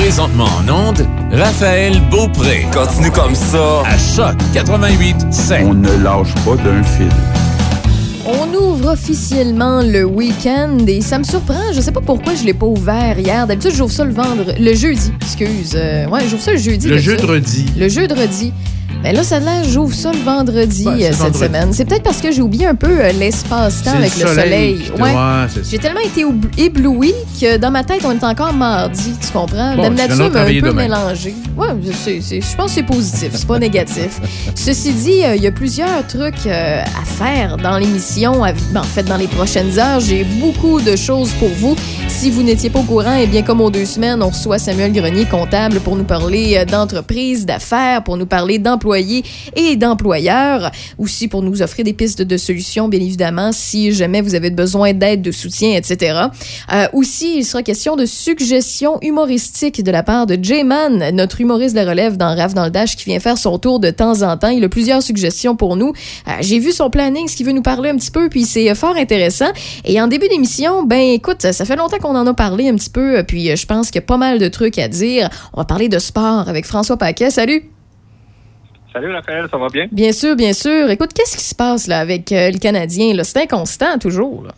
[0.00, 2.66] Présentement en onde, Raphaël Beaupré.
[2.72, 3.82] Continue comme ça.
[3.84, 5.16] À Choc 88
[5.64, 7.10] On ne lâche pas d'un fil.
[8.24, 11.72] On ouvre officiellement le week-end et ça me surprend.
[11.74, 13.48] Je sais pas pourquoi je l'ai pas ouvert hier.
[13.48, 14.62] D'habitude, j'ouvre ça le vendredi.
[14.62, 15.72] Le jeudi, excuse.
[15.74, 16.86] Euh, ouais, j'ouvre ça le jeudi.
[16.86, 17.66] Le jeudi.
[17.76, 18.52] Le jeudi.
[19.02, 21.38] Mais là, ça a l'air, j'ouvre ça le vendredi c'est euh, cette vendredi.
[21.38, 21.68] semaine.
[21.72, 24.78] C'est peut-être parce que j'ai oublié un peu euh, l'espace-temps avec le soleil.
[24.78, 25.12] te- Ouais.
[25.12, 25.62] ouais.
[25.70, 29.76] J'ai tellement été oub- ébloui que dans ma tête, on est encore mardi, tu comprends?
[29.76, 30.72] Bon, nature viendras m'a un peu demain.
[30.82, 31.34] mélangée.
[31.56, 34.20] Ouais, je, pense que c'est positif, c'est pas négatif.
[34.56, 38.40] Ceci dit, euh, il y a plusieurs trucs euh, à faire dans l'émission.
[38.42, 41.76] ben, en fait, dans les prochaines heures, j'ai beaucoup de choses pour vous.
[42.08, 44.92] Si vous n'étiez pas au courant, eh bien, comme aux deux semaines, on reçoit Samuel
[44.92, 48.58] Grenier, comptable, pour nous parler d'entreprise, d'affaires, pour nous parler
[48.94, 50.70] et d'employeurs.
[50.98, 54.92] Aussi pour nous offrir des pistes de solutions, bien évidemment, si jamais vous avez besoin
[54.92, 56.20] d'aide, de soutien, etc.
[56.72, 61.74] Euh, aussi, il sera question de suggestions humoristiques de la part de J-Man, notre humoriste
[61.74, 64.22] de la relève dans Rave dans le Dash, qui vient faire son tour de temps
[64.22, 64.48] en temps.
[64.48, 65.92] Il a plusieurs suggestions pour nous.
[66.26, 68.70] Euh, J'ai vu son planning, ce qu'il veut nous parler un petit peu, puis c'est
[68.70, 69.50] euh, fort intéressant.
[69.84, 72.90] Et en début d'émission, ben écoute, ça, fait longtemps qu'on en a parlé un petit
[72.90, 75.28] peu, puis je pense qu'il y a pas mal de trucs à dire.
[75.52, 77.30] On va parler de sport avec François Paquet.
[77.30, 77.77] Salut!
[79.00, 79.86] Salut Raphaël, ça va bien?
[79.92, 80.90] Bien sûr, bien sûr.
[80.90, 83.14] Écoute, qu'est-ce qui se passe là avec euh, le Canadien?
[83.14, 83.22] là?
[83.22, 84.42] C'est inconstant toujours.
[84.42, 84.50] là.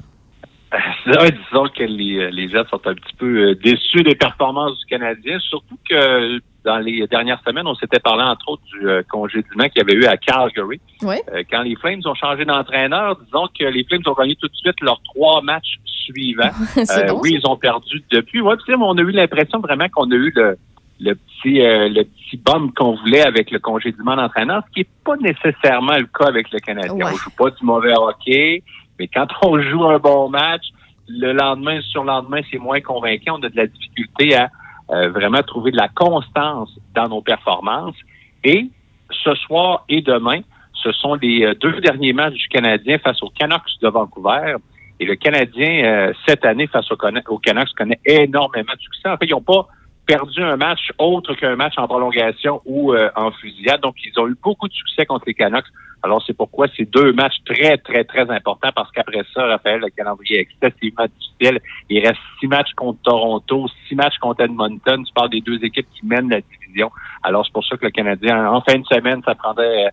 [1.07, 4.87] Ouais, disons que les, les Jets sont un petit peu euh, déçus des performances du
[4.87, 9.65] Canadien, surtout que dans les dernières semaines, on s'était parlé entre autres du euh, congédiement
[9.69, 10.81] qu'il y avait eu à Calgary.
[11.03, 11.23] Ouais.
[11.35, 14.57] Euh, quand les Flames ont changé d'entraîneur, disons que les Flames ont gagné tout de
[14.57, 16.51] suite leurs trois matchs suivants.
[16.79, 18.41] Euh, bon, oui, ils ont perdu depuis.
[18.41, 20.57] Ouais, puis, tu sais, on a eu l'impression vraiment qu'on a eu le,
[21.01, 24.89] le petit euh, le petit bum qu'on voulait avec le congédiement d'entraîneur, ce qui est
[25.05, 26.95] pas nécessairement le cas avec le Canadien.
[26.95, 27.13] Ouais.
[27.13, 28.63] On joue pas du mauvais hockey,
[28.99, 30.67] mais quand on joue un bon match,
[31.09, 33.39] le lendemain sur le lendemain, c'est moins convaincant.
[33.39, 34.51] On a de la difficulté à
[34.91, 37.97] euh, vraiment trouver de la constance dans nos performances.
[38.45, 38.69] Et
[39.11, 40.41] ce soir et demain,
[40.75, 44.57] ce sont les euh, deux derniers matchs du Canadien face aux Canucks de Vancouver.
[44.99, 49.09] Et le Canadien, euh, cette année, face aux Canucks, connaît énormément de succès.
[49.09, 49.67] En fait, ils n'ont pas
[50.11, 53.81] perdu un match autre qu'un match en prolongation ou euh, en fusillade.
[53.81, 55.71] Donc, ils ont eu beaucoup de succès contre les Canucks.
[56.03, 59.91] Alors, c'est pourquoi c'est deux matchs très, très, très importants parce qu'après ça, Raphaël, le
[59.91, 61.61] calendrier est excessivement difficile.
[61.89, 65.05] Il reste six matchs contre Toronto, six matchs contre Edmonton.
[65.05, 66.91] Tu parles des deux équipes qui mènent la division.
[67.23, 69.91] Alors, c'est pour ça que le Canadien, en fin de semaine, ça prendrait, euh,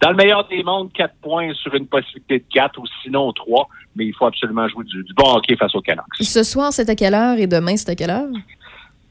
[0.00, 3.68] dans le meilleur des mondes, quatre points sur une possibilité de quatre ou sinon trois.
[3.96, 6.06] Mais il faut absolument jouer du, bon hockey face aux Canucks.
[6.20, 8.30] Ce soir, c'est à quelle heure et demain, c'est à quelle heure?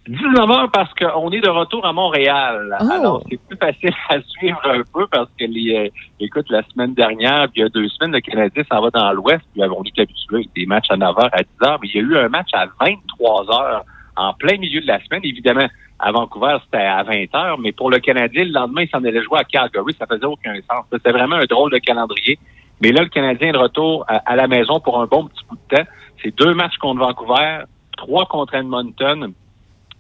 [0.08, 2.78] 19h parce qu'on est de retour à Montréal.
[2.80, 2.92] Oh.
[2.92, 6.94] Alors, c'est plus facile à suivre un peu parce que les, euh, écoute, la semaine
[6.94, 9.84] dernière, puis il y a deux semaines, le Canadien s'en va dans l'Ouest, puis on
[9.84, 12.30] est habitué avec des matchs à 9h, à 10h, mais il y a eu un
[12.30, 13.82] match à 23h
[14.16, 15.22] en plein milieu de la semaine.
[15.24, 15.68] Évidemment,
[16.00, 19.40] à Vancouver, c'était à 20h, mais pour le Canadien, le lendemain, il s'en allait jouer
[19.40, 19.94] à Calgary.
[20.00, 20.86] Ça faisait aucun sens.
[20.92, 22.40] C'était vraiment un drôle de calendrier.
[22.82, 25.44] Mais là, le Canadien est de retour à, à la maison pour un bon petit
[25.50, 25.90] bout de temps.
[26.24, 27.64] C'est deux matchs contre Vancouver,
[27.98, 29.34] trois contre Edmonton.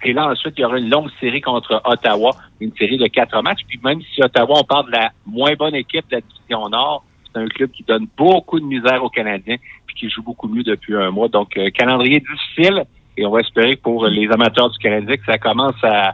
[0.03, 3.41] Et là, ensuite, il y aura une longue série contre Ottawa, une série de quatre
[3.41, 3.61] matchs.
[3.67, 7.03] Puis même si Ottawa, on parle de la moins bonne équipe de la division Nord,
[7.25, 10.63] c'est un club qui donne beaucoup de misère aux Canadiens, puis qui joue beaucoup mieux
[10.63, 11.27] depuis un mois.
[11.27, 12.85] Donc, euh, calendrier difficile.
[13.17, 16.13] Et on va espérer pour les amateurs du Canadien que ça commence à,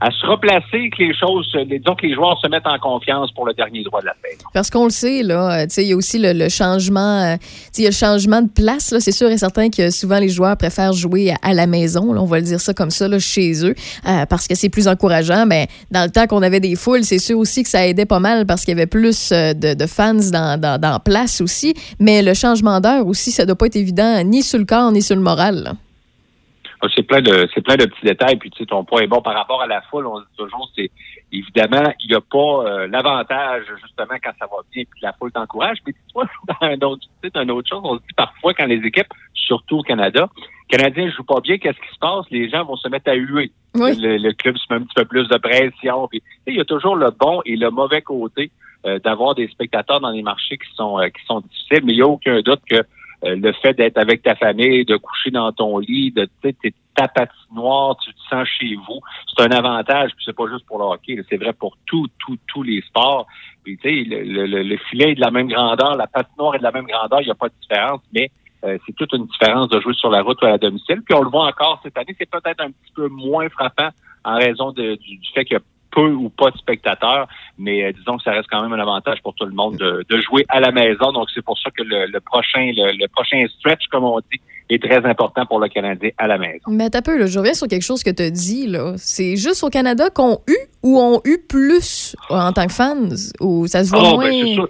[0.00, 3.46] à se replacer, que les choses, disons que les joueurs se mettent en confiance pour
[3.46, 4.38] le dernier droit de la fête.
[4.54, 7.36] Parce qu'on le sait, là, euh, il y a aussi le, le changement, euh,
[7.76, 9.00] il y a le changement de place, là.
[9.00, 12.22] C'est sûr et certain que souvent les joueurs préfèrent jouer à, à la maison, là,
[12.22, 13.74] on va le dire ça comme ça, là, chez eux,
[14.08, 15.44] euh, parce que c'est plus encourageant.
[15.46, 18.20] Mais dans le temps qu'on avait des foules, c'est sûr aussi que ça aidait pas
[18.20, 21.74] mal parce qu'il y avait plus euh, de, de fans dans, dans, dans place aussi.
[21.98, 25.02] Mais le changement d'heure aussi, ça doit pas être évident ni sur le corps ni
[25.02, 25.62] sur le moral.
[25.62, 25.72] là.
[26.82, 28.36] Ah, C'est plein de c'est plein de petits détails.
[28.36, 30.06] Puis tu sais, ton point est bon par rapport à la foule.
[30.06, 30.90] On dit toujours, c'est
[31.32, 35.32] évidemment, il n'y a pas euh, l'avantage justement quand ça va bien, puis la foule
[35.32, 35.78] t'encourage.
[35.84, 38.54] Puis tu vois, dans un autre, tu sais, une autre chose, on se dit parfois
[38.54, 40.28] quand les équipes, surtout au Canada,
[40.70, 42.24] les Canadiens ne jouent pas bien, qu'est-ce qui se passe?
[42.30, 43.50] Les gens vont se mettre à huer.
[43.74, 44.00] Oui.
[44.00, 46.08] Le, le club se met un petit peu plus de pression.
[46.08, 48.50] Puis, tu sais, il y a toujours le bon et le mauvais côté
[48.86, 51.96] euh, d'avoir des spectateurs dans les marchés qui sont euh, qui sont difficiles, mais il
[51.96, 52.82] n'y a aucun doute que
[53.24, 56.28] euh, le fait d'être avec ta famille, de coucher dans ton lit, de
[56.94, 59.00] ta patinoire, tu te sens chez vous,
[59.36, 60.10] c'est un avantage.
[60.16, 63.26] Puis c'est pas juste pour le hockey, c'est vrai pour tout, tout, tous les sports.
[63.64, 66.54] Puis tu sais, le, le- le- le filet est de la même grandeur, la patinoire
[66.54, 68.30] est de la même grandeur, il n'y a pas de différence, mais
[68.64, 71.00] euh, c'est toute une différence de jouer sur la route ou à la domicile.
[71.04, 73.88] Puis on le voit encore cette année, c'est peut-être un petit peu moins frappant
[74.24, 77.28] en raison de- du, du fait qu'il y a peu ou pas de spectateurs,
[77.58, 80.04] mais euh, disons que ça reste quand même un avantage pour tout le monde de,
[80.08, 81.12] de jouer à la maison.
[81.12, 84.40] Donc c'est pour ça que le, le prochain le, le prochain stretch, comme on dit,
[84.68, 86.62] est très important pour le Canadien à la maison.
[86.68, 88.66] Mais t'as peu, là, je reviens sur quelque chose que tu as dit.
[88.68, 88.94] là.
[88.98, 93.08] C'est juste au Canada qu'on eu ou ont eu plus en tant que fans?
[93.40, 94.24] Ou ça se voit Ah, moins?
[94.30, 94.68] ben, c'est sûr.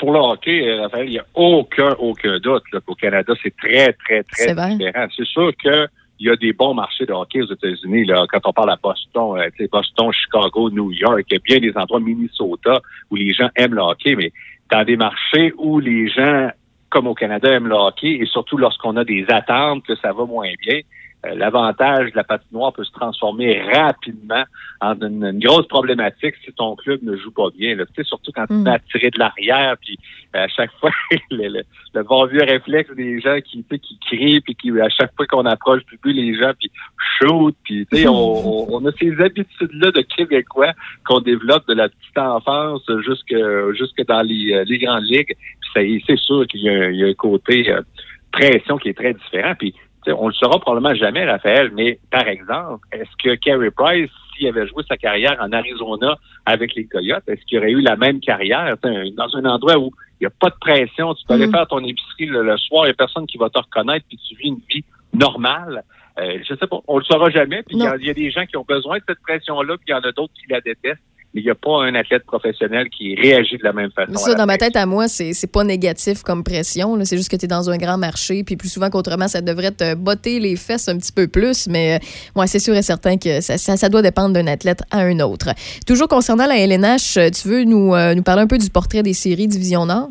[0.00, 3.54] Pour le hockey, euh, Raphaël, il n'y a aucun, aucun doute là, qu'au Canada, c'est
[3.56, 4.76] très, très, très C'est vrai.
[4.76, 5.06] différent.
[5.16, 5.88] C'est sûr que
[6.20, 8.04] il y a des bons marchés de hockey aux États-Unis.
[8.04, 11.58] Là, quand on parle à Boston, euh, Boston, Chicago, New York, il y a bien
[11.60, 12.80] des endroits Minnesota
[13.10, 14.32] où les gens aiment le hockey, mais
[14.70, 16.50] dans des marchés où les gens,
[16.90, 20.24] comme au Canada, aiment le hockey, et surtout lorsqu'on a des attentes que ça va
[20.24, 20.80] moins bien,
[21.24, 24.44] l'avantage de la patinoire peut se transformer rapidement
[24.80, 27.74] en une, une grosse problématique si ton club ne joue pas bien.
[27.74, 27.84] là.
[27.86, 28.58] Tu sais, surtout quand Mm.
[28.64, 29.98] tu vas tirer de l'arrière, puis
[30.36, 30.90] euh, à chaque fois,
[31.30, 31.62] le, le,
[31.94, 35.14] le bon vieux réflexe des gens qui, tu sais, qui crient, puis qui, à chaque
[35.16, 36.70] fois qu'on approche du but, les gens, puis
[37.18, 40.72] shoot, puis tu sais, on, on, on a ces habitudes-là de Québécois
[41.04, 43.34] qu'on développe de la petite enfance jusque,
[43.76, 45.34] jusque dans les, euh, les grandes ligues.
[45.60, 47.68] Puis ça y est, c'est sûr qu'il y, a un- il y a un côté
[47.72, 47.82] euh,
[48.30, 49.54] pression qui est très différent.
[49.58, 49.74] Puis
[50.12, 54.66] on le saura probablement jamais, Raphaël, mais par exemple, est-ce que Carey Price, s'il avait
[54.66, 56.16] joué sa carrière en Arizona
[56.46, 58.76] avec les Coyotes, est-ce qu'il aurait eu la même carrière?
[58.82, 61.52] Dans un endroit où il n'y a pas de pression, tu peux aller Mm.
[61.52, 64.18] faire ton épicerie le, le soir, il n'y a personne qui va te reconnaître, puis
[64.18, 65.82] tu vis une vie normale.
[66.18, 68.44] Euh, je sais pas, on le saura jamais, puis y, il y a des gens
[68.44, 71.00] qui ont besoin de cette pression-là, puis il y en a d'autres qui la détestent,
[71.34, 74.14] mais il n'y a pas un athlète professionnel qui réagit de la même façon.
[74.14, 76.98] Ça, dans ma tête, à moi, c'est c'est pas négatif comme pression.
[77.04, 79.72] C'est juste que tu es dans un grand marché, puis plus souvent qu'autrement, ça devrait
[79.72, 81.68] te botter les fesses un petit peu plus.
[81.68, 82.00] Mais
[82.34, 85.20] moi, c'est sûr et certain que ça, ça, ça doit dépendre d'un athlète à un
[85.20, 85.50] autre.
[85.86, 89.02] Toujours concernant la LNH, euh, tu veux nous, euh, nous parler un peu du portrait
[89.02, 90.08] des séries Division Nord?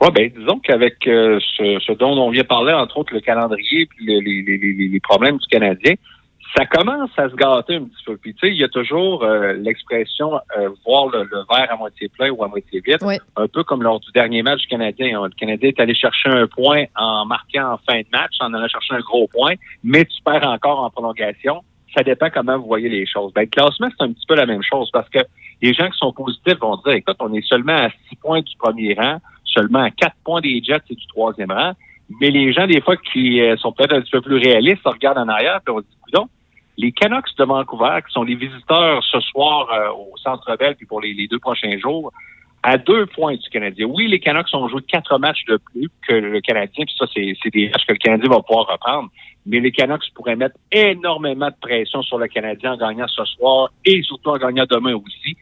[0.00, 3.86] Ouais, ben, disons qu'avec euh, ce, ce dont on vient parler, entre autres le calendrier
[3.86, 5.94] puis les, les, les, les- les problèmes du Canadien,
[6.56, 8.16] ça commence à se gâter un petit peu.
[8.16, 11.76] Puis tu sais, il y a toujours euh, l'expression euh, voir le, le verre à
[11.76, 13.16] moitié plein ou à moitié vide, Oui.
[13.36, 15.22] un peu comme lors du dernier match du Canadien.
[15.22, 18.68] Le Canadien est allé chercher un point en marquant en fin de match, en allant
[18.68, 19.54] chercher un gros point,
[19.84, 21.62] mais tu perds encore en prolongation.
[21.96, 23.32] Ça dépend comment vous voyez les choses.
[23.34, 25.20] Ben, le classement, c'est un petit peu la même chose parce que
[25.62, 28.56] les gens qui sont positifs vont dire, écoute, on est seulement à six points du
[28.58, 31.72] premier rang, seulement à quatre points des Jets et du troisième rang.
[32.20, 34.88] Mais les gens, des fois, qui euh, sont peut-être un petit peu plus réalistes, se
[34.88, 36.28] regardent en arrière et on se dit, coudonc,
[36.78, 40.86] les Canucks de Vancouver, qui sont les visiteurs ce soir euh, au Centre Bell puis
[40.86, 42.12] pour les, les deux prochains jours,
[42.62, 43.86] à deux points du Canadien.
[43.86, 47.36] Oui, les Canucks ont joué quatre matchs de plus que le Canadien, puis ça, c'est
[47.42, 49.10] c'est des matchs que le Canadien va pouvoir reprendre.
[49.44, 53.70] Mais les Canucks pourraient mettre énormément de pression sur le Canadien en gagnant ce soir
[53.84, 55.36] et surtout en gagnant demain aussi.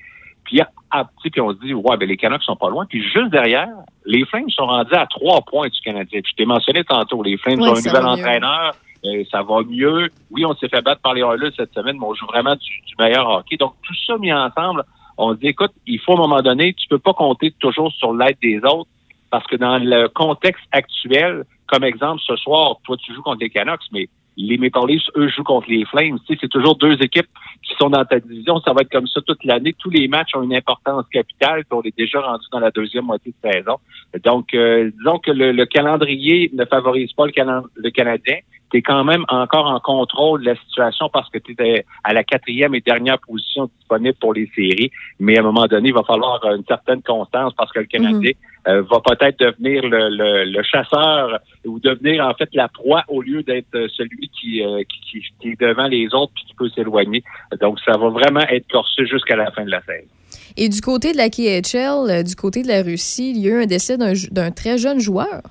[0.45, 2.87] Puis, à, puis on se dit, ouais, ben les Canucks sont pas loin.
[2.87, 3.69] Puis juste derrière,
[4.05, 6.21] les Flames sont rendus à trois points du Canadien.
[6.21, 8.09] Puis je t'ai mentionné tantôt, les Flames ont un nouvel mieux.
[8.09, 8.75] entraîneur.
[9.07, 10.11] Euh, ça va mieux.
[10.31, 12.81] Oui, on s'est fait battre par les Oilers cette semaine, mais on joue vraiment du,
[12.87, 13.57] du meilleur hockey.
[13.57, 14.85] Donc, tout ça mis ensemble,
[15.19, 17.93] on se dit, écoute, il faut à un moment donné, tu peux pas compter toujours
[17.93, 18.91] sur l'aide des autres
[19.31, 23.51] parce que dans le contexte actuel, comme exemple, ce soir, toi, tu joues contre les
[23.51, 26.19] Canucks, mais les Maple Leafs, eux, jouent contre les Flames.
[26.27, 27.29] Tu sais, c'est toujours deux équipes
[27.63, 28.61] qui sont dans ta division.
[28.61, 29.75] Ça va être comme ça toute l'année.
[29.79, 33.05] Tous les matchs ont une importance capitale, puis on est déjà rendu dans la deuxième
[33.05, 33.77] moitié de saison.
[34.25, 38.37] Donc, euh, disons que le, le calendrier ne favorise pas le, calen- le Canadien.
[38.71, 42.13] Tu es quand même encore en contrôle de la situation parce que tu es à
[42.13, 44.91] la quatrième et dernière position disponible pour les séries.
[45.21, 48.33] Mais à un moment donné, il va falloir une certaine constance parce que le Canadien
[48.69, 53.23] euh, va peut-être devenir le, le- le chasseur ou devenir en fait la proie au
[53.23, 56.69] lieu d'être euh, celui qui, euh, qui, qui- est devant les autres puis qui peut
[56.71, 57.23] s'éloigner.
[57.61, 60.09] Donc, ça va vraiment être corsé jusqu'à la fin de la saison.
[60.57, 63.63] Et du côté de la KHL, du côté de la Russie, il y a eu
[63.63, 65.43] un décès d'un très jeune joueur.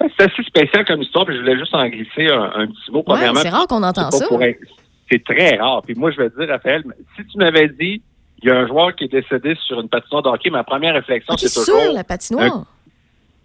[0.00, 2.98] C'est assez spécial comme histoire, puis je voulais juste en glisser un, un petit mot.
[2.98, 4.26] Ouais, Premièrement, c'est rare qu'on entend ça.
[4.42, 4.58] être-
[5.10, 5.82] C'est très rare.
[5.82, 6.82] Puis moi, je vais te dire, Raphaël,
[7.16, 8.02] si tu m'avais dit,
[8.44, 10.92] il y a un joueur qui est décédé sur une patinoire de hockey, ma première
[10.94, 11.92] réflexion, c'est sur toujours...
[11.94, 12.64] la patinoire?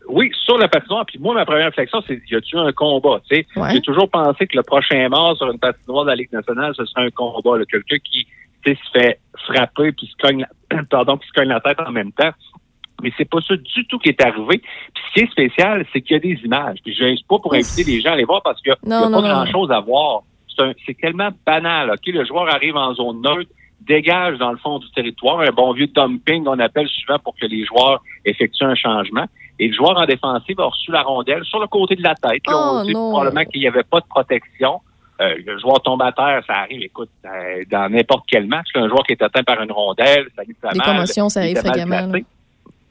[0.10, 1.06] Oui, sur la patinoire.
[1.06, 3.22] Puis moi, ma première réflexion, c'est y a-tu un combat?
[3.30, 3.70] Tu sais, Ouais.
[3.74, 6.84] j'ai toujours pensé que le prochain mort sur une patinoire de la Ligue nationale, ce
[6.86, 7.64] serait un combat.
[7.70, 8.28] Quelqu'un qui
[8.66, 10.84] se fait frapper puis se cogne, la...
[10.90, 12.32] pardon, puis se cogne la tête en même temps.
[13.02, 14.58] Mais c'est pas ça du tout qui est arrivé.
[14.58, 16.80] Puis ce qui est spécial, c'est qu'il y a des images.
[16.84, 19.12] Puis je pas pour inviter les gens à les voir parce qu'il n'y a Non,
[19.12, 20.24] pas grand-chose à voir.
[20.54, 21.92] C'est un- C'est tellement banal.
[21.92, 23.50] Ok, Le joueur arrive en zone neutre,
[23.82, 27.46] dégage dans le fond du territoire, un bon vieux dumping, on appelle souvent pour que
[27.46, 29.26] les joueurs effectuent un changement.
[29.60, 32.42] Et le joueur en défensive a reçu la rondelle sur le côté de la tête.
[32.48, 33.12] Là, Oh, on dit non.
[33.12, 34.80] probablement qu'il n'y avait pas de protection.
[35.22, 38.68] Euh, le joueur tombe à terre, ça arrive, écoute, euh, dans n'importe quel match.
[38.74, 40.88] là, un joueur qui est atteint par une rondelle, ça lui fait Les mal.
[40.88, 42.10] commotions, ça arrive fréquemment.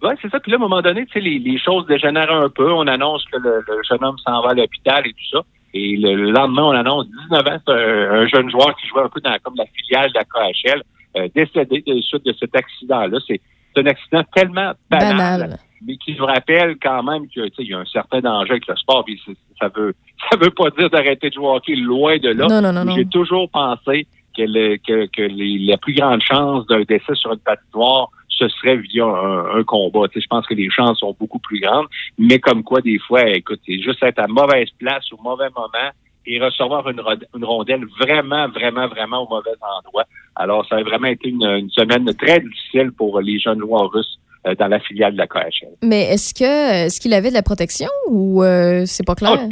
[0.02, 0.38] Oui, c'est ça.
[0.38, 2.70] Puis là, à un moment donné, tu sais, les, les choses dégénèrent un peu.
[2.70, 5.40] On annonce que le, le jeune homme s'en va à l'hôpital et tout ça.
[5.74, 9.08] Et le, le lendemain, on annonce 19 ans, un, un jeune joueur qui jouait un
[9.08, 10.82] peu dans comme la filiale de la KHL,
[11.16, 13.18] euh, décédé de la suite de cet accident-là.
[13.26, 13.40] C'est
[13.76, 15.16] un accident tellement banal.
[15.16, 15.58] Banal.
[15.86, 19.04] mais qui nous rappelle quand même qu'il y a un certain danger avec le sport.
[19.04, 19.20] Puis
[19.60, 19.94] ça veut
[20.30, 22.46] ça veut pas dire d'arrêter de jouer au hockey loin de là.
[22.46, 22.94] Non, non, non, non.
[22.94, 24.06] J'ai toujours pensé
[24.36, 28.48] que, le, que, que les, la plus grande chance d'un décès sur une patinoire, ce
[28.48, 30.08] serait via un, un combat.
[30.08, 31.86] Tu sais, je pense que les chances sont beaucoup plus grandes,
[32.18, 35.90] mais comme quoi, des fois, écoute, c'est juste être à mauvaise place au mauvais moment
[36.26, 37.00] et recevoir une,
[37.34, 40.04] une, rondelle vraiment, vraiment, vraiment au mauvais endroit.
[40.36, 44.18] Alors, ça a vraiment été une, une semaine très difficile pour les jeunes joueurs russes
[44.46, 45.68] euh, dans la filiale de la KHL.
[45.82, 49.38] Mais est-ce que est-ce qu'il avait de la protection ou euh, c'est pas clair?
[49.42, 49.48] Oh,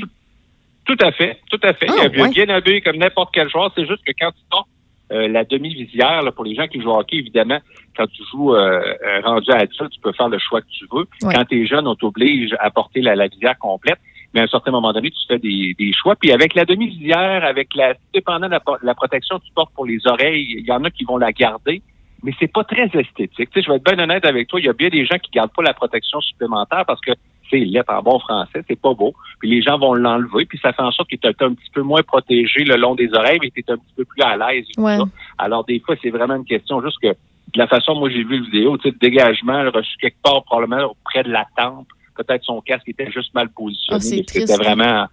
[0.84, 1.86] tout, à fait, tout à fait.
[1.88, 2.28] Ah, il a ouais.
[2.28, 3.72] bien habillé comme n'importe quel joueur.
[3.74, 4.68] C'est juste que quand tu sors
[5.12, 7.58] euh, la demi-visière, là, pour les gens qui jouent au hockey, évidemment,
[7.96, 10.84] quand tu joues euh, euh, rendu à adulte, tu peux faire le choix que tu
[10.92, 11.06] veux.
[11.22, 11.34] Ouais.
[11.34, 13.98] Quand tu es jeune, on t'oblige à porter la, la visière complète.
[14.34, 16.16] Mais à un certain moment donné, tu fais des, des choix.
[16.16, 19.86] Puis avec la demi-visière, avec la, dépendant de la, la protection que tu portes pour
[19.86, 21.82] les oreilles, il y en a qui vont la garder
[22.22, 23.30] mais c'est pas très esthétique.
[23.36, 25.16] Tu sais, je vais être bien honnête avec toi, il y a bien des gens
[25.18, 27.12] qui gardent pas la protection supplémentaire parce que
[27.50, 29.14] c'est lettre en bon français, c'est pas beau.
[29.40, 31.70] Puis les gens vont l'enlever, puis ça fait en sorte que tu es un petit
[31.72, 34.36] peu moins protégé le long des oreilles, mais tu es un petit peu plus à
[34.36, 34.66] l'aise.
[34.78, 34.98] Ouais.
[35.38, 38.38] Alors des fois, c'est vraiment une question juste que de la façon moi j'ai vu
[38.38, 41.86] la vidéo, tu sais, dégagement, le reçu quelque part probablement près de la tempe.
[42.16, 44.24] Peut-être son casque était juste mal positionné.
[44.24, 44.46] Triste.
[44.46, 45.06] C'était vraiment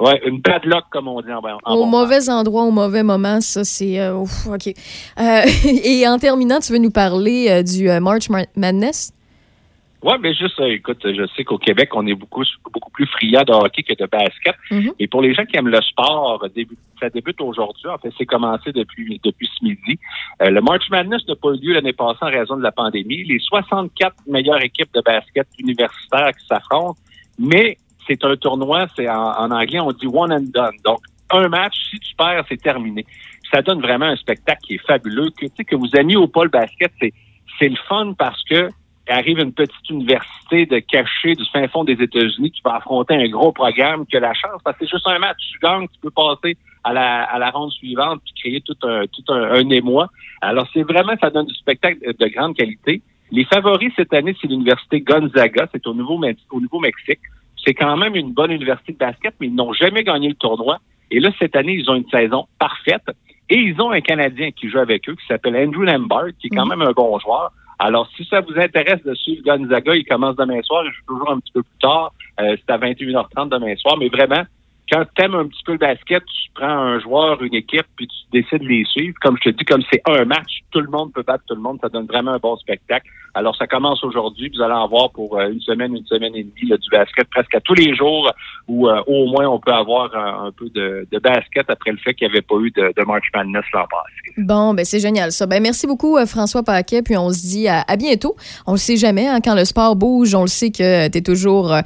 [0.00, 3.02] ouais, une bad luck, comme on dit en, en Au bon mauvais endroit, au mauvais
[3.02, 4.00] moment, ça, c'est...
[4.00, 4.68] euh, OK.
[4.68, 5.40] Euh,
[5.84, 9.12] et en terminant, tu veux nous parler euh, du March Mar- Madness?
[10.02, 12.42] Oui, mais juste, euh, écoute, je sais qu'au Québec, on est beaucoup
[12.72, 14.56] beaucoup plus friand de hockey que de basket.
[14.72, 14.92] Mhm.
[14.98, 17.86] Et pour les gens qui aiment le sport, début- ça débute aujourd'hui.
[17.88, 20.00] En fait, c'est commencé depuis depuis ce midi.
[20.42, 23.22] Euh, le March Madness n'a pas eu lieu l'année passée en raison de la pandémie.
[23.24, 26.98] Les 64 meilleures équipes de basket universitaires qui s'affrontent,
[27.38, 27.76] mais
[28.08, 30.74] c'est un tournoi, c'est en, en anglais, on dit one and done.
[30.84, 30.98] Donc,
[31.30, 33.06] un match, si tu perds, c'est terminé.
[33.52, 35.30] Ça donne vraiment un spectacle qui est fabuleux.
[35.30, 37.12] Que, tu sais, que vous aimiez au pôle basket, c'est
[37.58, 38.68] c'est le fun parce que
[39.12, 43.28] arrive une petite université de cachée du fin fond des États-Unis qui va affronter un
[43.28, 45.38] gros programme qui a la chance parce que c'est juste un match.
[45.52, 49.04] Tu gagnes, tu peux passer à la, à la ronde suivante puis créer tout un,
[49.06, 50.08] tout un, un émoi.
[50.40, 53.02] Alors, c'est vraiment, ça donne du spectacle de grande qualité.
[53.30, 55.68] Les favoris cette année, c'est l'université Gonzaga.
[55.72, 57.20] C'est au Nouveau, au Nouveau-Mexique.
[57.64, 60.78] C'est quand même une bonne université de basket, mais ils n'ont jamais gagné le tournoi.
[61.10, 63.08] Et là, cette année, ils ont une saison parfaite.
[63.48, 66.56] Et ils ont un Canadien qui joue avec eux, qui s'appelle Andrew Lambert, qui est
[66.56, 67.52] quand même un bon joueur.
[67.84, 70.84] Alors, si ça vous intéresse de suivre Gonzaga, il commence demain soir.
[70.84, 72.12] Il joue toujours un petit peu plus tard.
[72.40, 73.96] Euh, c'est à 21h30 demain soir.
[73.98, 74.44] Mais vraiment,
[74.88, 78.06] quand tu aimes un petit peu le basket, tu prends un joueur, une équipe, puis
[78.06, 79.16] tu décides de les suivre.
[79.20, 81.60] Comme je te dis, comme c'est un match, tout le monde peut battre tout le
[81.60, 81.78] monde.
[81.82, 83.08] Ça donne vraiment un bon spectacle.
[83.34, 84.50] Alors, ça commence aujourd'hui.
[84.54, 87.28] Vous allez en voir pour euh, une semaine, une semaine et demie là, du basket
[87.30, 88.30] presque à tous les jours
[88.68, 92.14] où euh, au moins on peut avoir un, peu de, de, basket après le fait
[92.14, 94.34] qu'il n'y avait pas eu de, de March Madness l'an passé.
[94.36, 95.46] Bon, ben c'est génial ça.
[95.46, 98.36] Ben merci beaucoup euh, François Paquet, puis on se dit à, à bientôt.
[98.66, 101.22] On le sait jamais, hein, quand le sport bouge, on le sait que tu es
[101.22, 101.80] toujours, euh,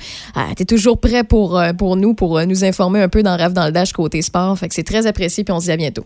[0.59, 3.67] es toujours prêt pour, euh, pour nous, pour nous informer un peu dans Rêve dans
[3.67, 4.59] le Dash côté sport.
[4.59, 6.05] Fait que c'est très apprécié, puis on se dit à bientôt.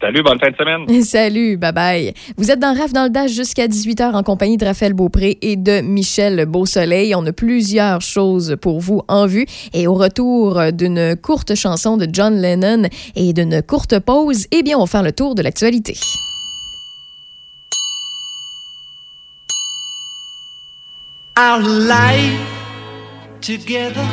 [0.00, 1.02] Salut, bonne fin de semaine.
[1.04, 2.14] Salut, bye bye.
[2.38, 5.56] Vous êtes dans RAF dans le Dash jusqu'à 18h en compagnie de Raphaël Beaupré et
[5.56, 7.14] de Michel Beausoleil.
[7.14, 9.44] On a plusieurs choses pour vous en vue.
[9.74, 14.78] Et au retour d'une courte chanson de John Lennon et d'une courte pause, eh bien,
[14.78, 15.94] on va faire le tour de l'actualité.
[21.36, 22.40] Our life
[23.42, 24.06] together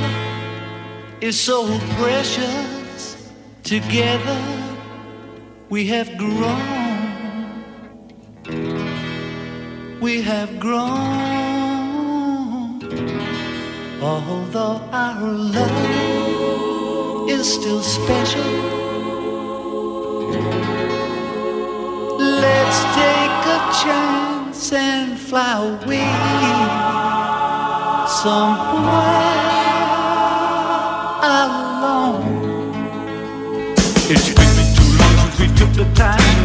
[1.22, 1.66] is so
[1.98, 3.16] precious.
[3.64, 4.67] Together
[5.70, 7.64] we have grown.
[10.00, 10.98] We have grown.
[14.02, 18.44] Although our love is still special.
[22.18, 26.08] Let's take a chance and fly away
[28.08, 29.37] somewhere
[35.98, 36.37] time.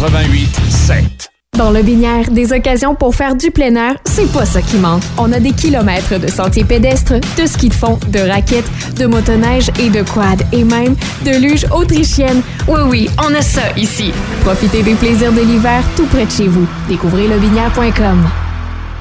[0.00, 1.30] 88 7.
[1.58, 5.02] Dans le Binière, des occasions pour faire du plein air, c'est pas ça qui manque.
[5.18, 9.70] On a des kilomètres de sentiers pédestres, de ski de fond, de raquettes, de motoneige
[9.78, 12.40] et de quad, et même de luge autrichienne.
[12.66, 14.10] Oui, oui, on a ça ici.
[14.40, 16.66] Profitez des plaisirs de l'hiver tout près de chez vous.
[16.88, 18.26] Découvrez lebinière.com.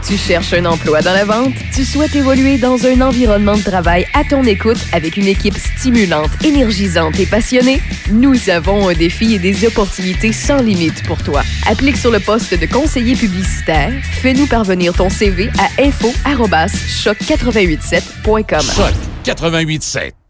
[0.06, 1.54] Tu cherches un emploi dans la vente?
[1.76, 6.30] Tu souhaites évoluer dans un environnement de travail à ton écoute avec une équipe stimulante,
[6.44, 7.82] énergisante et passionnée?
[8.12, 11.44] Nous avons un défi et des opportunités sans limite pour toi.
[11.68, 13.94] Applique sur le poste de conseiller publicitaire.
[14.22, 18.62] Fais-nous parvenir ton CV à info-choc887.com.
[18.62, 20.18] Choc 88 7.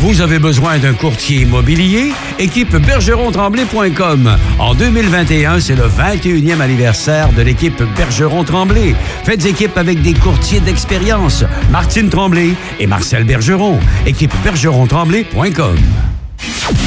[0.00, 2.12] Vous avez besoin d'un courtier immobilier?
[2.38, 4.34] Équipe bergeron-tremblay.com.
[4.58, 8.94] En 2021, c'est le 21e anniversaire de l'équipe Bergeron-Tremblay.
[9.24, 13.78] Faites équipe avec des courtiers d'expérience, Martine Tremblay et Marcel Bergeron.
[14.06, 15.76] Équipe bergeron-tremblay.com.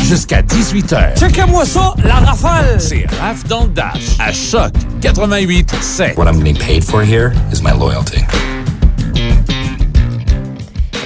[0.05, 1.19] Jusqu'à 18h.
[1.19, 2.81] Checkez-moi ça, la rafale!
[2.81, 4.17] C'est Raf dans le Dash.
[4.17, 6.17] À Choc 88 7.
[6.17, 8.25] What I'm getting paid for here is my loyalty.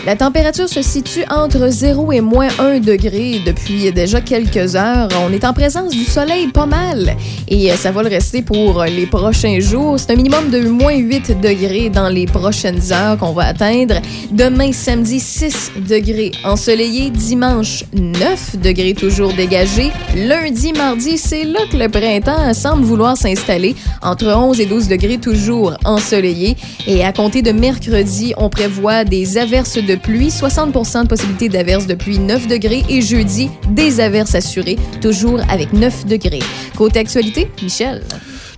[0.08, 5.10] La température se situe entre 0 et moins 1 degré depuis déjà quelques heures.
[5.28, 7.17] On est en présence du soleil pas mal
[7.50, 10.00] et ça va le rester pour les prochains jours.
[10.00, 13.96] C'est un minimum de moins 8 degrés dans les prochaines heures qu'on va atteindre.
[14.32, 17.10] Demain, samedi, 6 degrés ensoleillé.
[17.10, 19.91] Dimanche, 9 degrés toujours dégagés.
[20.15, 23.76] Lundi, mardi, c'est là que le printemps semble vouloir s'installer.
[24.02, 26.56] Entre 11 et 12 degrés toujours ensoleillé.
[26.88, 31.88] Et à compter de mercredi, on prévoit des averses de pluie, 60% de possibilité d'averses
[31.88, 36.44] de pluie 9 degrés et jeudi, des averses assurées, toujours avec 9 degrés.
[36.76, 38.04] Côté actualité, Michel.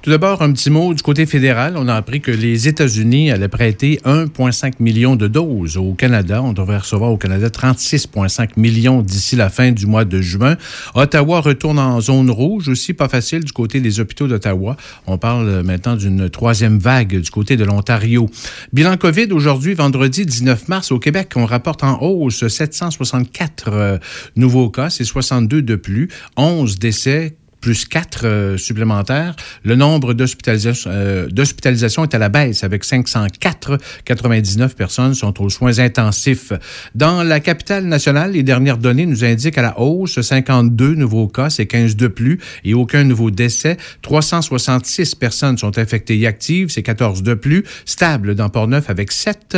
[0.01, 1.75] Tout d'abord, un petit mot du côté fédéral.
[1.75, 6.41] On a appris que les États-Unis allaient prêter 1,5 million de doses au Canada.
[6.41, 10.55] On devrait recevoir au Canada 36,5 millions d'ici la fin du mois de juin.
[10.95, 14.77] Ottawa retourne en zone rouge aussi, pas facile du côté des hôpitaux d'Ottawa.
[15.05, 18.29] On parle maintenant d'une troisième vague du côté de l'Ontario.
[18.71, 23.97] Bilan COVID aujourd'hui, vendredi 19 mars au Québec, on rapporte en hausse 764 euh,
[24.37, 26.07] nouveaux cas, c'est 62 de plus,
[26.37, 29.35] 11 décès plus 4 euh, supplémentaires.
[29.63, 33.77] Le nombre d'hospitalisations euh, d'hospitalisation est à la baisse avec 504.
[34.05, 36.53] 99 personnes sont aux soins intensifs.
[36.95, 41.49] Dans la capitale nationale, les dernières données nous indiquent à la hausse 52 nouveaux cas,
[41.49, 43.77] c'est 15 de plus et aucun nouveau décès.
[44.01, 47.63] 366 personnes sont infectées et actives, c'est 14 de plus.
[47.85, 49.57] Stable dans Port-Neuf avec 7.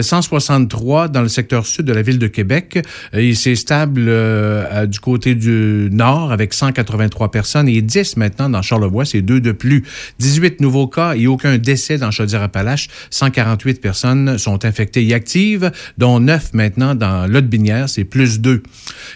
[0.00, 2.78] 163 dans le secteur sud de la ville de Québec.
[3.12, 8.62] Et c'est stable euh, du côté du nord avec 183 personnes et 10 maintenant dans
[8.62, 9.84] Charlevoix, c'est deux de plus.
[10.18, 12.88] 18 nouveaux cas et aucun décès dans Chaudière-Appalaches.
[13.10, 18.62] 148 personnes sont infectées et actives, dont 9 maintenant dans Lot-Binière, c'est plus 2.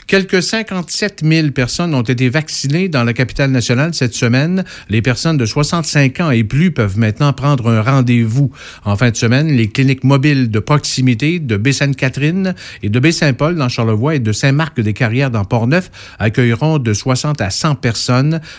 [0.06, 4.64] Quelques 57 000 personnes ont été vaccinées dans la capitale nationale cette semaine.
[4.88, 8.50] Les personnes de 65 ans et plus peuvent maintenant prendre un rendez-vous.
[8.84, 13.68] En fin de semaine, les cliniques mobiles de proximité de Baie-Sainte-Catherine et de Baie-Saint-Paul dans
[13.68, 18.13] Charlevoix et de Saint-Marc-des-Carrières dans Port-Neuf accueilleront de 60 à 100 personnes.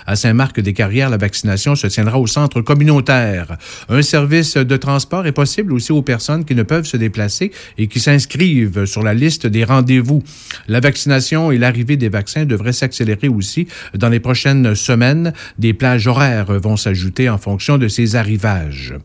[0.05, 3.57] À Saint-Marc-des-Carrières, la vaccination se tiendra au centre communautaire.
[3.89, 7.87] Un service de transport est possible aussi aux personnes qui ne peuvent se déplacer et
[7.87, 10.23] qui s'inscrivent sur la liste des rendez-vous.
[10.67, 15.33] La vaccination et l'arrivée des vaccins devraient s'accélérer aussi dans les prochaines semaines.
[15.59, 18.95] Des plages horaires vont s'ajouter en fonction de ces arrivages.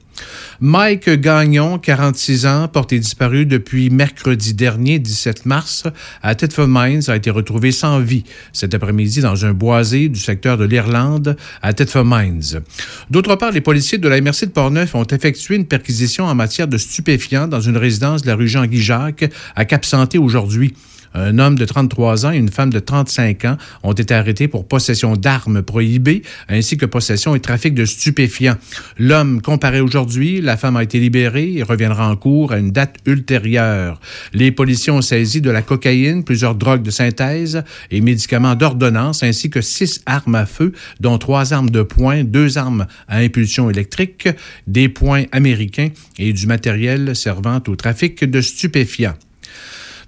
[0.61, 5.85] Mike Gagnon, 46 ans, porté disparu depuis mercredi dernier, 17 mars,
[6.23, 10.40] à Thetford Mines, a été retrouvé sans vie cet après-midi dans un boisé du secteur
[10.41, 12.63] de l'Irlande à Thetford Mines.
[13.11, 16.69] D'autre part, les policiers de la MRC de Portneuf ont effectué une perquisition en matière
[16.69, 20.75] de stupéfiants dans une résidence de la rue Jean-Guy-Jacques à Cap-Santé aujourd'hui.
[21.15, 24.67] Un homme de 33 ans et une femme de 35 ans ont été arrêtés pour
[24.67, 28.57] possession d'armes prohibées ainsi que possession et trafic de stupéfiants.
[28.99, 32.97] L'homme comparé aujourd'hui, la femme a été libérée et reviendra en cours à une date
[33.07, 34.01] ultérieure.
[34.33, 39.51] Les policiers ont saisi de la cocaïne, plusieurs drogues de synthèse et médicaments d'ordonnance ainsi
[39.51, 44.29] que six armes à feu, dont trois armes de poing, deux armes à impulsion électrique,
[44.67, 49.15] des poings américains et du matériel servant au trafic de stupéfiants.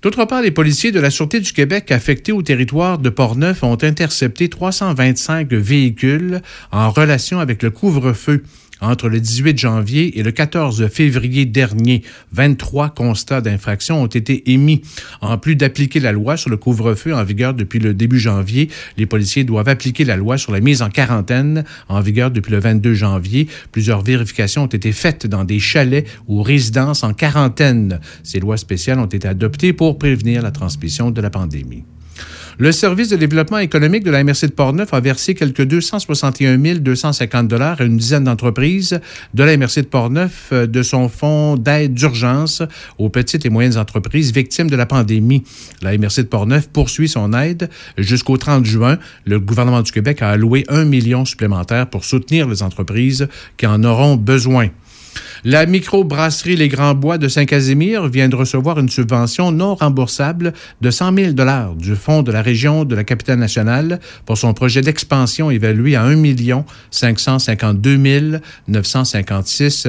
[0.02, 3.78] D'autre part, les policiers de la Sûreté du Québec affectés au territoire de Portneuf ont
[3.80, 8.42] intercepté 325 véhicules en relation avec le couvre-feu
[8.82, 12.02] entre le 18 janvier et le 14 février dernier.
[12.32, 14.82] 23 constats d'infraction ont été émis.
[15.20, 18.68] En plus d'appliquer la loi sur le couvre-feu en vigueur depuis le début janvier,
[18.98, 22.58] les policiers doivent appliquer la loi sur la mise en quarantaine en vigueur depuis le
[22.58, 23.48] 22 janvier.
[23.70, 28.00] Plusieurs vérifications ont été faites dans des chalets ou résidences en quarantaine.
[28.22, 31.84] Ces lois spéciales ont été adoptées pour prévenir la transmission de la pandémie.
[32.62, 37.48] Le service de développement économique de la MRC de Portneuf a versé quelques 261 250
[37.48, 39.00] dollars à une dizaine d'entreprises
[39.34, 42.62] de la MRC de Portneuf euh, de son fonds d'aide d'urgence
[42.98, 45.42] aux petites et moyennes entreprises victimes de la pandémie.
[45.82, 48.96] La MRC de Portneuf poursuit son aide jusqu'au 30 juin.
[49.24, 53.82] Le gouvernement du Québec a alloué un million supplémentaire pour soutenir les entreprises qui en
[53.82, 54.68] auront besoin.
[55.44, 60.90] La microbrasserie Les Grands Bois de Saint-Casimir vient de recevoir une subvention non remboursable de
[60.90, 65.50] 100 000 du Fonds de la région de la capitale nationale pour son projet d'expansion
[65.50, 66.22] évalué à 1
[66.92, 69.88] 552 956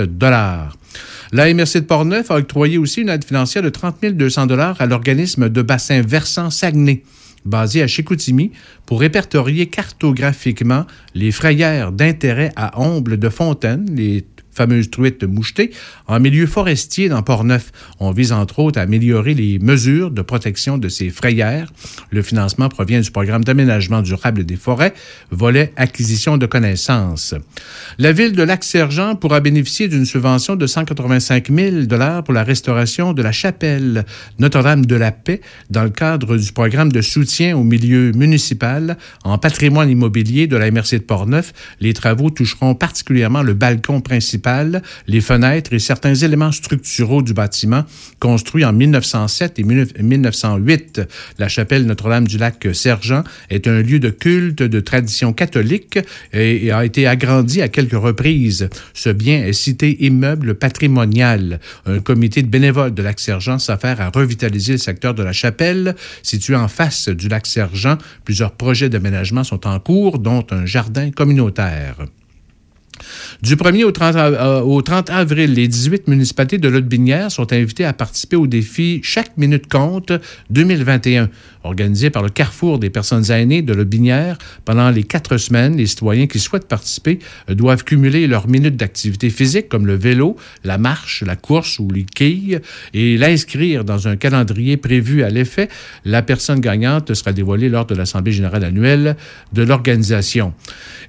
[1.32, 4.48] la MRC de Portneuf a octroyé aussi une aide financière de 30 200
[4.80, 7.04] à l'organisme de bassin versant Saguenay
[7.46, 8.52] basé à Chicoutimi
[8.86, 15.72] pour répertorier cartographiquement les frayères d'intérêt à Omble de Fontaine, les fameuse truite mouchetée,
[16.08, 17.72] en milieu forestier dans Port-Neuf.
[18.00, 21.72] On vise entre autres à améliorer les mesures de protection de ces frayères.
[22.12, 24.94] Le financement provient du programme d'aménagement durable des forêts,
[25.32, 27.36] volet acquisition de connaissances.
[27.98, 33.14] La ville de Lac-Sergent pourra bénéficier d'une subvention de 185 000 dollars pour la restauration
[33.14, 34.06] de la chapelle
[34.40, 39.38] Notre-Dame de la Paix dans le cadre du programme de soutien au milieu municipal en
[39.38, 41.54] patrimoine immobilier de la MRC de Port-Neuf.
[41.80, 44.43] Les travaux toucheront particulièrement le balcon principal
[45.08, 47.86] les fenêtres et certains éléments structuraux du bâtiment
[48.20, 51.02] construit en 1907 et 1908.
[51.40, 56.00] La chapelle Notre-Dame-du-Lac-Sergent est un lieu de culte de tradition catholique
[56.34, 58.70] et a été agrandi à quelques reprises.
[58.94, 61.60] Ce bien est cité immeuble patrimonial.
[61.86, 65.96] Un comité de bénévoles de Lac-Sergent s'affaire à revitaliser le secteur de la chapelle.
[66.22, 71.96] Situé en face du Lac-Sergent, plusieurs projets d'aménagement sont en cours, dont un jardin communautaire.
[73.42, 77.86] Du 1er au 30, euh, au 30 avril, les 18 municipalités de l'Aude-Binière sont invitées
[77.86, 80.14] à participer au défi Chaque minute compte
[80.50, 81.30] 2021,
[81.64, 84.38] organisé par le Carrefour des personnes aînées de l'Aude-Binière.
[84.66, 89.30] Pendant les quatre semaines, les citoyens qui souhaitent participer euh, doivent cumuler leurs minutes d'activité
[89.30, 92.62] physique comme le vélo, la marche, la course ou les quilles
[92.94, 95.70] et l'inscrire dans un calendrier prévu à l'effet.
[96.06, 99.18] La personne gagnante sera dévoilée lors de l'Assemblée générale annuelle
[99.52, 100.54] de l'organisation.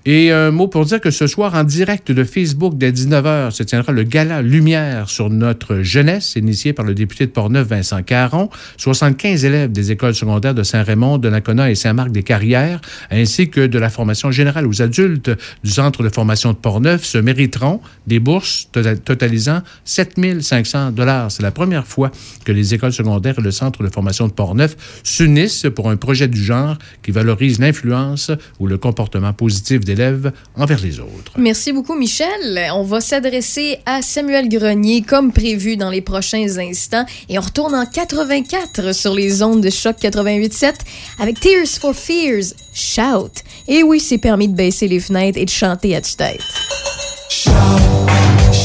[0.06, 3.62] Et un mot pour dire que ce soir, en direct de Facebook, dès 19h, se
[3.62, 8.48] tiendra le gala Lumière sur notre jeunesse, initié par le député de Portneuf, Vincent Caron.
[8.76, 13.90] 75 élèves des écoles secondaires de Saint-Raymond, de Nacona et Saint-Marc-des-Carrières, ainsi que de la
[13.90, 15.30] formation générale aux adultes
[15.62, 21.30] du Centre de formation de Portneuf, se mériteront des bourses tota- totalisant 7500 dollars.
[21.30, 22.10] C'est la première fois
[22.44, 26.28] que les écoles secondaires et le Centre de formation de Portneuf s'unissent pour un projet
[26.28, 31.32] du genre qui valorise l'influence ou le comportement positif d'élèves envers les autres.
[31.38, 32.68] Merci beaucoup, Michel.
[32.74, 37.05] On va s'adresser à Samuel Grenier comme prévu dans les prochains instants.
[37.29, 40.74] Et on retourne en 84 sur les ondes de choc 88.7
[41.18, 43.42] avec Tears for Fears, Shout.
[43.68, 46.40] Et oui, c'est permis de baisser les fenêtres et de chanter à tue-tête.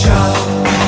[0.10, 0.79] Let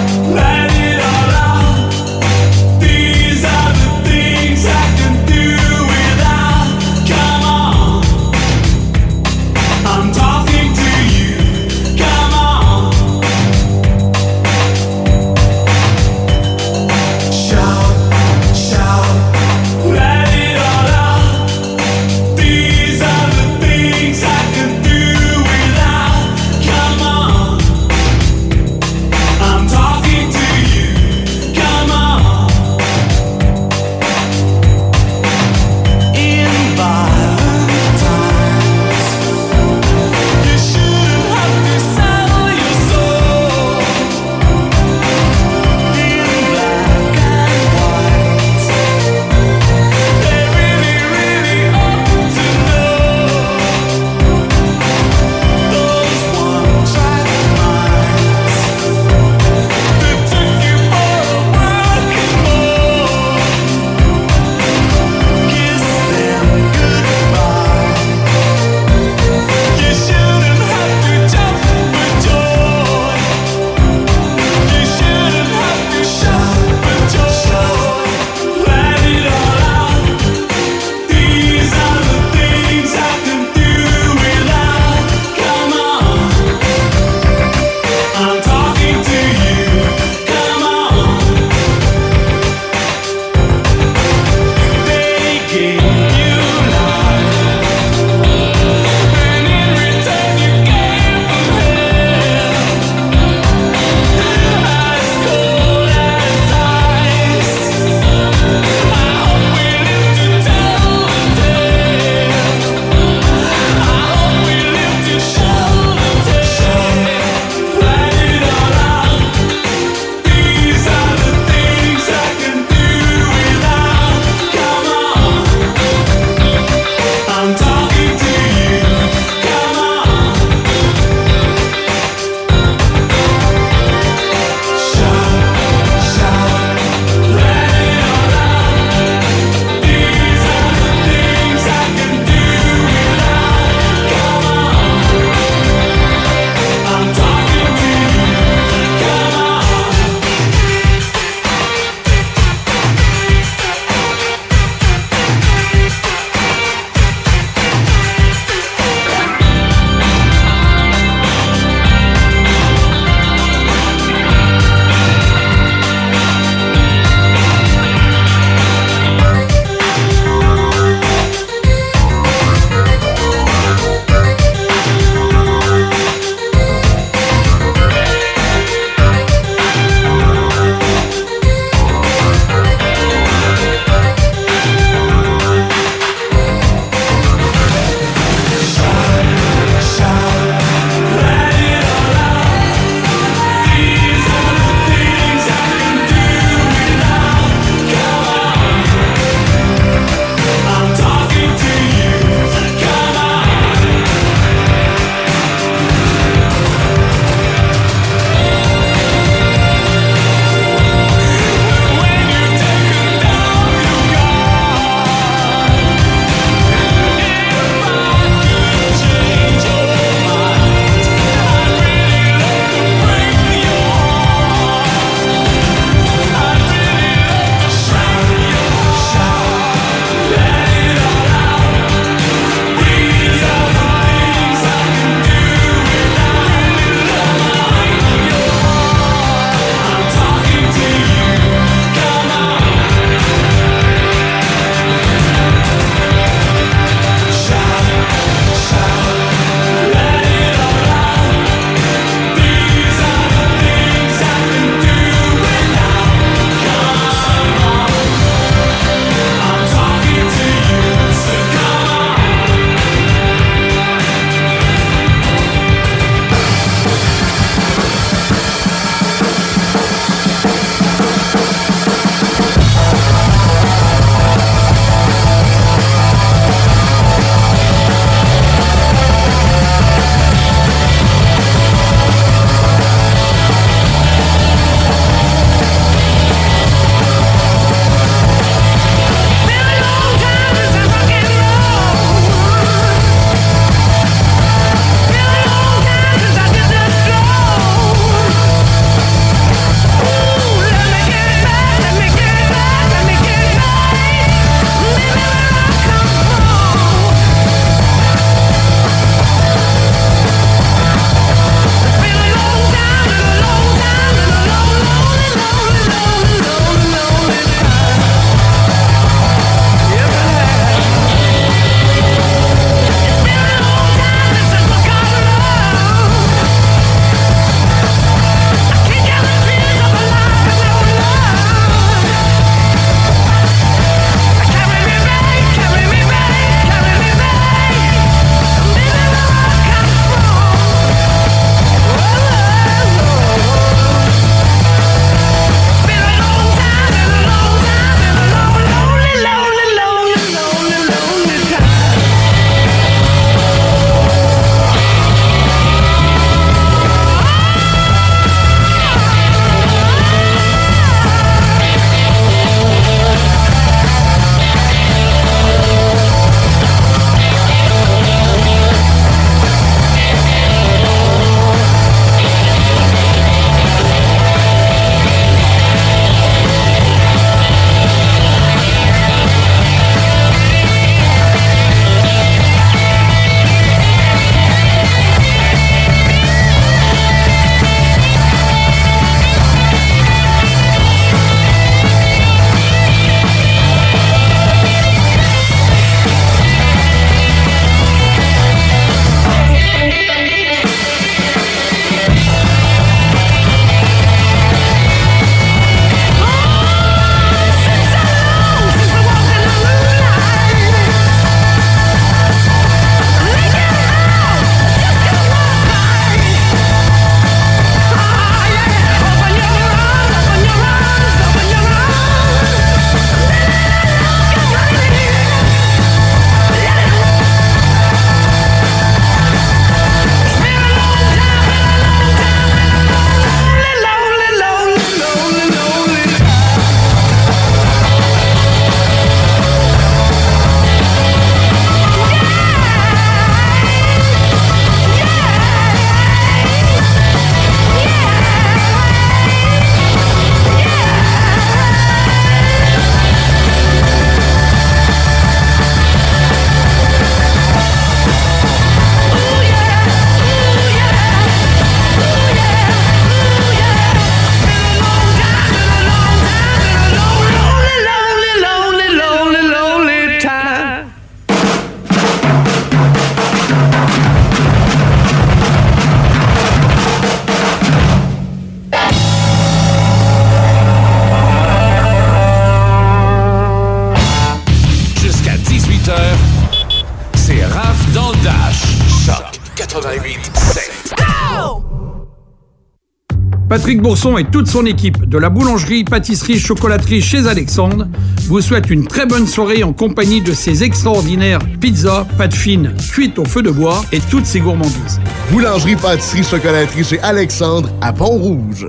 [493.79, 497.87] Bourson et toute son équipe de la boulangerie, pâtisserie, chocolaterie chez Alexandre
[498.27, 503.19] vous souhaitent une très bonne soirée en compagnie de ces extraordinaires pizzas, pâtes fines, cuites
[503.19, 504.99] au feu de bois et toutes ces gourmandises.
[505.31, 508.67] Boulangerie, pâtisserie, chocolaterie chez Alexandre à Pont-Rouge.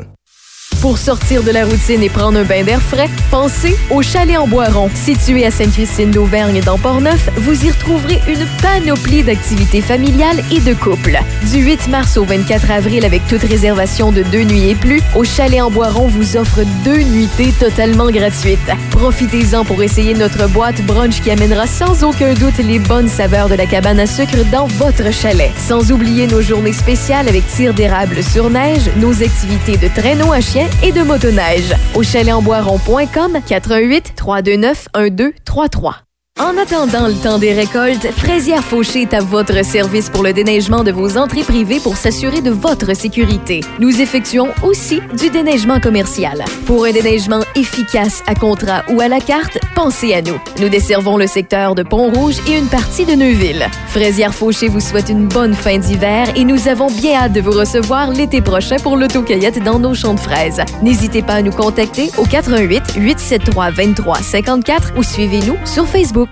[0.82, 4.48] Pour sortir de la routine et prendre un bain d'air frais, pensez au Chalet en
[4.48, 4.90] Boiron.
[4.92, 10.74] Situé à Sainte-Christine d'Auvergne dans Port-Neuf, vous y retrouverez une panoplie d'activités familiales et de
[10.74, 11.20] couple.
[11.52, 15.22] Du 8 mars au 24 avril, avec toute réservation de deux nuits et plus, au
[15.22, 18.58] Chalet en Boiron vous offre deux nuitées totalement gratuites.
[18.90, 23.54] Profitez-en pour essayer notre boîte brunch qui amènera sans aucun doute les bonnes saveurs de
[23.54, 25.52] la cabane à sucre dans votre chalet.
[25.56, 30.40] Sans oublier nos journées spéciales avec tir d'érable sur neige, nos activités de traîneau à
[30.40, 31.74] chien et de motoneige.
[31.94, 36.11] Au chalet-en-boiron.com 88 329 1233.
[36.40, 40.82] En attendant le temps des récoltes, Fraisière Fauché est à votre service pour le déneigement
[40.82, 43.60] de vos entrées privées pour s'assurer de votre sécurité.
[43.78, 46.42] Nous effectuons aussi du déneigement commercial.
[46.66, 50.40] Pour un déneigement efficace à contrat ou à la carte, pensez à nous.
[50.58, 53.66] Nous desservons le secteur de Pont-Rouge et une partie de Neuville.
[53.88, 57.52] Fraisière Fauché vous souhaite une bonne fin d'hiver et nous avons bien hâte de vous
[57.52, 60.62] recevoir l'été prochain pour l'autocueillette dans nos champs de fraises.
[60.82, 66.31] N'hésitez pas à nous contacter au 88 873 23 54 ou suivez-nous sur Facebook.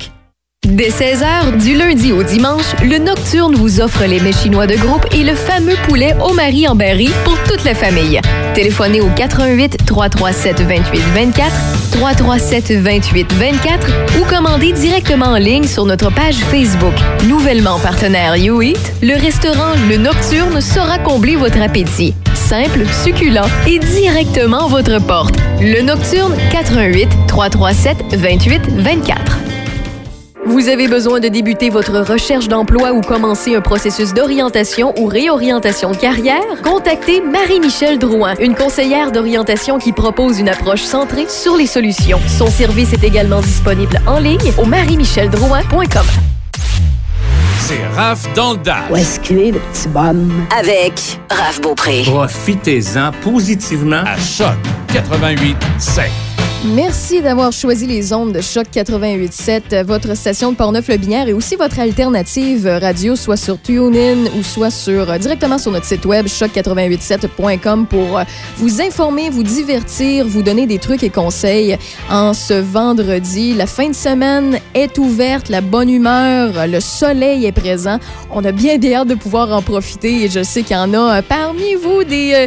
[0.67, 5.07] Dès 16h, du lundi au dimanche, le Nocturne vous offre les mets chinois de groupe
[5.13, 8.21] et le fameux poulet au mari en berry pour toute la famille.
[8.55, 11.51] Téléphonez au 88 337 28 24,
[11.93, 13.89] 337 28 24
[14.21, 16.95] ou commandez directement en ligne sur notre page Facebook.
[17.27, 22.15] Nouvellement partenaire YouEat, le restaurant Le Nocturne saura combler votre appétit.
[22.35, 25.35] Simple, succulent et directement à votre porte.
[25.61, 29.40] Le Nocturne 88 337 28 24.
[30.51, 35.93] Vous avez besoin de débuter votre recherche d'emploi ou commencer un processus d'orientation ou réorientation
[35.93, 36.43] de carrière?
[36.65, 42.19] Contactez Marie-Michel Drouin, une conseillère d'orientation qui propose une approche centrée sur les solutions.
[42.27, 46.07] Son service est également disponible en ligne au marie-micheldrouin.com.
[47.61, 48.91] C'est Raph dans le Dash.
[48.91, 50.47] Où est-ce qu'il est, le petit bonhomme?
[50.59, 52.03] Avec Raph Beaupré.
[52.05, 54.57] Profitez-en positivement à Choc
[54.93, 56.09] 88.7.
[56.63, 61.81] Merci d'avoir choisi les ondes de Choc 88.7, votre station de Portneuf-le-Binière et aussi votre
[61.81, 68.19] alternative radio, soit sur TuneIn ou soit sur, directement sur notre site web choc887.com pour
[68.19, 68.25] euh,
[68.59, 71.79] vous informer, vous divertir, vous donner des trucs et conseils
[72.11, 73.55] en ce vendredi.
[73.55, 77.99] La fin de semaine est ouverte, la bonne humeur, le soleil est présent.
[78.31, 81.21] On a bien hâte de pouvoir en profiter et je sais qu'il y en a
[81.21, 82.35] euh, parmi vous des...
[82.35, 82.47] euh,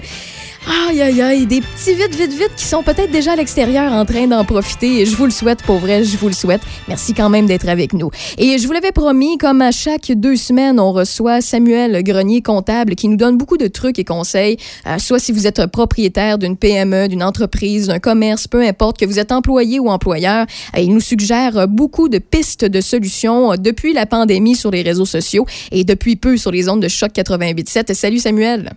[0.66, 4.05] Aïe, aïe, aïe, des petits vite, vite, vite qui sont peut-être déjà à l'extérieur en
[4.05, 5.05] train d'en profiter.
[5.05, 6.61] Je vous le souhaite, pour vrai, je vous le souhaite.
[6.88, 8.11] Merci quand même d'être avec nous.
[8.38, 12.95] Et je vous l'avais promis, comme à chaque deux semaines, on reçoit Samuel Grenier, comptable,
[12.95, 14.57] qui nous donne beaucoup de trucs et conseils.
[14.88, 19.05] Euh, soit si vous êtes propriétaire d'une PME, d'une entreprise, d'un commerce, peu importe, que
[19.05, 20.45] vous êtes employé ou employeur,
[20.78, 24.82] euh, il nous suggère beaucoup de pistes de solutions euh, depuis la pandémie sur les
[24.82, 27.93] réseaux sociaux et depuis peu sur les ondes de choc 88.7.
[27.93, 28.74] Salut Samuel.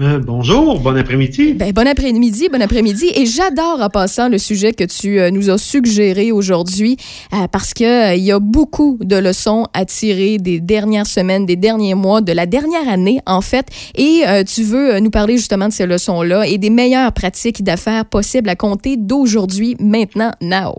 [0.00, 1.54] Euh, bonjour, bon après-midi.
[1.54, 3.10] Ben, bon après-midi, bon après-midi.
[3.16, 6.96] Et j'adore en passant le sujet que tu euh, nous as suggéré aujourd'hui
[7.32, 11.46] euh, parce que euh, il y a beaucoup de leçons à tirer des dernières semaines,
[11.46, 13.66] des derniers mois, de la dernière année en fait.
[13.96, 18.48] Et tu veux nous parler justement de ces leçons-là et des meilleures pratiques d'affaires possibles
[18.48, 20.76] à compter d'aujourd'hui, maintenant, now.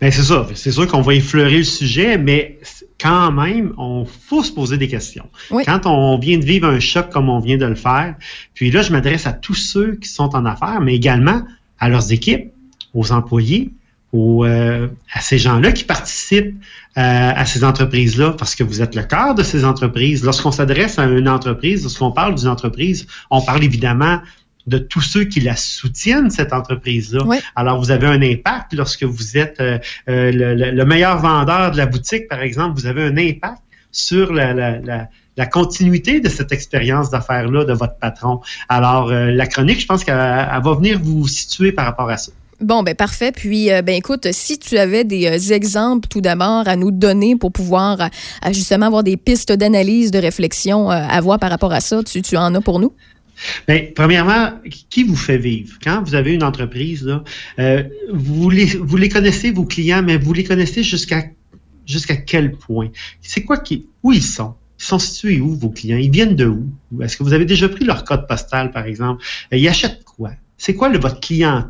[0.00, 0.46] Ben, c'est ça.
[0.54, 2.58] C'est sûr qu'on va effleurer le sujet, mais
[3.00, 5.28] quand même, on faut se poser des questions.
[5.64, 8.14] Quand on vient de vivre un choc comme on vient de le faire,
[8.54, 11.42] puis là, je m'adresse à tous ceux qui sont en affaires, mais également
[11.78, 12.52] à leurs équipes,
[12.94, 13.70] aux employés,
[14.12, 16.56] aux, euh, à ces gens-là qui participent
[16.96, 20.24] euh, à ces entreprises-là, parce que vous êtes le cœur de ces entreprises.
[20.24, 24.20] Lorsqu'on s'adresse à une entreprise, lorsqu'on parle d'une entreprise, on parle évidemment
[24.66, 27.22] de tous ceux qui la soutiennent, cette entreprise-là.
[27.54, 31.70] Alors, vous avez un impact lorsque vous êtes euh, euh, le, le- le meilleur vendeur
[31.70, 33.62] de la boutique, par exemple, vous avez un impact
[33.92, 38.40] sur la, la- la- la continuité de cette expérience d'affaires-là de votre patron.
[38.68, 42.16] Alors, euh, la chronique, je pense qu'elle elle va venir vous situer par rapport à
[42.16, 42.32] ça.
[42.58, 43.32] Bon, ben parfait.
[43.32, 47.36] Puis, euh, ben écoute, si tu avais des euh, exemples tout d'abord à nous donner
[47.36, 48.08] pour pouvoir
[48.40, 52.22] à justement avoir des pistes d'analyse, de réflexion à voir par rapport à ça, tu,
[52.22, 52.92] tu en as pour nous?
[53.68, 54.60] Bien, premièrement,
[54.90, 55.78] qui vous fait vivre?
[55.82, 57.22] Quand vous avez une entreprise, là,
[57.58, 61.24] euh, vous, les, connaissez, vos clients, mais vous les connaissez jusqu'à
[61.86, 62.88] jusqu'à quel point?
[63.20, 63.86] C'est quoi qui.
[64.02, 64.54] Où ils sont?
[64.78, 65.98] Ils sont situés où, vos clients?
[65.98, 66.68] Ils viennent de où?
[67.00, 69.24] Est-ce que vous avez déjà pris leur code postal, par exemple?
[69.52, 70.32] Euh, Ils achètent quoi?
[70.58, 71.66] C'est quoi votre client?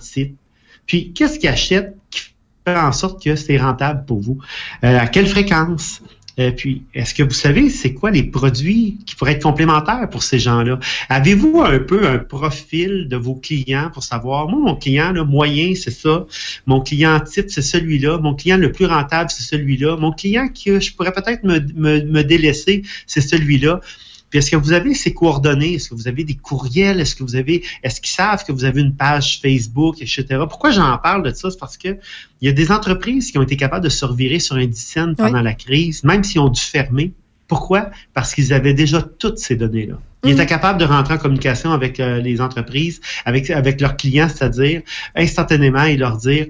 [0.86, 2.20] Puis, qu'est-ce qu'ils achètent qui
[2.64, 4.38] fait en sorte que c'est rentable pour vous?
[4.84, 6.00] Euh, à quelle fréquence?
[6.39, 10.22] Euh, puis, est-ce que vous savez c'est quoi les produits qui pourraient être complémentaires pour
[10.22, 10.78] ces gens-là?
[11.09, 15.91] Avez-vous un peu un profil de vos clients pour savoir, moi, mon client moyen, c'est
[15.91, 16.26] ça.
[16.66, 18.18] Mon client type, c'est celui-là.
[18.18, 19.97] Mon client le plus rentable, c'est celui-là.
[19.97, 23.80] Mon client que je pourrais peut-être me, me, me délaisser, c'est celui-là.
[24.30, 25.74] Puis est-ce que vous avez ces coordonnées?
[25.74, 27.00] Est-ce que vous avez des courriels?
[27.00, 30.24] Est-ce que vous avez, est-ce qu'ils savent que vous avez une page Facebook, etc.?
[30.48, 31.50] Pourquoi j'en parle de ça?
[31.50, 31.96] C'est parce que
[32.40, 35.14] il y a des entreprises qui ont été capables de se revirer sur un dizaine
[35.14, 37.12] pendant la crise, même s'ils ont dû fermer.
[37.48, 37.90] Pourquoi?
[38.12, 39.98] Parce qu'ils avaient déjà toutes ces données-là.
[40.24, 44.28] Ils étaient capables de rentrer en communication avec euh, les entreprises, avec, avec leurs clients,
[44.28, 44.82] c'est-à-dire
[45.14, 46.46] instantanément et leur dire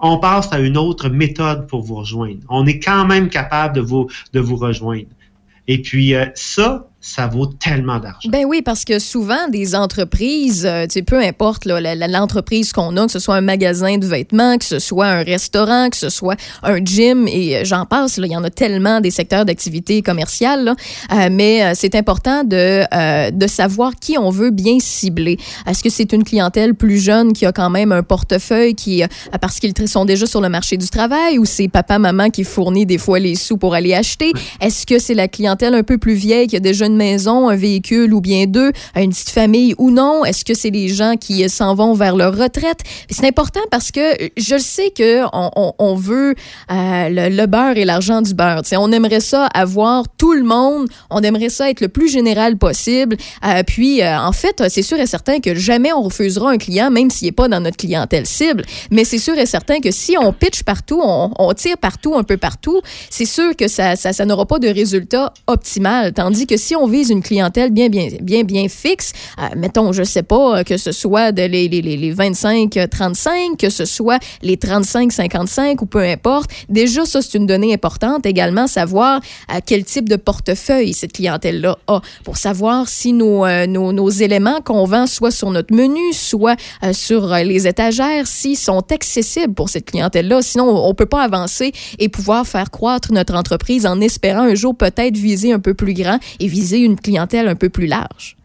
[0.00, 2.40] on passe à une autre méthode pour vous rejoindre.
[2.48, 5.08] On est quand même capable de vous, de vous rejoindre.
[5.68, 8.28] Et puis euh, ça, ça vaut tellement d'argent.
[8.28, 13.06] Ben oui, parce que souvent, des entreprises, euh, tu sais, peu importe l'entreprise qu'on a,
[13.06, 16.36] que ce soit un magasin de vêtements, que ce soit un restaurant, que ce soit
[16.62, 20.74] un gym, et euh, j'en passe, il y en a tellement des secteurs d'activité commerciale,
[21.12, 25.38] euh, mais c'est important de, de savoir qui on veut bien cibler.
[25.66, 29.02] Est-ce que c'est une clientèle plus jeune qui a quand même un portefeuille qui,
[29.40, 32.84] parce qu'ils sont déjà sur le marché du travail, ou c'est papa, maman qui fournit
[32.84, 34.32] des fois les sous pour aller acheter?
[34.60, 37.56] Est-ce que c'est la clientèle un peu plus vieille qui a déjà une maison, un
[37.56, 40.24] véhicule ou bien deux, une petite famille ou non?
[40.24, 42.80] Est-ce que c'est les gens qui s'en vont vers leur retraite?
[43.08, 46.34] C'est important parce que je sais que on, veut
[46.70, 48.62] euh, le, beurre et l'argent du beurre.
[48.72, 50.88] On aimerait ça avoir tout le monde.
[51.10, 53.16] On aimerait ça être le plus général possible.
[53.44, 56.90] Euh, puis, euh, en fait, c'est sûr et certain que jamais on refusera un client,
[56.90, 58.64] même s'il n'est pas dans notre clientèle cible.
[58.90, 62.36] Mais c'est sûr et certain que si on pitch partout, on, tire partout, un peu
[62.36, 62.80] partout,
[63.10, 66.12] c'est sûr que ça, ça n'aura pas de résultat optimal.
[66.12, 70.02] Tandis que si on vise une clientèle bien, bien, bien, bien fixe, euh, mettons, je
[70.02, 75.82] sais pas, que ce soit de les, les, les 25-35, que ce soit les 35-55
[75.82, 78.26] ou peu importe, déjà, ça, c'est une donnée importante.
[78.26, 79.20] Également, savoir
[79.52, 84.10] euh, quel type de portefeuille cette clientèle-là a pour savoir si nos, euh, nos, nos,
[84.10, 86.56] éléments qu'on vend soit sur notre menu, soit
[86.92, 90.42] sur les étagères, s'ils sont accessibles pour cette clientèle-là.
[90.42, 94.74] Sinon, on peut pas avancer et pouvoir faire croître notre entreprise en espérant un jour
[94.76, 98.36] peut-être viser un peu plus grand et viser une clientèle un peu plus large.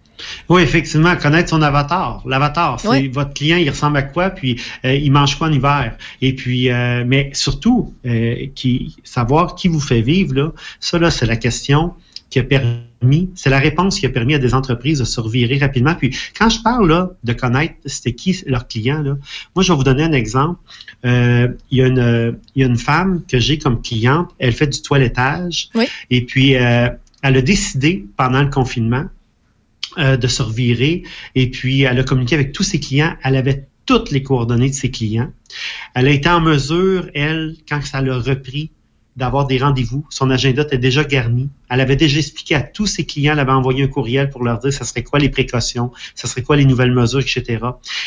[0.50, 2.24] Oui, effectivement, connaître son avatar.
[2.26, 5.98] L'avatar, c'est votre client, il ressemble à quoi, puis euh, il mange quoi en hiver?
[6.22, 11.12] Et puis, euh, mais surtout, euh, qui, savoir qui vous fait vivre, là, ça, là,
[11.12, 11.94] c'est la question
[12.30, 15.58] qui a permis, c'est la réponse qui a permis à des entreprises de se revirer
[15.58, 15.96] rapidement.
[15.96, 19.16] Puis, quand je parle là, de connaître c'était qui leur client, là,
[19.56, 20.60] moi, je vais vous donner un exemple.
[21.04, 24.68] il, y a une, il y a une femme que j'ai comme cliente, elle fait
[24.68, 25.70] du toilettage.
[26.10, 26.56] Et puis,
[27.26, 29.06] elle a décidé pendant le confinement
[29.98, 31.02] euh, de se revirer
[31.34, 33.16] et puis elle a communiqué avec tous ses clients.
[33.24, 35.32] Elle avait toutes les coordonnées de ses clients.
[35.96, 38.70] Elle a été en mesure, elle, quand ça l'a repris,
[39.16, 40.06] d'avoir des rendez-vous.
[40.10, 41.50] Son agenda était déjà garni.
[41.70, 44.60] Elle avait déjà expliqué à tous ses clients, elle avait envoyé un courriel pour leur
[44.60, 47.60] dire ça serait quoi les précautions, ça serait quoi les nouvelles mesures, etc.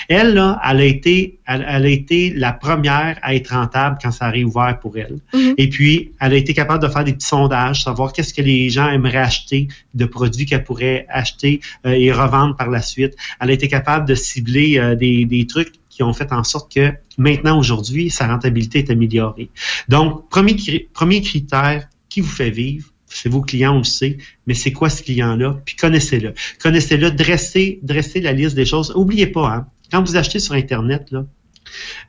[0.09, 4.26] Elle, là, elle a été, elle, a été la première à être rentable quand ça
[4.26, 5.18] a réouvert pour elle.
[5.32, 5.54] Mm-hmm.
[5.56, 8.70] Et puis, elle a été capable de faire des petits sondages, savoir qu'est-ce que les
[8.70, 13.14] gens aimeraient acheter de produits qu'elle pourrait acheter euh, et revendre par la suite.
[13.40, 16.72] Elle a été capable de cibler euh, des, des trucs qui ont fait en sorte
[16.72, 19.51] que maintenant, aujourd'hui, sa rentabilité est améliorée.
[19.88, 20.55] Donc, premier,
[20.94, 24.90] premier critère qui vous fait vivre, c'est vos clients, on le sait, mais c'est quoi
[24.90, 25.61] ce client-là?
[25.64, 26.34] Puis connaissez-le.
[26.62, 28.92] Connaissez-le, dressez, dressez la liste des choses.
[28.94, 31.26] Oubliez pas, hein, quand vous achetez sur Internet, là,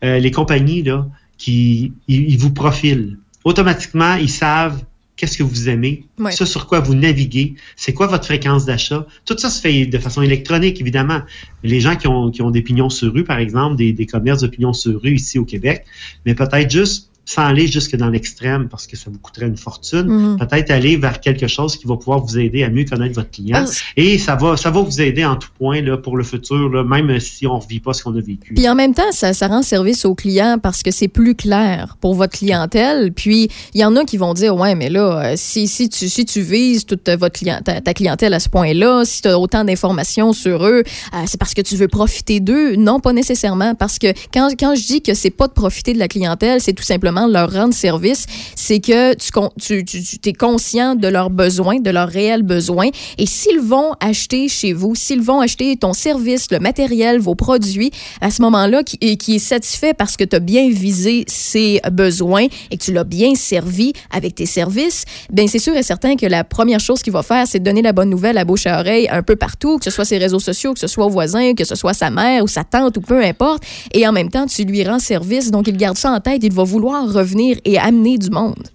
[0.03, 1.07] euh, les compagnies là,
[1.39, 4.83] qui ils vous profilent, automatiquement, ils savent
[5.19, 9.05] qu'est-ce que vous aimez, ce sur quoi vous naviguez, c'est quoi votre fréquence d'achat.
[9.25, 11.21] Tout ça se fait de façon électronique, évidemment.
[11.61, 14.41] Les gens qui ont, qui ont des pignons sur rue, par exemple, des, des commerces
[14.41, 15.83] de pignons sur rue ici au Québec,
[16.25, 20.07] mais peut-être juste sans aller jusque dans l'extrême parce que ça vous coûterait une fortune,
[20.07, 20.37] mhm.
[20.37, 23.65] peut-être aller vers quelque chose qui va pouvoir vous aider à mieux connaître votre client.
[23.95, 26.83] Et ça va, ça va vous aider en tout point là, pour le futur, là,
[26.83, 28.55] même si on ne vit pas ce qu'on a vécu.
[28.55, 31.97] Puis en même temps, ça, ça rend service au client parce que c'est plus clair
[32.01, 33.13] pour votre clientèle.
[33.13, 36.09] Puis il y en a qui vont dire, ouais, mais là, euh, si, si, tu,
[36.09, 39.63] si tu vises toute votre client, ta, clientèle à ce point-là, si tu as autant
[39.63, 42.75] d'informations sur eux, euh, c'est parce que tu veux profiter d'eux.
[42.75, 43.75] Non, pas nécessairement.
[43.75, 46.73] Parce que quand, quand je dis que c'est pas de profiter de la clientèle, c'est
[46.73, 49.85] tout simplement leur rendre service, c'est que tu,
[50.25, 52.89] es conscient de leurs besoins, de leurs réels besoins.
[53.17, 57.91] Et s'ils vont acheter chez vous, s'ils vont acheter ton service, le matériel, vos produits,
[58.21, 62.47] à ce moment-là, qui, qui est satisfait parce que tu as bien visé ses besoins
[62.71, 66.25] et que tu l'as bien servi avec tes services, bien, c'est sûr et certain que
[66.25, 68.79] la première chose qu'il va faire, c'est de donner la bonne nouvelle à bouche à
[68.79, 71.53] oreille un peu partout, que ce soit ses réseaux sociaux, que ce soit au voisin,
[71.53, 73.63] que ce soit sa mère ou sa tante ou peu importe.
[73.93, 75.51] Et en même temps, tu lui rends service.
[75.51, 76.43] Donc, il garde ça en tête.
[76.43, 78.67] Il va vouloir revenir et amener du monde.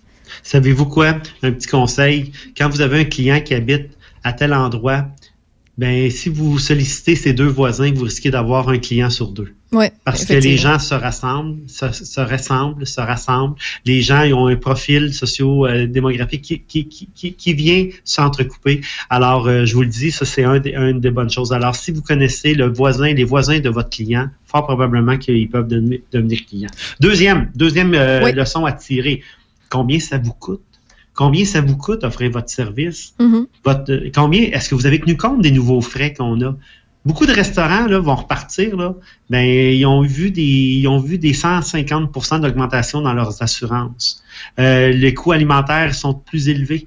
[0.43, 1.17] Savez-vous quoi?
[1.43, 2.33] Un petit conseil.
[2.57, 3.91] Quand vous avez un client qui habite
[4.23, 5.07] à tel endroit,
[5.77, 9.55] ben, si vous sollicitez ces deux voisins, vous risquez d'avoir un client sur deux.
[9.75, 13.57] Ouais, Parce que les gens se rassemblent, se, se ressemblent, se rassemblent.
[13.85, 18.81] Les gens ils ont un profil socio-démographique qui, qui, qui, qui vient s'entrecouper.
[19.11, 21.53] Alors, euh, je vous le dis, ça, c'est un des, une des bonnes choses.
[21.53, 25.69] Alors, si vous connaissez le voisin, les voisins de votre client, fort probablement qu'ils peuvent
[25.69, 26.71] devenir, devenir clients.
[27.01, 28.33] Deuxième, deuxième euh, Oui.
[28.33, 29.23] leçon à tirer.
[29.71, 30.63] Combien ça vous coûte?
[31.15, 33.15] Combien ça vous coûte offrir votre service?
[33.21, 33.47] Mhm.
[33.65, 36.57] Votre, euh, combien est-ce que vous avez tenu compte des nouveaux frais qu'on a?
[37.05, 38.95] Beaucoup de restaurants là, vont repartir, là,
[39.29, 44.23] ben, ils ont vu des, ils ont vu des 150% d'augmentation dans leurs assurances.
[44.59, 46.87] Euh, les coûts alimentaires sont plus élevés.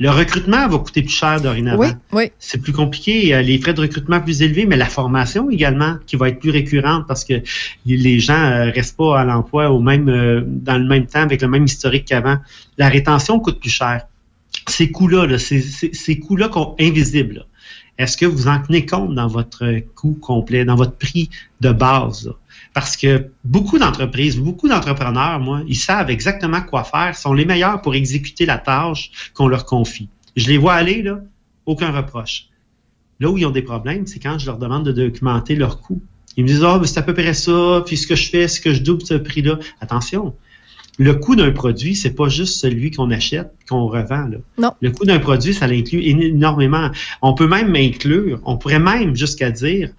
[0.00, 1.78] Le recrutement va coûter plus cher dorénavant.
[1.80, 2.32] Oui, oui.
[2.40, 3.32] C'est plus compliqué.
[3.32, 6.50] euh, Les frais de recrutement plus élevés, mais la formation également qui va être plus
[6.50, 7.34] récurrente parce que
[7.86, 11.42] les gens euh, restent pas à l'emploi au même euh, dans le même temps avec
[11.42, 12.38] le même historique qu'avant.
[12.76, 14.02] La rétention coûte plus cher.
[14.66, 17.42] Ces coûts-là, là, ces, ces- ces coûts-là qu'on- invisibles, là,
[17.98, 19.64] est-ce que vous en tenez compte dans votre
[19.94, 21.30] coût complet, dans votre prix
[21.60, 22.32] de base?
[22.72, 27.82] Parce que beaucoup d'entreprises, beaucoup d'entrepreneurs, moi, ils savent exactement quoi faire, sont les meilleurs
[27.82, 30.08] pour exécuter la tâche qu'on leur confie.
[30.34, 31.20] Je les vois aller, là,
[31.66, 32.46] aucun reproche.
[33.20, 36.02] Là où ils ont des problèmes, c'est quand je leur demande de documenter leurs coûts.
[36.36, 38.48] Ils me disent, ah, ben, c'est à peu près ça, puis ce que je fais,
[38.48, 39.60] c'est que je double ce prix-là.
[39.80, 40.34] Attention,
[40.98, 44.28] le coût d'un produit, c'est pas juste celui qu'on achète, qu'on revend.
[44.28, 44.38] Là.
[44.58, 44.72] Non.
[44.80, 46.90] Le coût d'un produit, ça l'inclut énormément.
[47.22, 49.90] On peut même inclure, on pourrait même jusqu'à dire,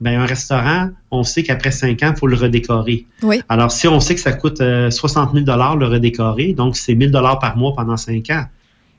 [0.00, 3.06] ben, un restaurant, on sait qu'après cinq ans, il faut le redécorer.
[3.22, 3.40] Oui.
[3.48, 7.12] Alors, si on sait que ça coûte euh, 60 000 le redécorer, donc c'est 1000
[7.40, 8.44] par mois pendant cinq ans.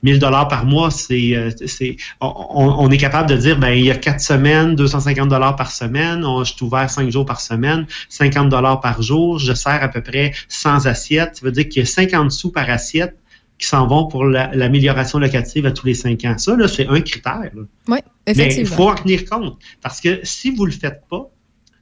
[0.04, 3.90] 1000 dollars par mois, c'est, euh, c'est, on, est capable de dire, ben il y
[3.90, 7.86] a quatre semaines, 250 dollars par semaine, on, je suis ouvert cinq jours par semaine,
[8.10, 11.36] 50 dollars par jour, je sers à peu près 100 assiettes.
[11.36, 13.16] Ça veut dire qu'il y a 50 sous par assiette
[13.58, 16.36] qui s'en vont pour la- l'amélioration locative à tous les cinq ans.
[16.38, 17.50] Ça, là, c'est un critère.
[17.54, 17.62] là.
[17.88, 18.76] Oui, Mais il effectivement.
[18.76, 19.58] faut en tenir compte.
[19.80, 21.30] Parce que si vous ne le faites pas,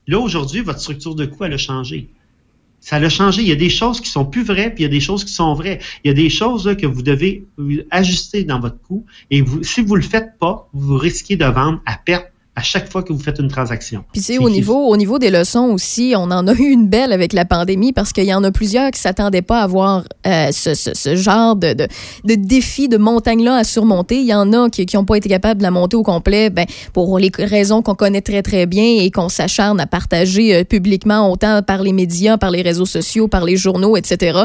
[0.07, 2.09] là, aujourd'hui, votre structure de coût, elle a changé.
[2.83, 3.43] Ça a changé.
[3.43, 5.23] Il y a des choses qui sont plus vraies, puis il y a des choses
[5.23, 5.79] qui sont vraies.
[6.03, 9.05] Il y a des choses que vous devez euh, ajuster dans votre coût.
[9.31, 12.91] Et si vous ne le faites pas, vous risquez de vendre à perte à chaque
[12.91, 14.03] fois que vous faites une transaction.
[14.13, 16.87] Puis tu sais, au niveau, au niveau des leçons aussi, on en a eu une
[16.87, 20.03] belle avec la pandémie parce qu'il y en a plusieurs qui s'attendaient pas à avoir
[20.27, 21.87] euh, ce, ce- ce genre de, de,
[22.25, 24.17] de défi, de montagne-là à surmonter.
[24.19, 26.67] Il y en a qui n'ont pas été capables de la monter au complet ben,
[26.93, 31.31] pour les raisons qu'on connaît très, très bien et qu'on s'acharne à partager euh, publiquement
[31.31, 34.41] autant par les médias, par les réseaux sociaux, par les journaux, etc.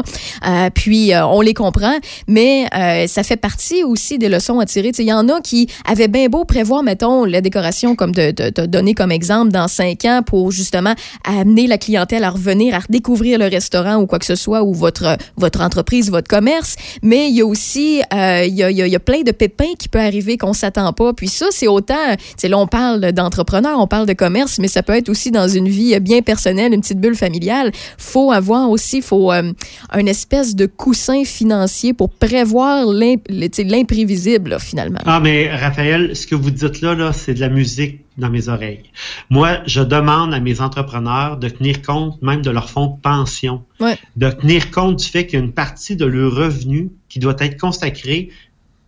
[0.47, 1.93] Euh, puis, on les comprend,
[2.27, 2.65] mais
[3.07, 4.91] ça fait partie aussi des leçons à tirer.
[4.91, 8.13] Tu sais, Il y en a qui avaient bien beau prévoir, mettons, la décoration comme
[8.13, 10.95] de, de donner comme exemple dans cinq ans pour justement
[11.25, 14.73] amener la clientèle à revenir, à redécouvrir le restaurant ou quoi que ce soit, ou
[14.73, 16.77] votre, votre entreprise, votre commerce.
[17.03, 19.73] Mais il y a aussi, euh, il, y a, il y a- plein de pépins
[19.77, 21.11] qui peuvent arriver qu'on s'attend pas.
[21.13, 24.93] Puis ça, c'est autant, là, on parle d'entrepreneur, on parle de commerce, mais ça peut
[24.95, 27.71] être aussi dans une vie bien personnelle, une petite bulle familiale.
[27.97, 29.51] Faut avoir aussi, faut euh,
[29.91, 34.99] un espèce de coussin financier pour prévoir l'imprévisible, finalement.
[35.05, 38.47] Ah, mais Raphaël, ce que vous dites là, là c'est de la musique dans mes
[38.49, 38.83] oreilles.
[39.29, 43.63] Moi, je demande à mes entrepreneurs de tenir compte même de leur fonds de pension,
[43.79, 43.97] Ouais.
[44.15, 47.35] de tenir compte du fait qu'il y a une partie de leur revenu qui doit
[47.39, 48.29] être consacrée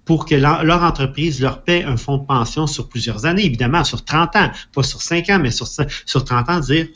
[0.05, 3.83] pour que leur, leur entreprise leur paie un fonds de pension sur plusieurs années, évidemment,
[3.83, 6.87] sur 30 ans, pas sur 5 ans, mais sur, sur 30 ans, dire,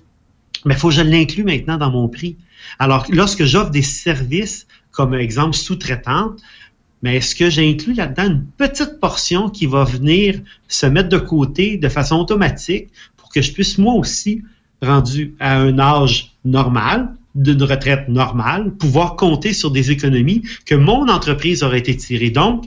[0.65, 2.37] mais il faut que je l'inclue maintenant dans mon prix.
[2.79, 6.39] Alors, lorsque j'offre des services, comme exemple sous-traitante,
[7.05, 11.77] mais est-ce que j'inclus là-dedans une petite portion qui va venir se mettre de côté
[11.77, 14.41] de façon automatique pour que je puisse moi aussi,
[14.81, 21.07] rendu à un âge normal, d'une retraite normale, pouvoir compter sur des économies que mon
[21.07, 22.31] entreprise aurait été tirée?
[22.31, 22.65] Donc,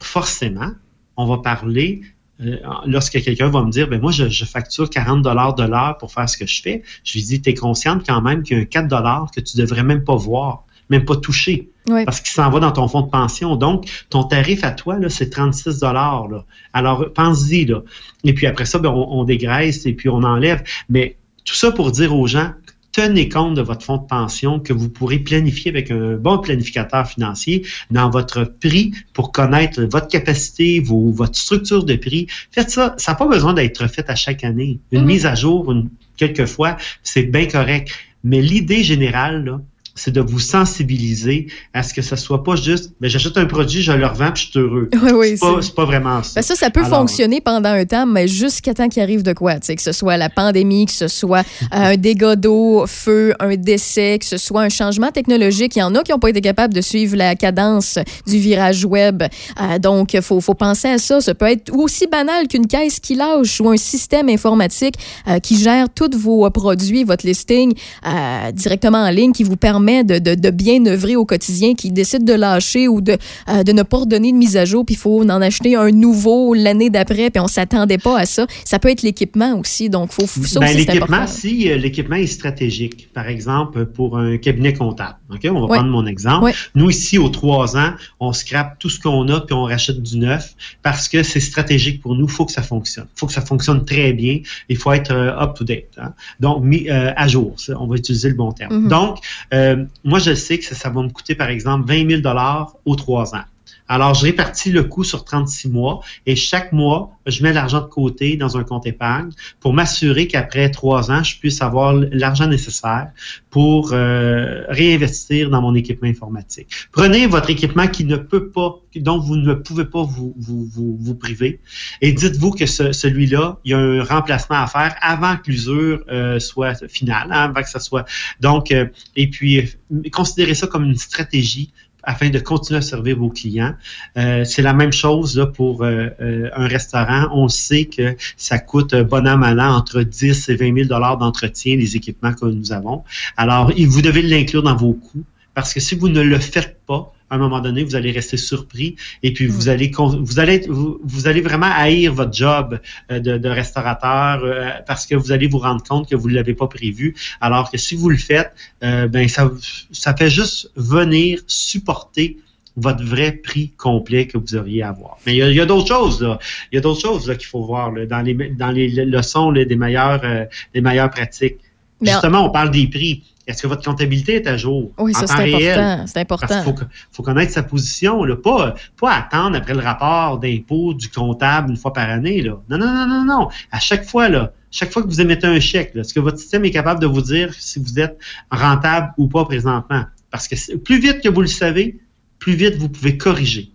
[0.00, 0.72] forcément,
[1.16, 2.00] on va parler
[2.40, 2.56] euh,
[2.86, 6.28] lorsque quelqu'un va me dire, ben moi, je, facture 40 dollars de l'heure pour faire
[6.28, 8.62] ce que je fais, je lui dis, tu es consciente quand même qu'il y a
[8.64, 12.04] un 4 dollars que tu devrais même pas voir, même pas toucher, Oui.
[12.04, 13.56] parce qu'il s'en va dans ton fonds de pension.
[13.56, 16.28] Donc, ton tarif à toi, là, c'est 36 dollars.
[16.28, 16.44] là.
[16.72, 17.64] Alors, pense-y.
[17.64, 17.82] Là.
[18.24, 20.62] Et puis après ça, ben, on, on dégraisse et puis on enlève.
[20.88, 22.50] Mais tout ça pour dire aux gens,
[22.92, 27.06] tenez compte de votre fonds de pension que vous pourrez planifier avec un bon planificateur
[27.06, 32.26] financier dans votre prix pour connaître votre capacité, vos, votre structure de prix.
[32.52, 32.94] Faites ça.
[32.96, 34.78] Ça n'a pas besoin d'être fait à chaque année.
[34.92, 37.90] Une mise à jour, une, quelquefois, c'est bien correct.
[38.24, 39.60] Mais l'idée générale, là,
[39.96, 43.82] c'est de vous sensibiliser à ce que ça soit pas juste, mais j'achète un produit,
[43.82, 44.88] je le revends, puis je suis heureux.
[45.02, 46.32] Oui, oui, c'est pas, c'est pas vraiment ça.
[46.36, 49.32] Ben ça, ça peut Alors, fonctionner pendant un temps, mais jusqu'à temps qu'il arrive de
[49.32, 49.56] quoi?
[49.56, 54.18] Que ce soit la pandémie, que ce soit euh, un dégât d'eau, feu, un décès,
[54.18, 55.76] que ce soit un changement technologique.
[55.76, 58.84] Il y en a qui n'ont pas été capables de suivre la cadence du virage
[58.84, 59.22] web.
[59.22, 61.20] Euh, donc, il faut, faut penser à ça.
[61.20, 64.96] Ça peut être aussi banal qu'une caisse qui lâche ou un système informatique
[65.28, 67.74] euh, qui gère tous vos produits, votre listing
[68.06, 71.90] euh, directement en ligne, qui vous permet de, de, de bien œuvrer au quotidien, qui
[71.92, 73.16] décide de lâcher ou de,
[73.48, 75.90] euh, de ne pas redonner de mise à jour, puis il faut en acheter un
[75.90, 78.46] nouveau l'année d'après, puis on s'attendait pas à ça.
[78.64, 83.08] Ça peut être l'équipement aussi, donc faut, ça Ben, l'équipement, si euh, l'équipement est stratégique,
[83.12, 85.16] par exemple, pour un cabinet comptable.
[85.32, 85.40] OK?
[85.50, 85.78] On va Ouais.
[85.78, 86.44] prendre mon exemple.
[86.44, 86.52] Ouais.
[86.74, 90.18] Nous, ici, aux trois ans, on scrape tout ce qu'on a puis on rachète du
[90.18, 92.26] neuf parce que c'est stratégique pour nous.
[92.26, 93.06] Il faut que ça fonctionne.
[93.16, 94.38] Il faut que ça fonctionne très bien.
[94.68, 95.86] Il faut être euh, up-to-date.
[95.98, 96.12] hein?
[96.40, 97.54] Donc, mis à jour.
[97.56, 98.82] Ça, On va utiliser le bon terme.
[98.82, 98.88] Mhm.
[98.88, 99.18] Donc,
[99.52, 102.36] euh, moi, je sais que ça, ça va me coûter, par exemple, 20 000
[102.84, 103.44] aux trois ans.
[103.88, 107.86] Alors, je répartis le coût sur 36 mois et chaque mois, je mets l'argent de
[107.86, 109.30] côté dans un compte épargne
[109.60, 113.08] pour m'assurer qu'après trois ans, je puisse avoir l'argent nécessaire
[113.50, 116.68] pour euh, réinvestir dans mon équipement informatique.
[116.92, 120.96] Prenez votre équipement qui ne peut pas, dont vous ne pouvez pas vous, vous, vous,
[121.00, 121.60] vous priver
[122.00, 126.00] et dites-vous que ce- celui-là, il y a un remplacement à faire avant que l'usure
[126.10, 128.04] euh, soit finale, hein, avant que ça soit.
[128.40, 129.68] Donc, euh, et puis,
[130.12, 131.72] considérez ça comme une stratégie
[132.06, 133.74] afin de continuer à servir vos clients.
[134.16, 137.28] Euh, c'est la même chose pour euh, euh, un restaurant.
[137.32, 141.76] On sait que ça coûte bon an, mal entre 10 et 20 000 dollars d'entretien,
[141.76, 143.02] les équipements que nous avons.
[143.36, 145.24] Alors, vous devez l'inclure dans vos coûts
[145.56, 148.36] parce que si vous ne le faites pas, à un moment donné, vous allez rester
[148.36, 152.78] surpris et puis vous allez con- vous allez vous, vous allez vraiment haïr votre job
[153.10, 156.34] euh, de, de restaurateur euh, parce que vous allez vous rendre compte que vous ne
[156.34, 157.14] l'avez pas prévu.
[157.40, 158.52] Alors que si vous le faites,
[158.84, 159.50] euh, ben ça
[159.92, 162.36] ça fait juste venir supporter
[162.76, 165.16] votre vrai prix complet que vous auriez à avoir.
[165.24, 166.38] Mais il y a, d'autres choses là.
[166.70, 169.50] Il y a d'autres choses là qu'il faut voir là, dans les dans les leçons
[169.50, 170.44] là, des meilleures euh,
[170.74, 171.56] des meilleures pratiques.
[172.00, 173.24] Mais Justement, on parle des prix.
[173.46, 174.90] Est-ce que votre comptabilité est à jour?
[174.98, 176.04] Oui, ça, c'est important.
[176.06, 176.46] C'est important.
[176.48, 178.34] Parce qu'il faut, connaître sa position, là.
[178.36, 182.42] Pas, pas attendre après le rapport d'impôt du comptable une fois par année.
[182.42, 182.60] Là.
[182.68, 183.48] Non, non, non, non, non.
[183.70, 186.64] À chaque fois, là, chaque fois que vous émettez un chèque, est-ce que votre système
[186.64, 188.18] est capable de vous dire si vous êtes
[188.50, 190.04] rentable ou pas présentement?
[190.30, 192.00] Parce que plus vite que vous le savez,
[192.40, 193.70] plus vite vous pouvez corriger.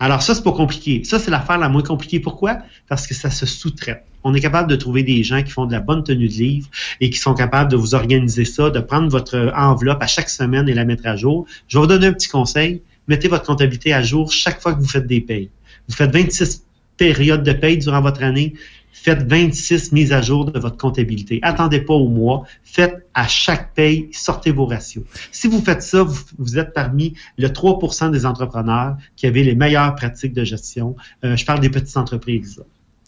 [0.00, 1.04] Alors ça, c'est pas compliqué.
[1.04, 2.18] Ça, c'est l'affaire la moins compliquée.
[2.18, 2.58] Pourquoi?
[2.88, 4.04] Parce que ça se sous-traite.
[4.24, 6.68] On est capable de trouver des gens qui font de la bonne tenue de livre
[7.00, 10.68] et qui sont capables de vous organiser ça, de prendre votre enveloppe à chaque semaine
[10.68, 11.46] et la mettre à jour.
[11.68, 12.82] Je vais vous donner un petit conseil.
[13.08, 15.50] Mettez votre comptabilité à jour chaque fois que vous faites des payes.
[15.88, 16.64] Vous faites 26
[16.96, 18.54] périodes de paye durant votre année.
[18.92, 21.40] Faites 26 mises à jour de votre comptabilité.
[21.42, 22.44] Attendez pas au mois.
[22.62, 25.04] Faites à chaque paye, sortez vos ratios.
[25.32, 26.04] Si vous faites ça,
[26.38, 30.94] vous, êtes parmi le 3% des entrepreneurs qui avaient les meilleures pratiques de gestion.
[31.24, 32.62] Euh, je parle des petites entreprises.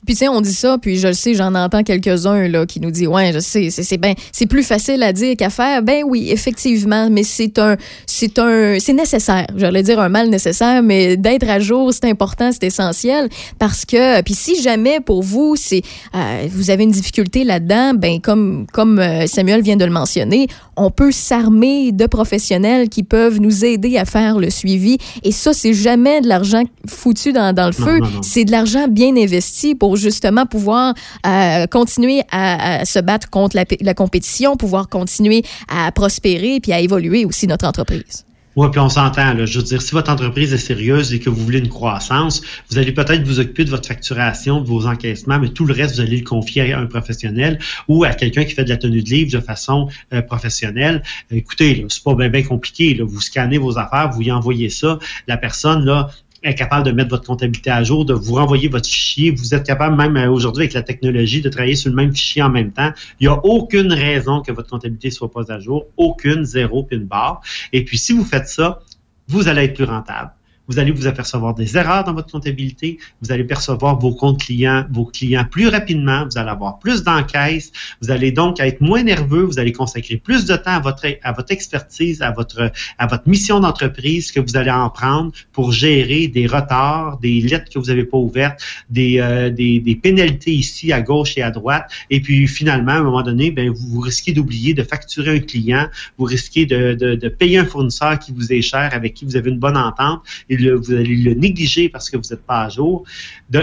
[0.04, 2.80] Puis tu sais, on dit ça, puis je le sais, j'en entends quelques-uns là qui
[2.80, 5.82] nous disent ouais, je sais, c'est c'est ben, c'est plus facile à dire qu'à faire.
[5.82, 7.76] Ben oui, effectivement, mais c'est un,
[8.06, 9.46] c'est un, c'est nécessaire.
[9.56, 13.28] J'allais dire un mal nécessaire, mais d'être à jour, c'est important, c'est essentiel
[13.58, 15.82] parce que puis si jamais pour vous c'est,
[16.14, 20.46] euh, vous avez une difficulté là-dedans, ben comme comme euh, Samuel vient de le mentionner,
[20.76, 24.98] on peut s'armer de professionnels qui peuvent nous aider à faire le suivi.
[25.22, 27.98] Et ça, c'est jamais de l'argent foutu dans, dans le Non, feu.
[28.00, 28.22] non, non.
[28.22, 30.94] C'est de l'argent bien investi pour justement pouvoir
[31.26, 37.24] euh, continuer à, se battre contre la, compétition, pouvoir continuer à prospérer puis à évoluer
[37.24, 38.24] aussi notre entreprise.
[38.56, 39.34] Oui, puis on s'entend.
[39.34, 39.46] là.
[39.46, 42.40] Je veux dire, si votre entreprise est sérieuse et que vous voulez une croissance,
[42.70, 45.96] vous allez peut-être vous occuper de votre facturation, de vos encaissements, mais tout le reste,
[45.96, 49.02] vous allez le confier à un professionnel ou à quelqu'un qui fait de la tenue
[49.02, 51.02] de livre de façon euh, professionnelle.
[51.32, 53.00] Écoutez, c'est pas bien compliqué.
[53.02, 55.00] Vous scannez vos affaires, vous y envoyez ça.
[55.26, 56.10] La personne, là,
[56.44, 59.30] est capable de mettre votre comptabilité à jour, de vous renvoyer votre fichier.
[59.30, 62.42] Vous êtes capable même euh, aujourd'hui avec la technologie de travailler sur le même fichier
[62.42, 62.90] en même temps.
[63.20, 65.86] Il n'y a aucune raison que votre comptabilité soit pas à jour.
[65.96, 67.40] Aucune, zéro, puis une barre.
[67.72, 68.80] Et puis si vous faites ça,
[69.28, 70.30] vous allez être plus rentable.
[70.66, 72.98] Vous allez vous apercevoir des erreurs dans votre comptabilité.
[73.20, 76.24] Vous allez percevoir vos comptes clients, vos clients plus rapidement.
[76.24, 77.70] Vous allez avoir plus d'encaisses.
[78.00, 79.42] Vous allez donc être moins nerveux.
[79.42, 83.28] Vous allez consacrer plus de temps à votre, à votre expertise, à votre, à votre
[83.28, 87.86] mission d'entreprise que vous allez en prendre pour gérer des retards, des lettres que vous
[87.86, 91.90] n'avez pas ouvertes, des, euh, des, des pénalités ici à gauche et à droite.
[92.08, 95.40] Et puis finalement, à un moment donné, ben, vous, vous risquez d'oublier de facturer un
[95.40, 95.88] client.
[96.16, 99.36] Vous risquez de, de, de payer un fournisseur qui vous est cher, avec qui vous
[99.36, 100.22] avez une bonne entente
[100.56, 103.04] le- vous allez le négliger parce que vous n'êtes pas à jour.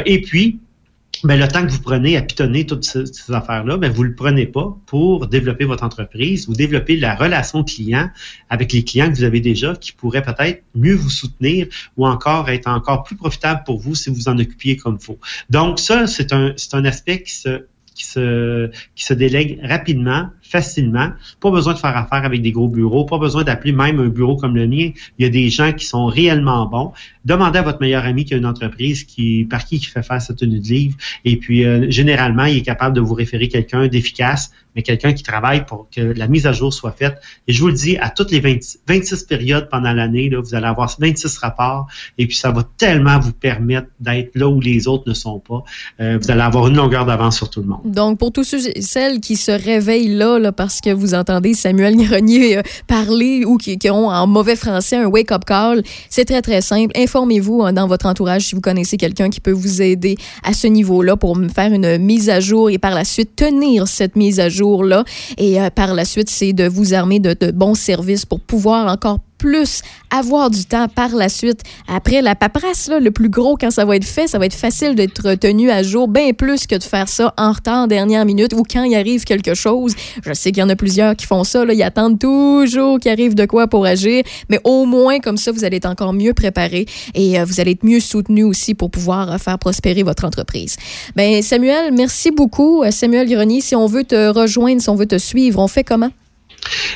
[0.06, 0.60] Et puis,
[1.24, 4.48] ben, le temps que vous prenez à pitonner toutes ces, affaires-là, ben, vous le prenez
[4.48, 8.10] pas pour développer votre entreprise ou développer la relation client
[8.50, 12.50] avec les clients que vous avez déjà qui pourraient peut-être mieux vous soutenir ou encore
[12.50, 15.20] être encore plus profitable pour vous si vous en occupiez comme il faut.
[15.50, 20.30] Donc, ça, c'est un, c'est un aspect qui se, qui se, qui se délègue rapidement
[20.52, 21.10] facilement.
[21.40, 24.36] Pas besoin de faire affaire avec des gros bureaux, pas besoin d'appeler même un bureau
[24.36, 24.92] comme le mien.
[25.18, 26.92] Il y a des gens qui sont réellement bons.
[27.24, 30.22] Demandez à votre meilleur ami qui a une entreprise qui, par qui qui fait faire
[30.22, 30.96] cette tenue de livre.
[31.24, 35.24] Et puis, euh, généralement, il est capable de vous référer quelqu'un d'efficace, mais quelqu'un qui
[35.24, 37.22] travaille pour que la mise à jour soit faite.
[37.48, 40.56] Et je vous le dis, à toutes les 20, 26 périodes pendant l'année, là, vous
[40.56, 41.88] allez avoir 26 rapports.
[42.18, 45.64] Et puis, ça va tellement vous permettre d'être là où les autres ne sont pas.
[46.00, 47.82] Euh, vous allez avoir une longueur d'avance sur tout le monde.
[47.86, 51.96] Donc, pour tous ceux et celles qui se réveillent là, parce que vous entendez Samuel
[51.98, 56.62] Grenier euh, parler ou qui, ont en mauvais français un wake-up call, c'est très, très
[56.62, 56.92] simple.
[56.98, 60.68] Informez-vous hein, dans votre entourage si vous connaissez quelqu'un qui peut vous aider à ce
[60.68, 64.50] niveau-là pour faire une mise à jour et par la suite tenir cette mise à
[64.50, 65.04] jour-là.
[65.38, 68.92] Et euh, par la suite, c'est de vous armer de, de bons services pour pouvoir
[68.92, 69.82] encore plus
[70.12, 71.62] avoir du temps par la suite.
[71.88, 74.54] Après la paperasse, là, le plus gros, quand ça va être fait, ça va être
[74.54, 78.54] facile d'être tenu à jour, bien plus que de faire ça en retard, dernière minute,
[78.54, 79.96] ou quand il arrive quelque chose.
[80.24, 83.12] Je sais qu'il y en a plusieurs qui font ça, là, ils attendent toujours qu'il
[83.12, 86.34] arrive de quoi pour agir, mais au moins, comme ça, vous allez être encore mieux
[86.34, 86.86] préparé
[87.16, 90.76] et euh, vous allez être mieux soutenu aussi pour pouvoir euh, faire prospérer votre entreprise.
[91.16, 92.84] Ben Samuel, merci beaucoup.
[92.84, 95.84] Euh, Samuel Grenier, si on veut te rejoindre, si on veut te suivre, on fait
[95.84, 96.12] comment?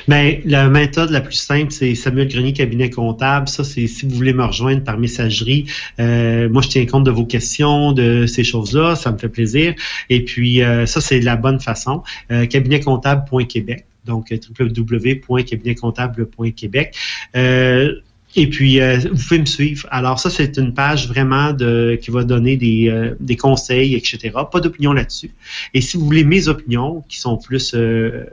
[0.07, 3.47] Bien, la méthode la plus simple, c'est Samuel Grenier, cabinet comptable.
[3.47, 5.65] Ça, c'est si vous voulez me rejoindre par messagerie.
[5.99, 8.95] Euh, moi, je tiens compte de vos questions, de ces choses-là.
[8.95, 9.73] Ça me fait plaisir.
[10.09, 12.03] Et puis, euh, ça, c'est la bonne façon.
[12.31, 13.85] Euh, cabinetcomptable.québec.
[14.05, 16.95] Donc, www.cabinetcomptable.québec.
[17.35, 17.95] Euh,
[18.37, 19.87] et puis, euh, vous pouvez me suivre.
[19.91, 24.31] Alors, ça, c'est une page vraiment de, qui va donner des, euh, des conseils, etc.
[24.51, 25.31] Pas d'opinion là-dessus.
[25.73, 28.25] Et si vous voulez mes opinions, qui sont plus euh,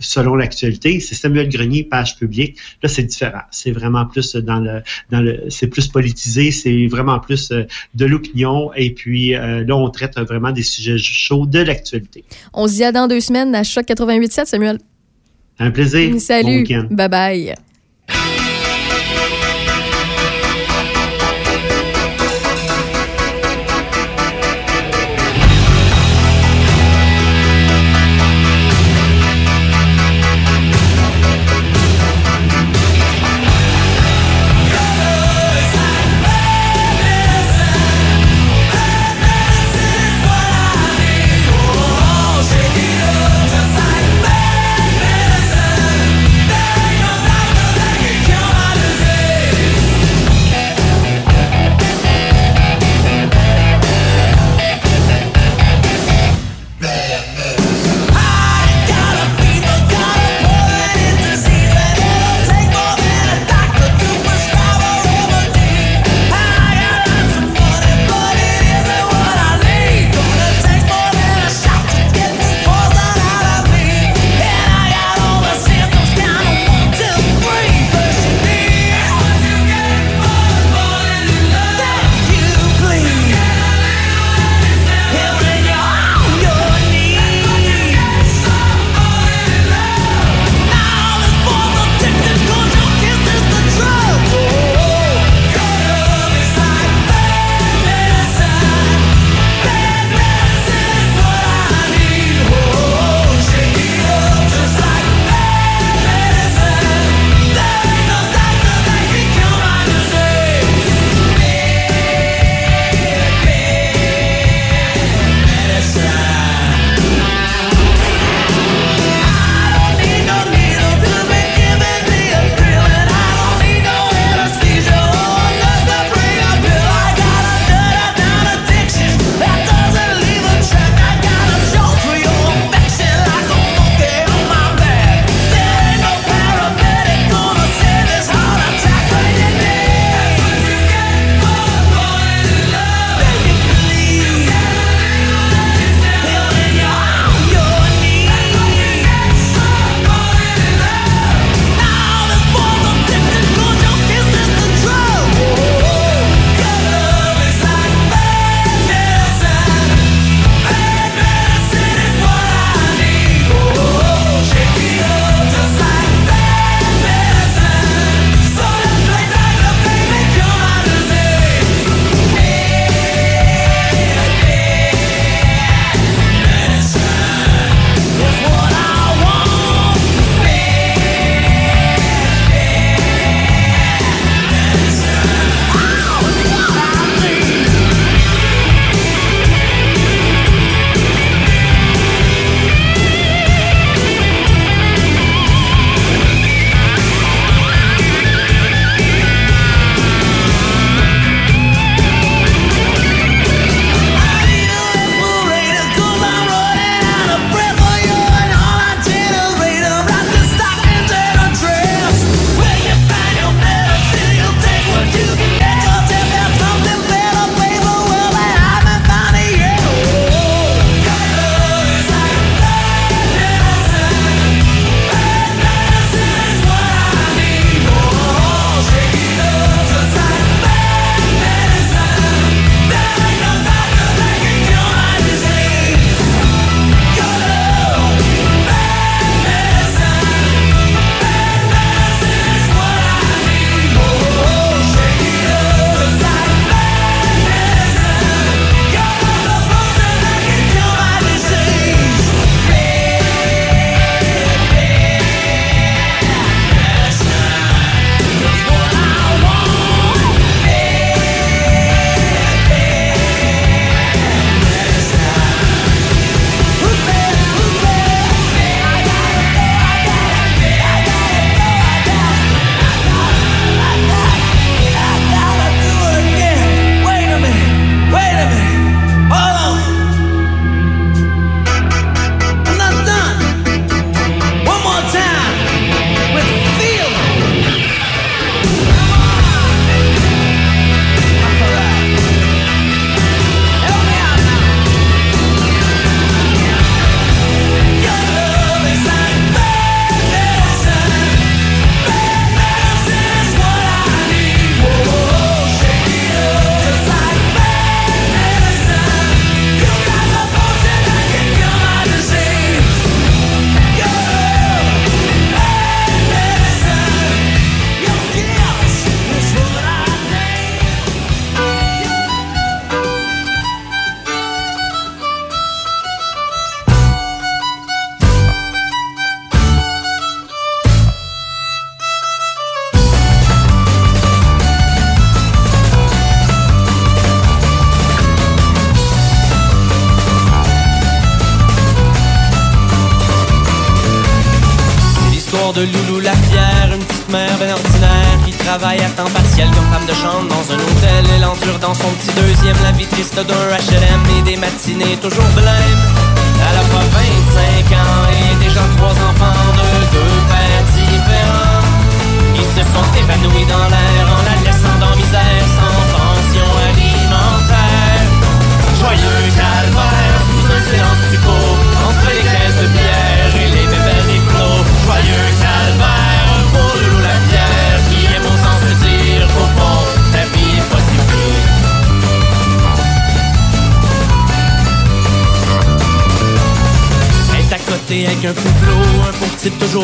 [0.00, 2.58] selon l'actualité, c'est Samuel Grenier, page publique.
[2.82, 3.42] Là, c'est différent.
[3.50, 8.06] C'est vraiment plus dans le, dans le, c'est plus politisé, c'est vraiment plus euh, de
[8.06, 8.72] l'opinion.
[8.74, 12.24] Et puis euh, là, on traite vraiment des sujets chauds de l'actualité.
[12.52, 14.78] On se dit à dans deux semaines à Choc 88.7, Samuel.
[15.58, 16.18] Un plaisir.
[16.20, 16.64] Salut.
[16.64, 17.54] Bon bye bye.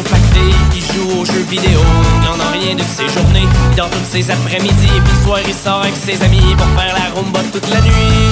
[0.02, 0.40] Pacté
[0.70, 1.80] qui joue aux jeux vidéo.
[2.16, 5.54] Il n'en a rien de ses journées, il dort toutes ses après-midi puis soir il
[5.54, 8.28] sort avec ses amis pour faire la rumba toute la nuit.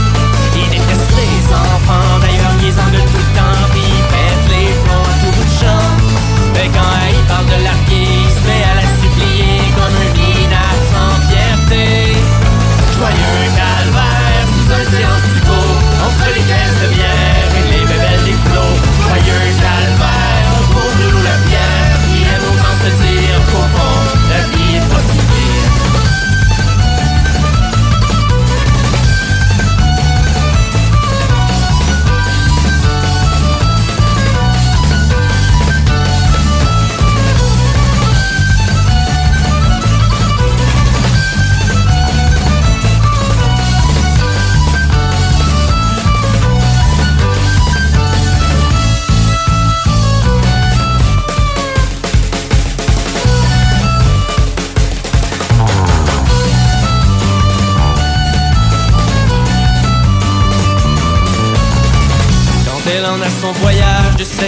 [0.57, 5.09] Il déteste les enfants, d'ailleurs ils engueulent tout le temps, puis il pète les plombs
[5.13, 5.87] à tout bout de champ.
[6.55, 7.94] Mais quand il parle de larguer,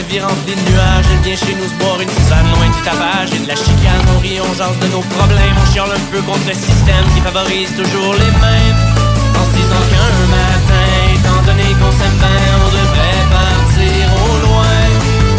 [0.09, 3.31] vie remplie de nuages, elle vient chez nous se boire une tisane loin du tapage
[3.35, 4.05] et de la chicane.
[4.15, 7.21] On rit, on jase de nos problèmes, on chiale un peu contre le système qui
[7.21, 8.81] favorise toujours les mêmes.
[9.35, 14.79] En se disant qu'un matin, étant donné qu'on s'aime bien, on devrait partir au loin.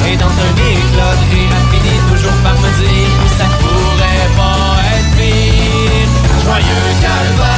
[0.07, 4.71] Et dans un éclat de rire, elle finit toujours par me dire ça pourrait pas
[4.95, 6.11] être pire.
[6.43, 7.56] Joyeux calvaire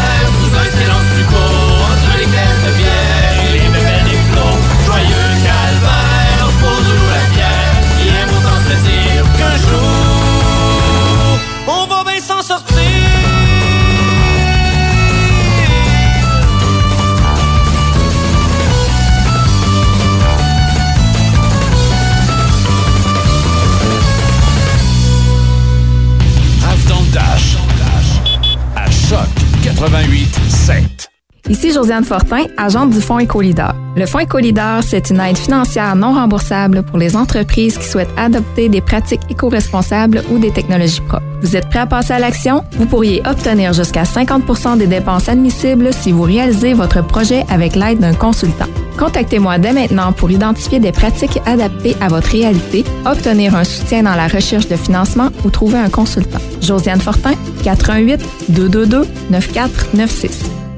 [29.80, 31.10] 88 7.
[31.48, 33.74] Ici Josiane Fortin, agente du Fonds Écolidar.
[33.96, 38.68] Le Fonds Écolidar, c'est une aide financière non remboursable pour les entreprises qui souhaitent adopter
[38.68, 41.24] des pratiques éco-responsables ou des technologies propres.
[41.42, 42.66] Vous êtes prêt à passer à l'action?
[42.74, 48.00] Vous pourriez obtenir jusqu'à 50% des dépenses admissibles si vous réalisez votre projet avec l'aide
[48.00, 48.68] d'un consultant.
[49.00, 54.16] Contactez-moi dès maintenant pour identifier des pratiques adaptées à votre réalité, obtenir un soutien dans
[54.16, 56.40] la recherche de financement ou trouver un consultant.
[56.62, 57.34] Josiane Fortin,
[57.64, 58.20] 88
[58.50, 60.69] 222 9496.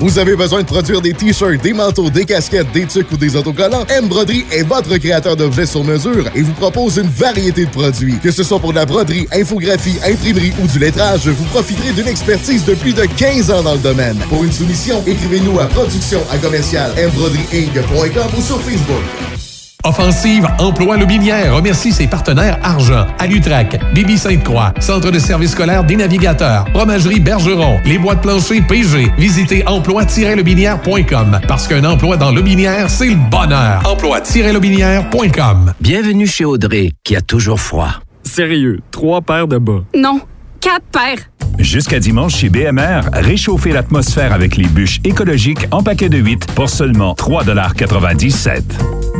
[0.00, 3.36] Vous avez besoin de produire des t-shirts, des manteaux, des casquettes, des tucs ou des
[3.36, 3.84] autocollants?
[3.90, 8.18] M Broderie est votre créateur d'objets sur mesure et vous propose une variété de produits.
[8.18, 12.08] Que ce soit pour de la broderie, infographie, imprimerie ou du lettrage, vous profiterez d'une
[12.08, 14.16] expertise de plus de 15 ans dans le domaine.
[14.30, 19.39] Pour une soumission, écrivez-nous à production à commercial ou sur Facebook.
[19.84, 25.96] Offensive Emploi Lobinière remercie ses partenaires Argent, Alutrac, Bibi Sainte-Croix, Centre de services scolaires des
[25.96, 29.10] navigateurs, Fromagerie Bergeron, Les Bois de plancher PG.
[29.16, 33.82] Visitez emploi-lobinière.com parce qu'un emploi dans Lobinière, c'est le bonheur.
[33.86, 35.72] Emploi-lobinière.com.
[35.80, 37.94] Bienvenue chez Audrey, qui a toujours froid.
[38.22, 39.80] Sérieux, trois paires de bas.
[39.96, 40.20] Non,
[40.60, 41.30] quatre paires.
[41.58, 46.68] Jusqu'à dimanche chez BMR, réchauffez l'atmosphère avec les bûches écologiques en paquet de 8 pour
[46.68, 48.62] seulement 3,97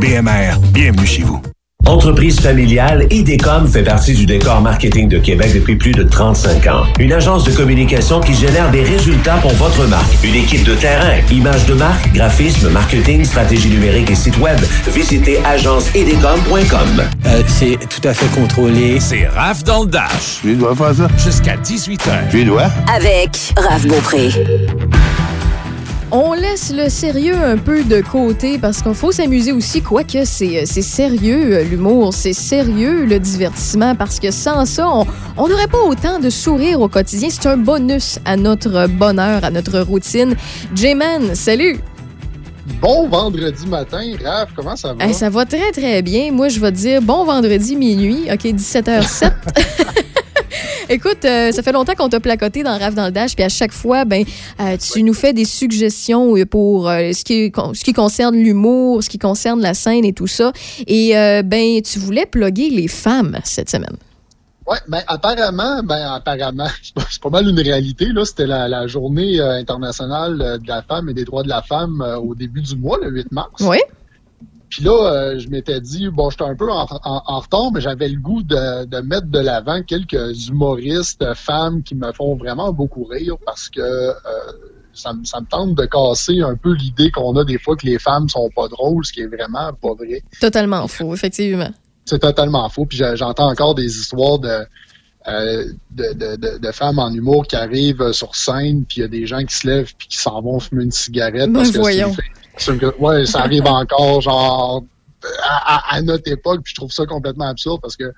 [0.01, 1.43] BMR, bienvenue chez vous.
[1.91, 6.85] Entreprise familiale, IDECOM fait partie du décor marketing de Québec depuis plus de 35 ans.
[7.01, 10.23] Une agence de communication qui génère des résultats pour votre marque.
[10.23, 14.61] Une équipe de terrain, images de marque, graphisme, marketing, stratégie numérique et site web.
[14.87, 17.03] Visitez agenceidecom.com.
[17.27, 19.01] Euh, c'est tout à fait contrôlé.
[19.01, 20.39] C'est Raph dans le Dash.
[20.43, 21.09] Tu dois faire ça?
[21.19, 22.31] Jusqu'à 18h.
[22.31, 22.69] Tu dois?
[22.95, 24.31] Avec Raph Beaupré.
[26.13, 30.67] On laisse le sérieux un peu de côté parce qu'il faut s'amuser aussi, quoique c'est
[30.67, 34.89] c'est sérieux euh, l'humour, c'est sérieux le divertissement parce que sans ça,
[35.37, 37.29] on n'aurait pas autant de sourires au quotidien.
[37.31, 40.35] C'est un bonus à notre bonheur, à notre routine.
[40.75, 41.79] J-Man, salut!
[42.81, 45.05] Bon vendredi matin, Raph, comment ça va?
[45.05, 46.33] Hey, ça va très, très bien.
[46.33, 48.27] Moi, je vais te dire bon vendredi minuit.
[48.33, 49.33] OK, 17h07.
[50.93, 53.49] Écoute, euh, ça fait longtemps qu'on t'a placoté dans Rave dans le Dash, puis à
[53.49, 54.25] chaque fois, ben,
[54.59, 59.01] euh, tu nous fais des suggestions euh, pour euh, ce, qui, ce qui concerne l'humour,
[59.01, 60.53] ce qui concerne la scène et tout ça.
[60.89, 61.13] Et
[61.45, 63.97] ben, tu voulais plugger les femmes cette semaine.
[64.67, 66.67] Oui, ben apparemment, ben apparemment,
[67.11, 68.07] c'est pas, mal une réalité.
[68.07, 72.01] Là, c'était la, la journée internationale de la femme et des droits de la femme
[72.21, 73.51] au début du mois, le 8 mars.
[73.61, 73.79] Oui.
[74.71, 77.81] Puis là, euh, je m'étais dit, bon, j'étais un peu en, en- en retard, mais
[77.81, 82.73] j'avais le goût de, de mettre de l'avant quelques humoristes femmes qui me font vraiment
[82.73, 84.13] beaucoup rire parce que euh,
[84.93, 87.85] ça, me- ça me tente de casser un peu l'idée qu'on a des fois que
[87.87, 90.23] les femmes sont pas drôles, ce qui est vraiment pas vrai.
[90.41, 91.71] Totalement faux, effectivement.
[92.05, 92.87] C'est totalement faux.
[92.87, 94.49] Puis j'entends encore des histoires de,
[95.29, 99.05] euh, de, de, de- de femmes en humour qui arrivent sur scène, puis il y
[99.05, 101.51] a des gens qui se lèvent puis qui s'en vont fumer une cigarette.
[101.53, 101.79] Ben, parce que
[102.15, 102.23] c'est
[102.99, 104.85] ouais, ça arrive encore, genre,
[105.43, 108.13] à, à- à notre époque, puis je trouve ça complètement absurde parce que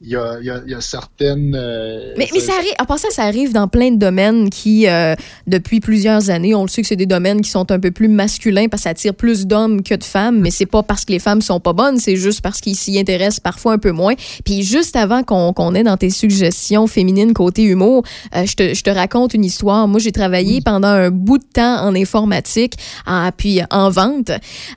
[0.00, 1.54] il y a, il y a- il y a certaines...
[1.56, 5.14] euh, Mais, mais ça arrive, en passant, ça arrive dans plein de domaines qui, euh,
[5.48, 8.06] depuis plusieurs années, on le sait que c'est des domaines qui sont un peu plus
[8.08, 11.12] masculins parce que ça attire plus d'hommes que de femmes, mais c'est pas parce que
[11.12, 14.14] les femmes sont pas bonnes, c'est juste parce qu'ils s'y intéressent parfois un peu moins.
[14.44, 18.04] Puis juste avant qu'on qu'on ait dans tes suggestions féminines côté humour,
[18.36, 19.88] euh, je, te, je te raconte une histoire.
[19.88, 22.74] Moi, j'ai travaillé pendant un bout de temps en informatique,
[23.06, 24.30] en- puis en vente.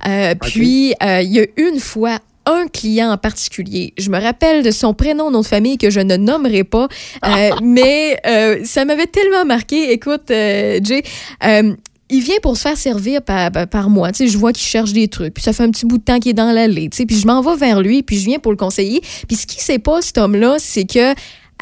[0.08, 3.94] Euh, Puis, euh, il y a une fois un client en particulier.
[3.98, 6.88] Je me rappelle de son prénom, nom de famille que je ne nommerai pas,
[7.26, 9.92] euh, mais euh, ça m'avait tellement marqué.
[9.92, 11.04] Écoute, euh, Jay,
[11.44, 11.74] euh,
[12.10, 14.12] il vient pour se faire servir par, par- moi.
[14.12, 15.34] Tu sais, je vois qu'il cherche des trucs.
[15.34, 16.90] Puis ça fait un petit bout de temps qu'il est dans l'allée.
[16.90, 19.02] Tu sais, puis je m'en vais vers lui, puis je viens pour le conseiller.
[19.28, 21.14] Puis ce qui sait pas, cet homme-là, c'est que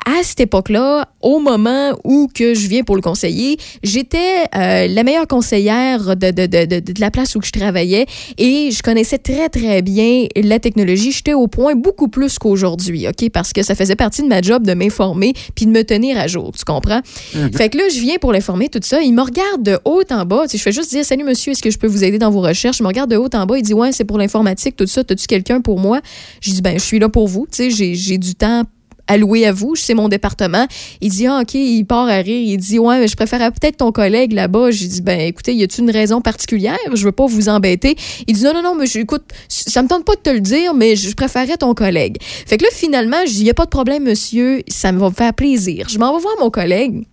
[0.05, 4.17] à cette époque-là, au moment où que je viens pour le conseiller, j'étais
[4.55, 8.05] euh, la meilleure conseillère de, de, de, de, de la place où je travaillais
[8.37, 11.11] et je connaissais très, très bien la technologie.
[11.11, 13.29] J'étais au point beaucoup plus qu'aujourd'hui, OK?
[13.31, 16.27] Parce que ça faisait partie de ma job de m'informer puis de me tenir à
[16.27, 17.01] jour, tu comprends?
[17.35, 17.53] Mhm.
[17.53, 19.01] Fait que là, je viens pour l'informer, tout ça.
[19.01, 20.43] Il me regarde de haut en bas.
[20.43, 22.31] Tu sais, je fais juste dire Salut, monsieur, est-ce que je peux vous aider dans
[22.31, 22.79] vos recherches?
[22.79, 23.57] Il me regarde de haut en bas.
[23.57, 25.03] Il dit Ouais, c'est pour l'informatique, tout ça.
[25.03, 25.99] T'as-tu quelqu'un pour moi?
[26.41, 27.47] Je dis Ben, je suis là pour vous.
[27.51, 28.63] Tu sais, j'ai- j'ai du temps
[29.09, 30.65] alloué à vous, c'est mon département.
[31.01, 32.41] Il dit, ah, OK, il part à rire.
[32.41, 34.71] Il dit, ouais, mais je préférais peut-être ton collègue là-bas.
[34.71, 36.77] J'ai dit, ben, écoutez, y a-t-il une raison particulière?
[36.93, 37.97] Je veux pas vous embêter.
[38.27, 40.39] Il dit, non, non, non, mais je- écoute, ça me tente pas de te le
[40.39, 42.17] dire, mais je préférais ton collègue.
[42.21, 45.09] Fait que là, finalement, je dis, y a pas de problème, monsieur, ça me va
[45.09, 45.87] me faire plaisir.
[45.89, 47.03] Je m'en vais voir mon collègue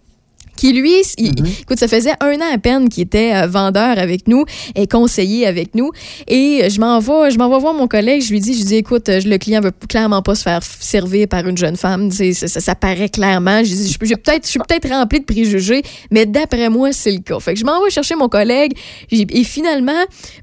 [0.57, 4.27] qui lui, il- écoute, ça faisait un an à peine qu'il était euh, vendeur avec
[4.29, 5.91] nous et conseiller avec nous.
[6.29, 8.65] Et je m'en vais, je m'en vais voir mon collègue, je lui dis, je lui
[8.65, 12.09] dis, écoute, euh, le client veut clairement pas se faire servir par une jeune femme,
[12.11, 13.59] tu sais, ça, ça, ça paraît clairement.
[13.65, 16.93] Je dis, je, peux- j'ai peut-être, je suis peut-être rempli de préjugés, mais d'après moi,
[16.93, 17.39] c'est le cas.
[17.41, 18.73] Fait que je m'en vais chercher mon collègue
[19.11, 19.93] et finalement,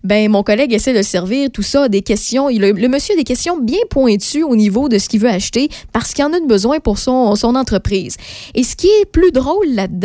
[0.03, 2.49] ben mon collègue essaie de le servir, tout ça, des questions.
[2.49, 5.29] Il a- le monsieur a des questions bien pointues au niveau de ce qu'il veut
[5.29, 8.15] acheter parce qu'il en a de besoin pour son, son entreprise.
[8.55, 10.02] Et ce qui est plus drôle là-dedans,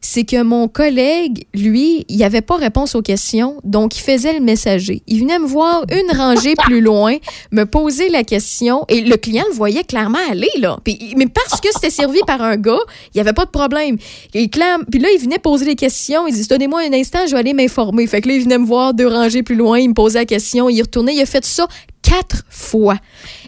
[0.00, 4.40] c'est que mon collègue, lui, il avait pas réponse aux questions, donc il faisait le
[4.40, 5.02] messager.
[5.06, 7.16] Il venait me voir une rangée plus loin,
[7.52, 10.78] me poser la question, et le client le voyait clairement aller, là.
[10.84, 12.78] Puis, mais parce que c'était servi par un gars,
[13.14, 13.96] il y avait pas de problème.
[14.34, 17.32] Et clair- puis là, il venait poser des questions, il dit, donnez-moi un instant, je
[17.32, 18.06] vais aller m'informer.
[18.06, 20.26] Fait que là, il venait me voir deux rangées plus loin, il me posait la
[20.26, 21.66] question, il retournait, il a fait ça
[22.08, 22.96] quatre fois.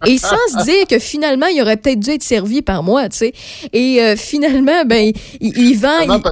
[0.07, 3.19] Et sans se dire que finalement, il aurait peut-être dû être servi par moi, tu
[3.19, 3.33] sais.
[3.73, 6.01] Et euh, finalement, ben, il, il vend...
[6.17, 6.23] Il-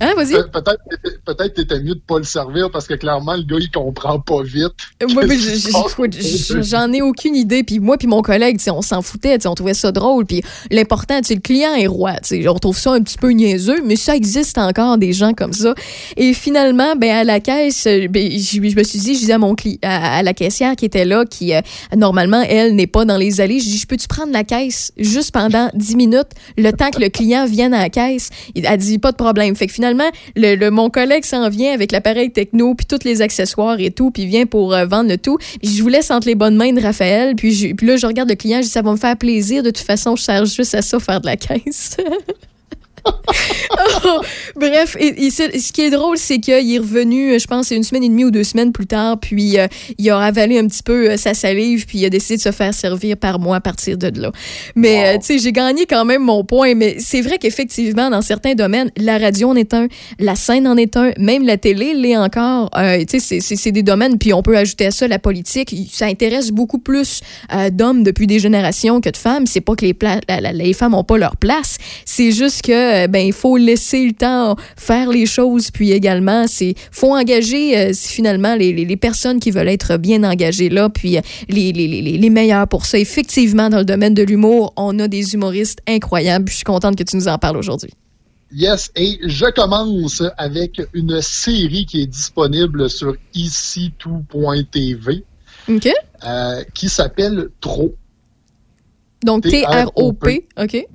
[0.00, 0.32] Hein, vas-y.
[0.32, 0.80] Pe- Peut-être
[1.24, 4.42] peut-être t'étais mieux de pas le servir parce que clairement, le gars, il comprend pas
[4.42, 4.72] vite.
[5.12, 5.22] Moi,
[5.90, 7.62] écoute, je- j'en ai aucune idée.
[7.62, 10.24] Puis moi, puis mon collègue, on s'en foutait, on trouvait ça drôle.
[10.26, 12.14] Puis l'important, le client est roi.
[12.48, 15.74] On trouve ça un petit peu niaiseux, mais ça existe encore des gens comme ça.
[16.16, 19.32] Et finalement, ben à la caisse, euh, ben, je, je me suis dit, je disais
[19.34, 21.60] à mon cli- à, à la caissière qui était là, qui euh,
[21.96, 25.32] normalement elle n'est pas dans les allées, je dis, je peux-tu prendre la caisse juste
[25.32, 28.30] pendant 10 minutes, le temps que le client vienne à la caisse?
[28.64, 29.54] A dit pas de problème.
[29.56, 29.89] Fait que finalement,
[30.36, 34.10] le, le- mon collègue s'en vient avec l'appareil techno puis tous les accessoires et tout,
[34.10, 35.38] puis vient pour euh, vendre le tout.
[35.62, 37.34] Puis je vous laisse entre les bonnes mains de Raphaël.
[37.36, 39.62] Puis, je- puis là, je regarde le client, je dis ça va me faire plaisir.
[39.62, 41.96] De toute façon, je sers juste à ça faire de la caisse.
[44.04, 44.20] Oh,
[44.56, 47.70] bref, et, et c'est- ce qui est drôle, c'est qu'il est revenu, euh, je pense,
[47.70, 49.66] une semaine et demie ou deux semaines plus tard, puis euh,
[49.98, 52.50] il a avalé un petit peu euh, sa salive, puis il a décidé de se
[52.52, 54.32] faire servir par moi à partir de là.
[54.74, 58.22] Mais, euh, tu sais, j'ai gagné quand même mon point, mais c'est vrai qu'effectivement, dans
[58.22, 59.86] certains domaines, la radio en est un,
[60.18, 62.70] la scène en est un, même la télé l'est encore.
[63.08, 65.74] Tu sais, c'est- des domaines, puis on peut ajouter à ça la politique.
[65.92, 67.20] Ça intéresse beaucoup plus
[67.70, 69.46] d'hommes depuis des générations que de femmes.
[69.46, 72.62] C'est pas que les, pla- la- la- les femmes ont pas leur place, c'est juste
[72.62, 77.14] que euh, ben il faut laisser le temps faire les choses, puis également c'est faut
[77.14, 81.20] engager euh, finalement les, les, les, personnes qui veulent être bien engagées là, puis euh,
[81.48, 82.98] les, les, les, meilleurs pour ça.
[82.98, 86.48] Effectivement, dans le domaine de l'humour, on a des humoristes incroyables.
[86.48, 87.92] Je suis contente que tu nous en parles aujourd'hui.
[88.52, 95.24] Yes, et je commence avec une série qui est disponible sur ici-tout.tv.
[95.68, 95.88] OK.
[96.74, 97.94] qui s'appelle Trop.
[99.24, 100.86] Donc T-R-O-P, OK.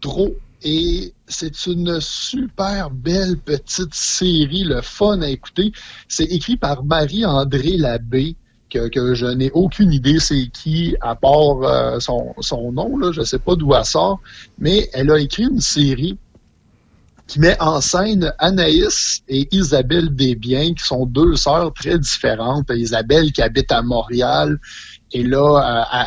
[0.00, 0.36] Trop.
[0.64, 5.72] Et c'est une super belle petite série, le fun à écouter.
[6.08, 8.36] C'est écrit par Marie-André Labbé,
[8.70, 13.20] que, je n'ai aucune idée c'est qui, à part euh, son, son, nom, là, je
[13.20, 14.20] ne sais pas d'où elle sort,
[14.58, 16.18] mais elle a écrit une série
[17.26, 22.66] qui met en scène Anaïs et Isabelle Desbiens, qui sont deux sœurs très différentes.
[22.70, 24.58] Isabelle qui habite à Montréal,
[25.16, 26.04] et là, euh,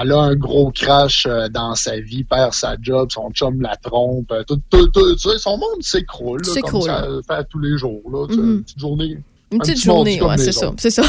[0.00, 3.76] elle, a un gros crash euh, dans sa vie, perd sa job, son chum la
[3.76, 6.40] trompe, euh, tout, tout, tout, son monde s'écroule.
[6.40, 8.00] Comme ça fait tous les jours.
[8.10, 8.40] Là, mm-hmm.
[8.40, 9.18] Une petite journée.
[9.52, 10.72] Une petite journée, ouais, c'est ça.
[10.78, 11.02] C'est ça.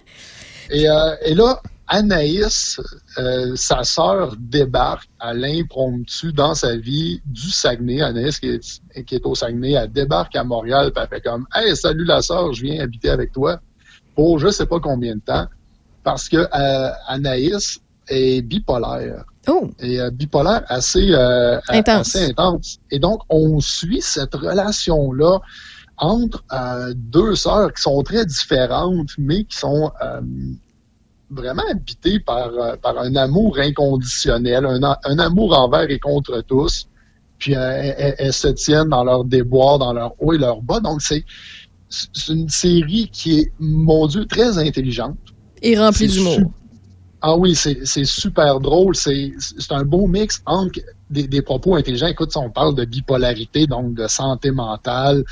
[0.70, 0.84] et,
[1.24, 1.60] et là,
[1.92, 2.80] Anaïs,
[3.56, 8.00] sa sœur débarque à l'impromptu dans sa vie du Saguenay.
[8.00, 11.46] Anaïs, qui est, qui est au Saguenay, elle débarque à Montréal, puis elle fait comme
[11.52, 13.60] Hey, salut la sœur, je viens habiter avec toi
[14.14, 15.46] pour je sais pas combien de temps
[16.02, 19.24] parce que euh, Anaïs est bipolaire.
[19.48, 19.70] Oh.
[19.80, 22.14] Et euh, bipolaire assez, euh, intense.
[22.16, 22.78] assez intense.
[22.90, 25.38] Et donc, on suit cette relation-là
[25.96, 26.42] entre
[26.94, 29.92] deux sœurs qui sont très différentes, mais qui sont
[31.30, 32.50] vraiment habitées par,
[32.82, 36.86] par un amour inconditionnel, un, un, amour envers et contre tous.
[37.38, 40.80] Puis elles, se tiennent dans leur déboire, dans leur haut et leur bas.
[40.80, 41.24] Donc, c'est
[42.28, 45.16] une série qui est, mon Dieu, très intelligente
[45.62, 46.52] et rempli d'humour.
[47.22, 48.96] Ah oui, c'est super drôle.
[48.96, 49.32] C'est
[49.70, 50.80] un beau mix entre
[51.10, 52.06] des, des, propos intelligents.
[52.06, 55.24] Écoute, on parle de bipolarité, donc de santé mentale.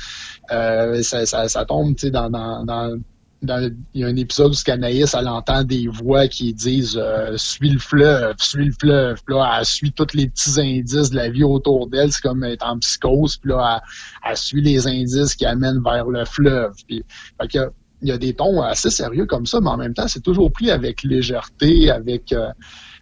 [0.51, 2.99] Euh, ça, ça, ça, tombe dans, dans, dans,
[3.41, 7.69] il y a un épisode où Canaïs, elle entend des voix qui disent euh, Suis
[7.69, 9.21] le fleuve, suis le fleuve.
[9.25, 12.11] Puis là, elle suit tous les petits indices de la vie autour d'elle.
[12.11, 13.37] C'est comme être en psychose.
[13.37, 13.81] Puis là,
[14.25, 16.73] elle, elle, suit les indices qui amènent vers le fleuve.
[16.87, 17.03] Puis,
[17.39, 17.71] fait que,
[18.01, 20.51] il y a des tons assez sérieux comme ça, mais en même temps, c'est toujours
[20.51, 22.49] pris avec légèreté, avec euh,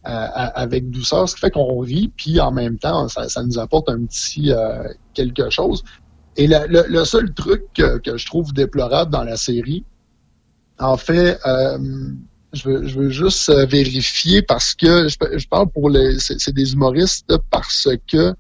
[0.08, 3.90] euh, avec douceur, ce qui fait qu'on rit, puis en même temps, ça, nous apporte
[3.90, 5.84] un petit euh, quelque chose.
[6.38, 9.84] Et le, seul truc que, je trouve déplorable dans la série,
[10.80, 11.40] en fait,
[12.54, 17.34] je, veux, je veux juste vérifier parce que je, parle pour les, c'est des humoristes
[17.50, 18.34] parce que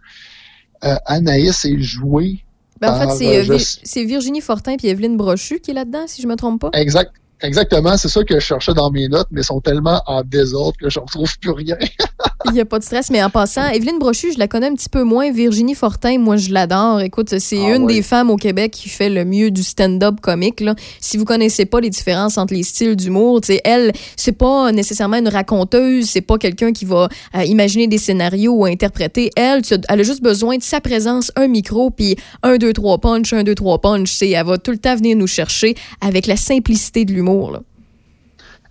[0.82, 2.44] Anaïs est jouée
[2.82, 6.28] ben, en fait, euh, c'est Virginie Fortin et Evelyne Brochu qui est là-dedans, si je
[6.28, 6.70] me trompe pas?
[6.74, 7.12] Exact.
[7.42, 10.90] Exactement, c'est ça que je cherchais dans mes notes, mais sont tellement en désordre que
[10.90, 11.78] je ne retrouve plus rien.
[12.46, 14.74] Il n'y a pas de stress, mais en passant, Evelyne Brochu, je la connais un
[14.74, 15.32] petit peu moins.
[15.32, 17.02] Virginie Fortin, moi, je l'adore.
[17.02, 20.62] Écoute, c'est ah une des femmes au Québec qui fait le mieux du stand-up comique.
[20.62, 20.74] Là.
[21.00, 25.28] Si vous connaissez pas les différences entre les styles d'humour, elle, c'est pas nécessairement une
[25.28, 29.32] raconteuse, c'est pas quelqu'un qui va euh, imaginer des scénarios ou interpréter.
[29.36, 33.34] Elle, elle a juste besoin de sa présence, un micro, puis un, deux, trois punch,
[33.34, 34.22] un, deux, trois punch.
[34.22, 37.27] Elle va tout le temps venir nous chercher avec la simplicité de l'humour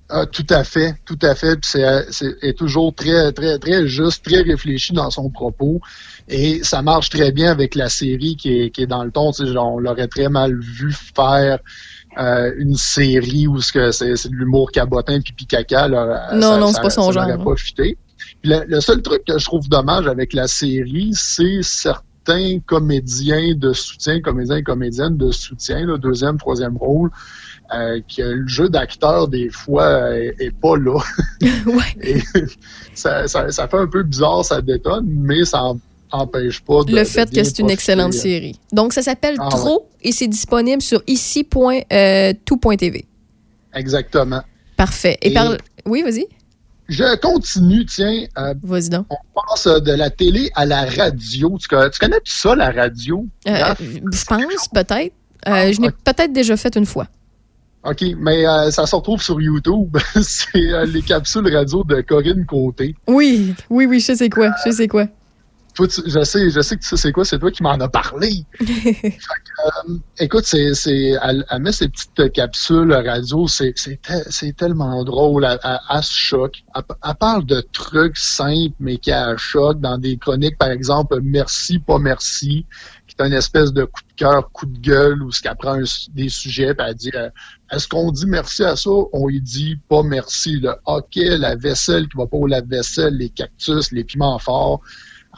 [0.08, 1.58] ah, tout à fait, tout à fait.
[1.64, 1.82] C'est
[2.42, 5.80] est toujours très, très, très juste, très réfléchi dans son propos.
[6.28, 9.32] Et ça marche très bien avec la série qui est, qui est dans le ton.
[9.40, 11.58] on l'aurait très mal vu faire
[12.18, 15.88] euh, une série où c'est de l'humour cabotin pipi caca.
[15.88, 17.26] Là, non, non, c'est pas son genre.
[17.26, 17.54] Pas
[18.44, 23.72] le, le, seul truc que je trouve dommage avec la série, c'est certains comédiens de
[23.72, 27.10] soutien, comédiens et comédiennes de soutien, le deuxième, troisième rôle,
[27.74, 30.98] euh, que le jeu d'acteur, des fois, est, pas là.
[31.66, 32.22] ouais.
[32.94, 35.72] ça, ça, ça, fait un peu bizarre, ça détonne, mais ça
[36.12, 36.94] n'empêche pas de.
[36.94, 38.58] Le fait que c'est une excellente série.
[38.72, 41.88] Donc, ça s'appelle ah, Trop et c'est disponible sur ici.tout.tv.
[41.92, 44.42] Euh, Exactement.
[44.76, 45.18] Parfait.
[45.22, 45.56] Et, par...
[45.84, 46.26] Oui, vas-y.
[46.88, 48.26] Je continue, tiens.
[48.38, 49.06] Euh, Vas-y donc.
[49.10, 51.58] On passe de la télé à la radio.
[51.60, 53.26] Tu, connais, tu connais ça, la radio?
[53.44, 55.14] je pense, peut-être.
[55.46, 57.08] je l'ai peut-être déjà fait une fois.
[57.88, 59.96] OK, mais euh, ça se retrouve sur YouTube.
[60.20, 62.96] c'est euh, les capsules radio de Corinne Côté.
[63.06, 65.06] Oui, oui, oui, je sais quoi, je sais quoi.
[65.78, 68.44] Je sais, je sais que tu sais c'est quoi, c'est toi qui m'en as parlé.
[69.64, 76.02] Euh, écoute, c'est, c'est, elle, met ces petites capsules radio, c'est, c'est, tellement drôle, elle,
[76.02, 76.62] se choque.
[76.74, 81.78] Elle, parle de trucs simples, mais qui a choc dans des chroniques, par exemple, merci,
[81.78, 82.66] pas merci
[83.18, 85.78] c'est une espèce de coup de cœur, coup de gueule, où ce qu'elle prend
[86.14, 87.30] des sujets, et elle dit euh,
[87.70, 90.58] Est-ce qu'on dit merci à ça On lui dit pas merci.
[90.60, 94.80] Le hockey, la vaisselle qui va pas au lave-vaisselle, les cactus, les piments forts.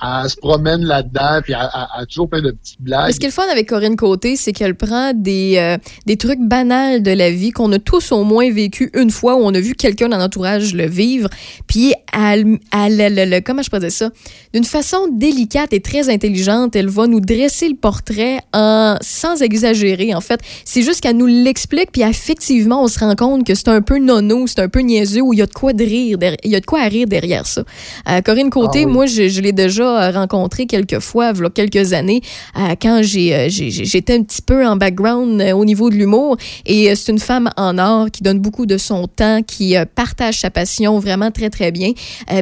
[0.03, 3.13] Elle se promène là-dedans, puis elle, a toujours plein de petites blagues.
[3.13, 5.77] Ce qui est le fun avec Corinne Côté, c'est qu'elle prend des, euh,
[6.07, 9.41] des trucs banals de la vie qu'on a tous au moins vécu une fois où
[9.41, 11.29] on a vu quelqu'un dans l'entourage le vivre,
[11.67, 14.11] puis elle, elle, elle, comment je peux dire ça,
[14.53, 20.15] d'une façon délicate et très intelligente, elle va nous dresser le portrait en sans exagérer.
[20.15, 23.69] En fait, c'est juste qu'elle nous l'explique, puis effectivement, on se rend compte que c'est
[23.69, 26.19] un peu nono, c'est un peu niaiseux, où il y a de quoi de rire,
[26.45, 27.63] il y a de quoi à rire derrière ça.
[28.09, 31.51] Euh, Corinne Côté, ah moi, je, je l'ai déjà rencontré quelques fois, il y a
[31.51, 32.23] quelques années,
[32.57, 36.37] euh, quand euh, j'étais un petit peu en background euh, au niveau de l'humour.
[36.67, 40.51] Et c'est une femme en or qui donne beaucoup de son temps, qui partage sa
[40.51, 41.93] passion vraiment très, très bien.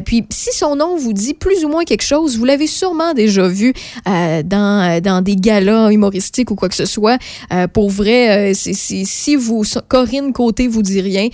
[0.05, 3.47] Puis, si son nom vous dit plus ou moins quelque chose, vous l'avez sûrement déjà
[3.47, 3.73] vu
[4.05, 7.17] dans, dans des galas humoristiques ou quoi que ce soit.
[7.73, 11.29] pour vrai, si vous, Corinne Côté vous dit rien,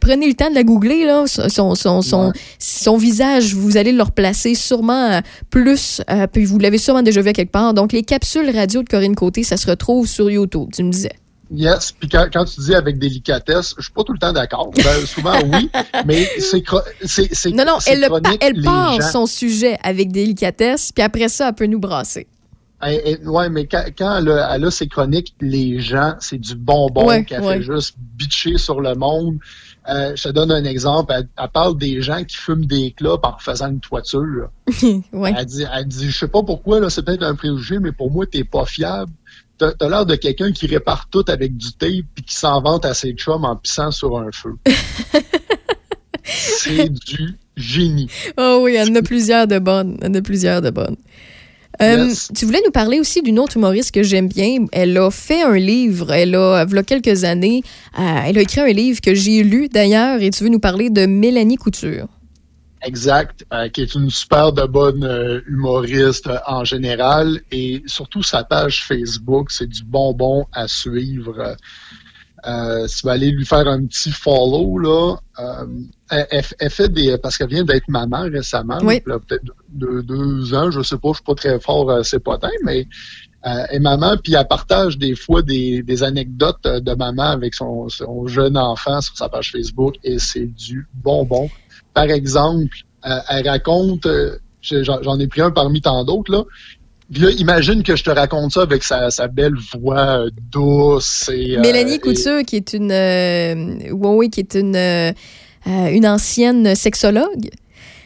[0.00, 4.02] prenez le temps de la googler, là, son, son, son, son visage, vous allez le
[4.02, 5.20] replacer sûrement
[5.50, 7.74] plus, euh, puis vous l'avez sûrement déjà vu à quelque part.
[7.74, 11.23] Donc, les capsules radio de Corinne Côté, ça se retrouve sur YouTube, tu me disais.
[11.54, 14.70] Yes, puis quand, tu dis avec délicatesse, je suis pas tout le temps d'accord.
[14.76, 15.70] Ben, souvent, oui,
[16.06, 17.50] mais c'est...
[17.50, 18.08] Non, non, elle,
[18.40, 22.26] elle part son sujet avec délicatesse, puis après ça, elle peut nous brasser.
[22.82, 27.96] Oui, mais quand, elle, a, ses chroniques, les gens, c'est du bonbon qu'elle fait juste
[27.98, 29.38] bitcher sur le monde.
[29.88, 31.12] Euh, je te donne un exemple.
[31.14, 34.48] Elle, parle des gens qui fument des clopes en faisant une toiture.
[34.80, 38.10] Elle dit, elle dit, je sais pas pourquoi, là, c'est peut-être un préjugé, mais pour
[38.10, 39.12] moi, t'es pas fiable.
[39.58, 42.84] T'as as, l'air de quelqu'un qui répare tout avec du tape puis qui s'en vante
[42.84, 44.54] à ses chums en pissant sur un feu.
[46.24, 48.08] c'est du génie.
[48.36, 49.96] Oh oui, elle en a plusieurs de bonnes.
[50.02, 50.96] Elle en a plusieurs de bonnes.
[51.82, 54.66] Euh, tu voulais nous parler aussi d'une autre humoriste que j'aime bien.
[54.72, 57.62] Elle a fait un livre, elle a, il y a quelques années,
[57.98, 60.90] euh, elle a écrit un livre que j'ai lu d'ailleurs, et tu veux nous parler
[60.90, 62.06] de Mélanie Couture.
[62.84, 68.84] Exact, euh, qui est une super de bonne humoriste en général, et surtout sa page
[68.86, 71.56] Facebook, c'est du bonbon à suivre.
[72.46, 75.66] Euh, si tu vas aller lui faire un petit follow, là, euh,
[76.10, 77.16] elle, fait des.
[77.16, 81.24] Parce qu'elle vient d'être maman récemment, peut-être deux, deux, ans, je sais pas, je suis
[81.24, 82.86] pas très fort euh, c'est pas mais
[83.46, 87.54] euh, elle est maman, puis elle partage des fois des, des anecdotes de maman avec
[87.54, 91.48] son, son, jeune enfant sur sa page Facebook et c'est du bonbon.
[91.94, 94.06] Par exemple, elle raconte,
[94.62, 96.44] j'en ai pris un parmi tant d'autres, là,
[97.18, 101.56] là, imagine que je te raconte ça avec sa, belle voix euh, douce et.
[101.56, 102.92] Euh, Mélanie Couture, qui est une.
[102.92, 104.76] Euh, oui, qui est une,
[105.66, 107.50] une ancienne sexologue.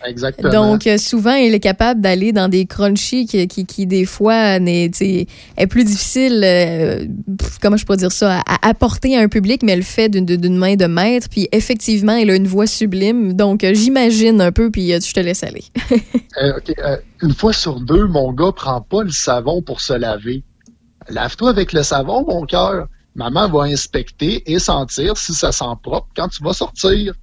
[0.06, 0.52] Exactement.
[0.52, 4.56] Donc, euh, souvent, elle est capable d'aller dans des crunchies qui, qui, qui des fois,
[4.56, 7.04] est, est plus difficile, euh,
[7.60, 10.56] comment je peux dire ça, à, apporter à un public, mais elle le fait d'une
[10.56, 11.28] main de maître.
[11.30, 13.32] Puis, effectivement, elle a une voix sublime.
[13.32, 15.64] Donc, euh, j'imagine un peu, puis je te laisse aller.
[17.22, 20.42] une fois sur deux, mon gars prend pas le savon pour se laver.
[21.08, 22.86] Lave-toi avec le savon, mon cœur.
[23.14, 27.14] Maman va inspecter et sentir si ça sent propre quand tu vas sortir.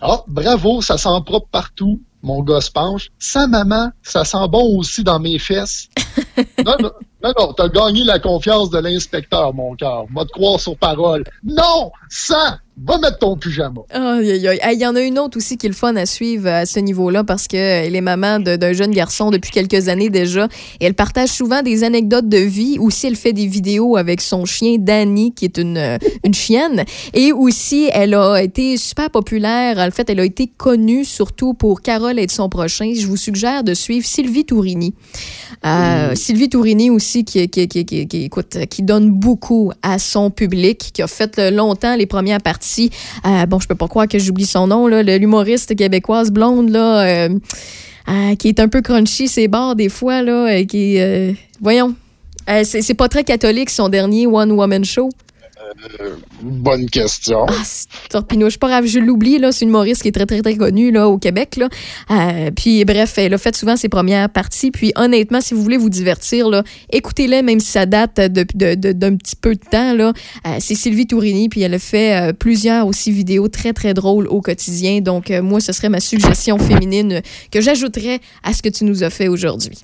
[0.00, 2.00] Ah, bravo, ça sent propre partout.
[2.22, 3.08] Mon gosse penche.
[3.18, 5.88] Sa maman, ça sent bon aussi dans mes fesses.
[6.64, 6.90] non, non,
[7.22, 10.06] non, non t'as gagné la confiance de l'inspecteur, mon cœur.
[10.14, 11.24] Va te croire sur parole.
[11.44, 13.80] Non, ça, Va mettre ton pyjama.
[13.94, 16.78] Il y en a une autre aussi qui est le fun à suivre à ce
[16.78, 20.46] niveau-là parce qu'elle est maman d'un jeune garçon depuis quelques années déjà.
[20.80, 22.76] Et elle partage souvent des anecdotes de vie.
[22.78, 26.84] Aussi, elle fait des vidéos avec son chien Danny, qui est une, une chienne.
[27.14, 29.78] Et aussi, elle a été super populaire.
[29.78, 32.92] En fait, elle a été connue surtout pour Carole et son prochain.
[32.94, 34.94] Je vous suggère de suivre Sylvie Tourini.
[35.64, 41.00] Euh, Sylvie Tourini aussi, qui, qui, qui, écoute, qui donne beaucoup à son public, qui
[41.00, 42.90] a fait longtemps les premières parties
[43.24, 47.28] euh, bon, je peux pas croire que j'oublie son nom, l'humoriste québécoise blonde, là, euh,
[48.08, 50.98] euh, qui est un peu crunchy, ses barres des fois, là, qui,
[51.60, 51.94] voyons,
[52.64, 55.10] c'est pas très catholique son dernier One Woman Show.
[56.00, 57.46] Euh, bonne question.
[57.48, 57.62] Ah,
[58.10, 59.40] Torpino, je suis pas je l'oublie.
[59.52, 61.68] C'est une humoriste qui est très, très, très connue, là, au Québec, là.
[62.10, 64.70] Euh, puis, bref, elle a fait souvent ses premières parties.
[64.70, 66.48] Puis, honnêtement, si vous voulez vous divertir,
[66.90, 69.96] écoutez-les, même si ça date d'un de, de, petit peu de temps.
[69.96, 70.12] Euh,
[70.60, 75.00] c'est Sylvie Tourini, puis elle a fait plusieurs aussi vidéos très, très drôles au quotidien.
[75.00, 79.10] Donc, moi, ce serait ma suggestion féminine que j'ajouterais à ce que tu nous as
[79.10, 79.78] fait aujourd'hui.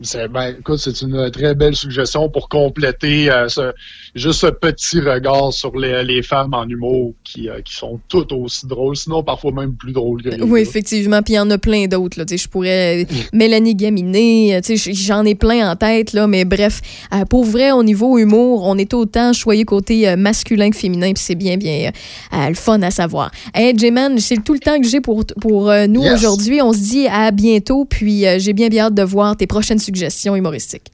[0.00, 3.72] C'est, ben, écoute, c'est une très belle suggestion pour compléter euh, ce,
[4.14, 8.32] juste ce petit regard sur les, les femmes en humour qui, euh, qui sont toutes
[8.32, 10.70] aussi drôles, sinon parfois même plus drôles que les Oui, autres.
[10.70, 11.22] effectivement.
[11.22, 12.24] Puis il y en a plein d'autres.
[12.28, 13.06] Je pourrais.
[13.32, 16.26] Mélanie Gaminé, euh, tu sais, j'en ai plein en tête, là.
[16.26, 16.80] Mais bref,
[17.14, 21.12] euh, pour vrai, au niveau humour, on est autant choyé côté masculin que féminin.
[21.12, 21.90] Puis c'est bien, bien
[22.32, 23.30] le fun à savoir.
[23.54, 26.14] Hey, J-Man, c'est tout le temps que j'ai pour, pour nous Yes.
[26.14, 26.60] aujourd'hui.
[26.62, 27.84] On se dit à bientôt.
[27.84, 30.90] Puis j'ai bien, bien hâte de voir tes prochaines suggestions humoristiques.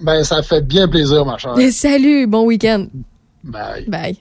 [0.00, 1.58] Ben, ça fait bien plaisir, ma chère.
[1.58, 2.86] Et salut, bon week-end.
[3.42, 3.84] Bye.
[3.88, 4.16] Bye.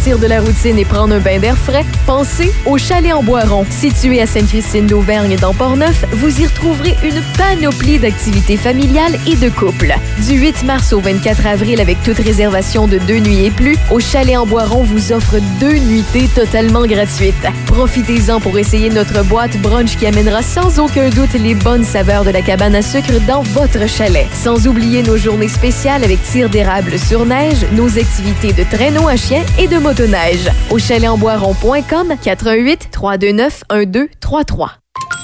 [0.00, 3.64] Pour sortir de la et prendre un bain d'air frais, pensez au Chalet en Boiron.
[3.70, 9.48] Situé à Sainte-Christine d'Auvergne dans Portneuf, vous y retrouverez une panoplie d'activités familiales et de
[9.48, 9.94] couple.
[10.26, 14.00] Du 8 mars au 24 avril, avec toute réservation de deux nuits et plus, au
[14.00, 17.34] Chalet en Boiron vous offre deux nuitées totalement gratuites.
[17.66, 22.30] Profitez-en pour essayer notre boîte brunch qui amènera sans aucun doute les bonnes saveurs de
[22.30, 24.26] la cabane à sucre dans votre chalet.
[24.34, 29.16] Sans oublier nos journées spéciales avec tir d'érable sur neige, nos activités de traîneau à
[29.16, 30.49] chien et de motoneige.
[30.70, 34.72] Au chalet-en-boiron.com 88 329 1233.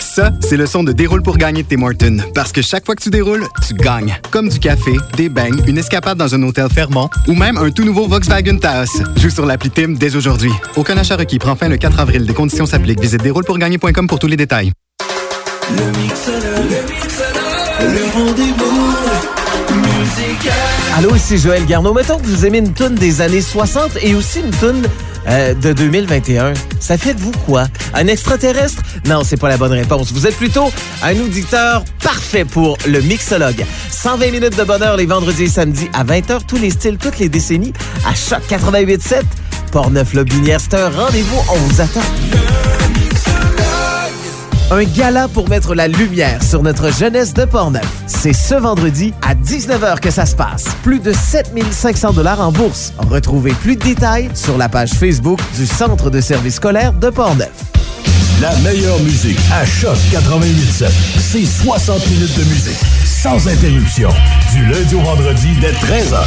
[0.00, 2.18] Ça, c'est le son de Déroule pour gagner de Tim Hortons.
[2.34, 4.18] Parce que chaque fois que tu déroules, tu gagnes.
[4.30, 7.84] Comme du café, des beignes, une escapade dans un hôtel Fermont ou même un tout
[7.84, 9.02] nouveau Volkswagen Taos.
[9.16, 10.52] Joue sur l'appli Tim dès aujourd'hui.
[10.76, 12.24] Aucun achat requis prend fin le 4 avril.
[12.24, 13.00] Des conditions s'appliquent.
[13.00, 14.72] Visite déroulepourgagner.com pour tous les détails.
[15.70, 15.82] Le
[17.78, 19.15] le rendez-vous.
[20.96, 21.92] Allô, ici Joël Garneau.
[21.92, 24.86] Mettons que vous aimez une toune des années 60 et aussi une toune
[25.28, 26.54] euh, de 2021.
[26.80, 27.64] Ça fait de vous quoi?
[27.94, 28.82] Un extraterrestre?
[29.06, 30.12] Non, c'est pas la bonne réponse.
[30.12, 30.70] Vous êtes plutôt
[31.02, 33.64] un auditeur parfait pour le mixologue.
[33.90, 37.28] 120 minutes de bonheur les vendredis et samedis à 20h, tous les styles, toutes les
[37.28, 37.72] décennies,
[38.06, 39.22] à Choc 88.7.
[39.72, 42.00] Portneuf-Lobinière, c'est un rendez-vous, on vous attend.
[44.68, 47.86] Un gala pour mettre la lumière sur notre jeunesse de Portneuf.
[48.08, 50.64] C'est ce vendredi à 19h que ça se passe.
[50.82, 52.92] Plus de 7500 dollars en bourse.
[53.08, 57.52] Retrouvez plus de détails sur la page Facebook du Centre de services scolaires de Portneuf.
[58.40, 60.90] La meilleure musique à Choc 88.7.
[61.20, 64.08] C'est 60 minutes de musique sans interruption.
[64.52, 66.24] Du lundi au vendredi dès 13h.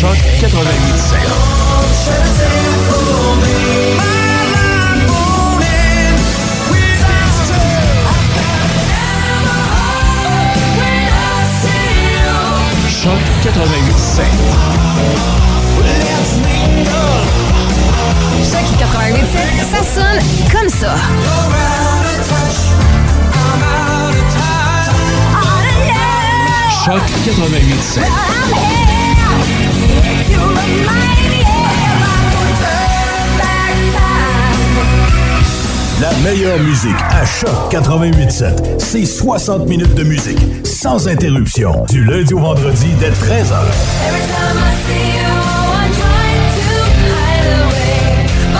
[0.00, 2.77] Choc 88.7.
[13.42, 14.24] 88.7.
[18.42, 19.36] Choc 88.7,
[19.70, 20.20] ça sonne
[20.50, 20.96] comme ça.
[26.84, 28.02] Choc 88.7.
[36.00, 38.78] La meilleure musique à Choc 88.7.
[38.78, 41.84] C'est 60 minutes de musique sans interruption.
[41.88, 43.56] Du lundi au vendredi dès 13h.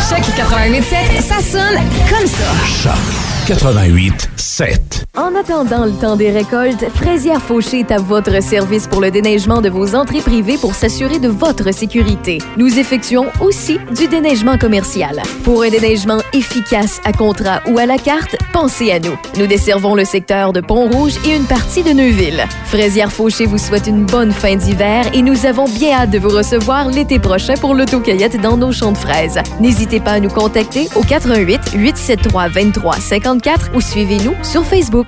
[0.09, 2.45] Choc 88.7, ça sonne comme ça.
[2.67, 5.05] Choc 88.7.
[5.17, 9.63] En attendant le temps des récoltes, Fraisière Fauché est à votre service pour le déneigement
[9.63, 12.39] de vos entrées privées pour s'assurer de votre sécurité.
[12.59, 15.23] Nous effectuons aussi du déneigement commercial.
[15.45, 19.17] Pour un déneigement efficace à contrat ou à la carte, pensez à nous.
[19.39, 22.45] Nous desservons le secteur de Pont-Rouge et une partie de Neuville.
[22.67, 26.29] Fraisière Fauché vous souhaite une bonne fin d'hiver et nous avons bien hâte de vous
[26.29, 29.39] recevoir l'été prochain pour l'autocueillette dans nos champs de fraises.
[29.59, 32.97] N'hésitez pas à nous contacter au 88 873 23
[33.39, 35.07] 54 ou suivez-nous sur Facebook.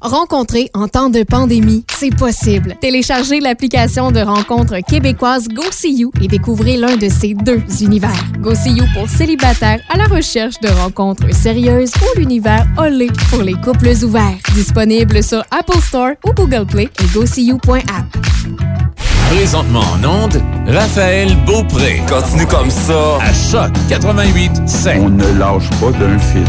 [0.00, 2.74] Rencontrer en temps de pandémie, c'est possible.
[2.80, 8.10] Téléchargez l'application de rencontre québécoise GoSeeYou et découvrez l'un de ces deux univers.
[8.40, 13.92] GoSeeYou pour célibataires à la recherche de rencontres sérieuses ou l'univers Olé pour les couples
[14.02, 14.38] ouverts.
[14.54, 18.22] Disponible sur Apple Store ou Google Play et GoSeeYou.app.
[19.30, 22.02] Présentement en onde, Raphaël Beaupré.
[22.08, 23.18] Continue comme ça.
[23.20, 24.98] À Choc 88.7.
[25.00, 26.44] On ne lâche pas d'un fil.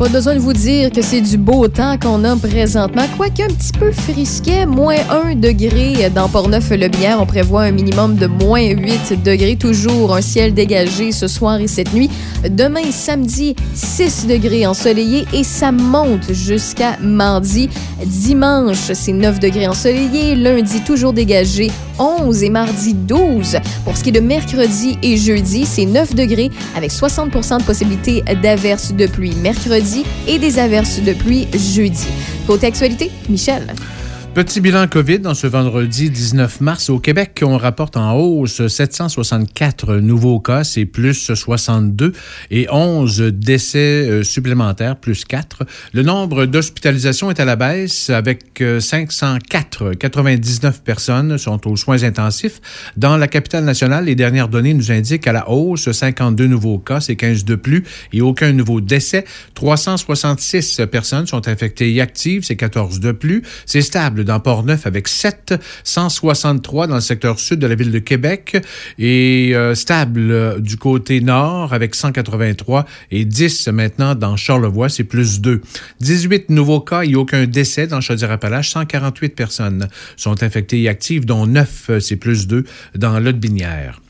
[0.00, 3.48] Pas besoin de vous dire que c'est du beau temps qu'on a présentement, quoique un
[3.48, 4.96] petit peu frisquet, moins
[5.26, 7.18] 1 degré dans Portneuf-le-Bière.
[7.20, 11.66] On prévoit un minimum de moins 8 degrés, toujours un ciel dégagé ce soir et
[11.66, 12.08] cette nuit.
[12.48, 17.68] Demain, samedi, 6 degrés ensoleillé et ça monte jusqu'à mardi.
[18.02, 20.34] Dimanche, c'est 9 degrés ensoleillé.
[20.34, 23.58] Lundi, toujours dégagé, 11 et mardi, 12.
[23.84, 28.24] Pour ce qui est de mercredi et jeudi, c'est 9 degrés avec 60 de possibilité
[28.42, 29.89] d'averses de pluie mercredi
[30.26, 32.06] et des averses de pluie jeudi.
[32.46, 33.66] Côté actualité, Michel.
[34.32, 37.42] Petit bilan COVID dans ce vendredi 19 mars au Québec.
[37.44, 42.12] On rapporte en hausse 764 nouveaux cas, c'est plus 62
[42.52, 45.64] et 11 décès euh, supplémentaires, plus 4.
[45.92, 49.94] Le nombre d'hospitalisations est à la baisse avec euh, 504.
[49.94, 52.60] 99 personnes sont aux soins intensifs.
[52.96, 57.00] Dans la capitale nationale, les dernières données nous indiquent à la hausse 52 nouveaux cas,
[57.00, 57.82] c'est 15 de plus
[58.12, 59.24] et aucun nouveau décès.
[59.54, 63.42] 366 personnes sont infectées et actives, c'est 14 de plus.
[63.66, 67.98] C'est stable dans Port-Neuf avec 7, 163 dans le secteur sud de la ville de
[67.98, 68.56] Québec
[68.98, 75.04] et euh, stable euh, du côté nord avec 183 et 10 maintenant dans Charlevoix, c'est
[75.04, 75.60] plus 2.
[76.00, 78.70] 18 nouveaux cas et aucun décès dans Chaudière-Appalaches.
[78.70, 82.64] 148 personnes sont infectées et actives, dont 9, c'est plus 2
[82.96, 84.00] dans l'Aude-Binière.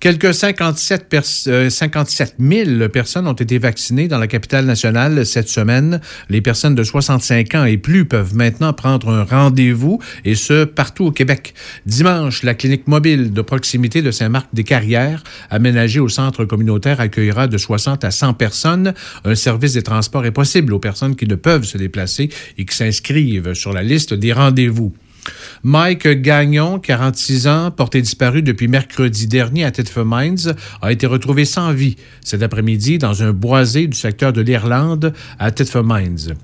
[0.00, 6.00] Quelques 57, pers 57 000 personnes ont été vaccinées dans la capitale nationale cette semaine.
[6.28, 11.06] Les personnes de 65 ans et plus peuvent maintenant prendre un rendez-vous, et ce, partout
[11.06, 11.54] au Québec.
[11.86, 18.04] Dimanche, la clinique mobile de proximité de Saint-Marc-des-Carrières, aménagée au centre communautaire, accueillera de 60
[18.04, 18.94] à 100 personnes.
[19.24, 22.74] Un service des transports est possible aux personnes qui ne peuvent se déplacer et qui
[22.74, 24.94] s'inscrivent sur la liste des rendez-vous.
[25.62, 31.44] Mike Gagnon, 46 ans, porté disparu depuis mercredi dernier à Thetford Mines, a été retrouvé
[31.44, 36.34] sans vie cet après-midi dans un boisé du secteur de l'Irlande à Thetford Mines.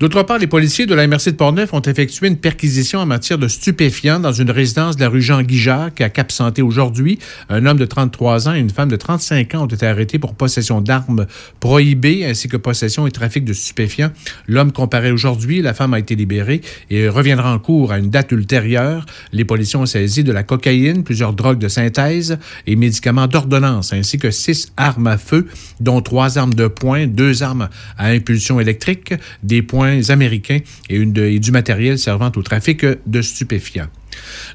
[0.00, 3.38] D'autre part, les policiers de la MRC de Portneuf ont effectué une perquisition en matière
[3.38, 7.20] de stupéfiants dans une résidence de la rue Jean-Guijac à Cap-Santé aujourd'hui.
[7.48, 10.34] Un homme de 33 ans et une femme de 35 ans ont été arrêtés pour
[10.34, 11.26] possession d'armes
[11.60, 14.10] prohibées ainsi que possession et trafic de stupéfiants.
[14.48, 16.60] L'homme comparé aujourd'hui, la femme a été libérée
[16.90, 19.06] et reviendra en cours à une date ultérieure.
[19.32, 24.18] Les policiers ont saisi de la cocaïne, plusieurs drogues de synthèse et médicaments d'ordonnance ainsi
[24.18, 25.46] que six armes à feu,
[25.78, 29.14] dont trois armes de poing, deux armes à impulsion électrique,
[29.44, 33.88] des points américains et, du matériel servant au trafic de stupéfiants.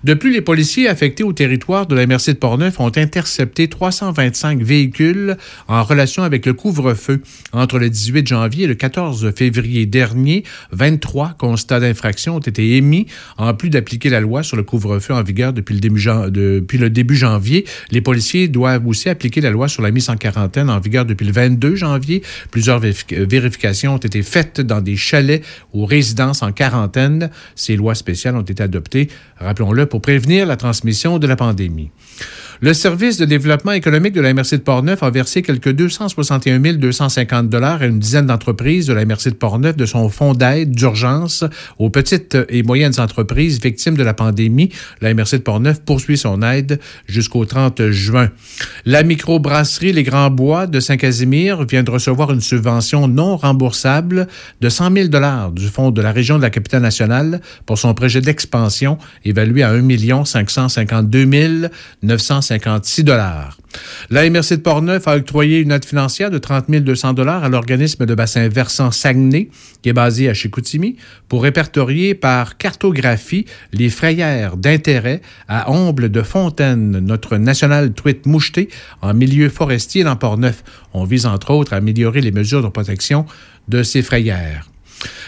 [0.04, 4.62] De plus, les policiers affectés au territoire de la MRC de Portneuf ont intercepté 325
[4.62, 5.38] véhicules
[5.68, 7.22] en relation avec le couvre-feu.
[7.54, 13.08] Entre le 18 janvier et le 14 février dernier, 23 constats d'infraction ont été émis.
[13.38, 16.90] En plus d'appliquer la loi sur le couvre-feu en vigueur depuis le, début depuis le
[16.90, 20.80] début janvier, les policiers doivent aussi appliquer la loi sur la mise en quarantaine en
[20.80, 22.24] vigueur depuis le 22 janvier.
[22.52, 27.30] Plusieurs vérifications ont été faites dans des chalets ou résidences en quarantaine.
[27.56, 29.10] Ces lois spéciales ont été adoptées
[29.50, 31.90] rappelons-le, pour prévenir la transmission de la pandémie.
[32.62, 37.48] Le service de développement économique de la MRC de Portneuf a versé quelques 261 250
[37.48, 41.46] dollars à une dizaine d'entreprises de la MRC de Portneuf de son fonds d'aide d'urgence
[41.78, 44.74] aux petites et moyennes entreprises victimes de la pandémie.
[45.00, 48.30] La MRC de Portneuf poursuit son aide jusqu'au 30 juin.
[48.86, 54.28] La microbrasserie Les Grands Bois de Saint-Casimir vient de recevoir une subvention non remboursable
[54.60, 57.94] de 100 000 dollars du fonds de la région de la capitale nationale pour son
[57.94, 61.70] projet d'expansion évalué à 1 552
[62.04, 63.06] 950 56
[64.10, 68.16] La MRC de Portneuf a octroyé une aide financière de 30 200 à l'organisme de
[68.16, 69.50] bassin versant Saguenay,
[69.84, 70.96] qui est basé à Chicoutimi,
[71.28, 78.70] pour répertorier par cartographie les frayères d'intérêt à Omble de Fontaine, notre national truite mouchetée
[79.04, 80.64] en milieu forestier dans Portneuf.
[80.94, 83.28] On vise entre autres à améliorer les mesures de protection
[83.68, 84.68] de ces frayères.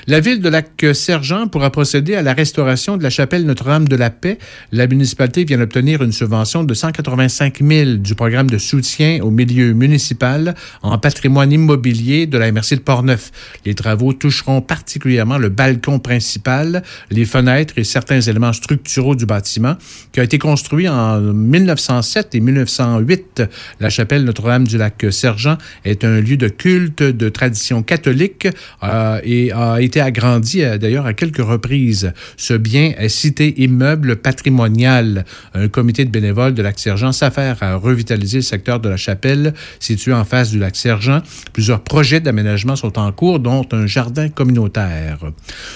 [0.08, 4.10] La ville de Lac-Sergent pourra procéder à la restauration de la chapelle Notre-Dame de la
[4.10, 4.40] Paix.
[4.72, 9.74] La municipalité vient d'obtenir une subvention de 185 000 du programme de soutien au milieu
[9.74, 13.32] municipal en patrimoine immobilier de la MRC de Portneuf.
[13.66, 19.76] Les travaux toucheront particulièrement le balcon principal, les fenêtres et certains éléments structuraux du bâtiment
[20.12, 23.44] qui a été construit en 1907 et 1908.
[23.80, 28.48] La chapelle Notre-Dame du Lac-Sergent est un lieu de culte de tradition catholique
[28.84, 32.14] euh, et a été agrandi euh, d'ailleurs à quelques reprises.
[32.38, 35.26] Ce bien est cité immeuble patrimonial.
[35.54, 40.14] Un comité de bénévoles de Lac-Sergent s'affaire à revitaliser le secteur de la chapelle situé
[40.14, 41.22] en face du Lac-Sergent.
[41.54, 45.20] Plusieurs projets d'aménagement sont en cours, dont un jardin communautaire.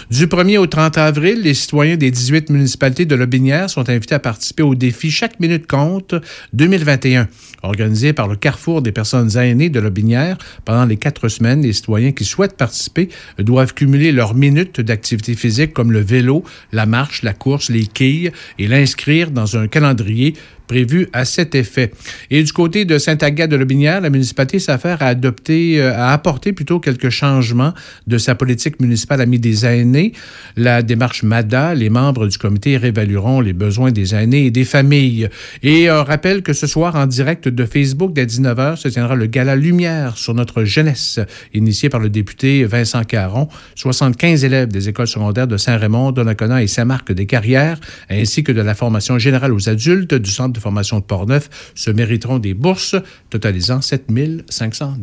[0.10, 4.20] Du 1er au 30 avril, les citoyens des 18 municipalités de Lobinière sont invités à
[4.20, 6.16] participer au défi Chaque minute compte
[6.54, 7.28] 2021,
[7.64, 10.38] organisé par le Carrefour des personnes aînées de Lobinière.
[10.66, 13.10] Pendant les quatre semaines, les citoyens qui souhaitent participer
[13.40, 18.32] doivent cumuler leurs minutes d'activité physique comme le vélo, la marche, la course, les quilles
[18.58, 20.34] et l'inscrire dans un calendrier
[20.66, 21.92] prévu à cet effet.
[22.32, 26.54] Et du côté de Saint-Agathe de Lobinière, la municipalité s'affaire à adopter, euh, à apporter
[26.54, 27.74] plutôt quelques changements
[28.08, 30.14] de sa politique municipale amie des aînés.
[30.56, 35.30] La démarche MADA, les membres du comité réévalueront les besoins des aînés et des familles.
[35.64, 39.28] Et un rappel que ce soir, en direct de Facebook, dès 19h, se tiendra le
[39.28, 41.20] gala Lumière sur notre jeunesse,
[41.54, 43.48] initié par le député Vincent Caron.
[43.76, 47.80] 75 élèves des écoles secondaires de Saint-Raymond, Donnacona et Saint-Marc-des-Carrières,
[48.10, 51.92] ainsi que de la formation générale aux adultes du Centre de formation de Portneuf se
[51.92, 52.96] mériteront des bourses
[53.30, 54.08] totalisant 7
[54.50, 54.96] 500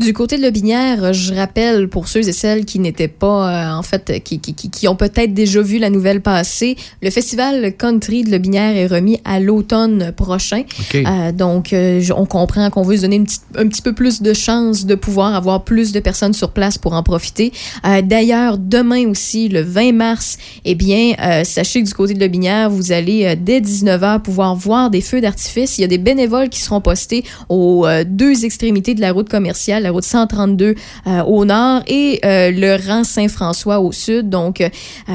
[0.00, 3.82] Du côté de Lobinière, je rappelle pour ceux et celles qui n'étaient pas, euh, en
[3.82, 8.24] fait, qui, qui, qui- qui ont peut-être déjà vu la nouvelle passer, le festival country
[8.24, 10.62] de Lobinière est remis à l'automne prochain.
[11.06, 14.22] Euh, donc, euh, on comprend qu'on veut se donner une petite- un petit peu plus
[14.22, 17.52] de chance de pouvoir avoir plus de personnes sur place pour en profiter.
[17.86, 22.20] Euh, D'ailleurs, demain aussi, le 20 mars, eh bien, euh, sachez que du côté de
[22.20, 25.76] Lobinière, vous allez euh, dès 19h pouvoir voir des feux d'artifice.
[25.76, 29.28] Il y a des bénévoles qui seront postés aux euh, deux extrémités de la route
[29.28, 30.74] commerciale, route 132
[31.06, 34.28] euh, au nord et euh, le rang Saint-François au sud.
[34.28, 34.68] Donc, euh,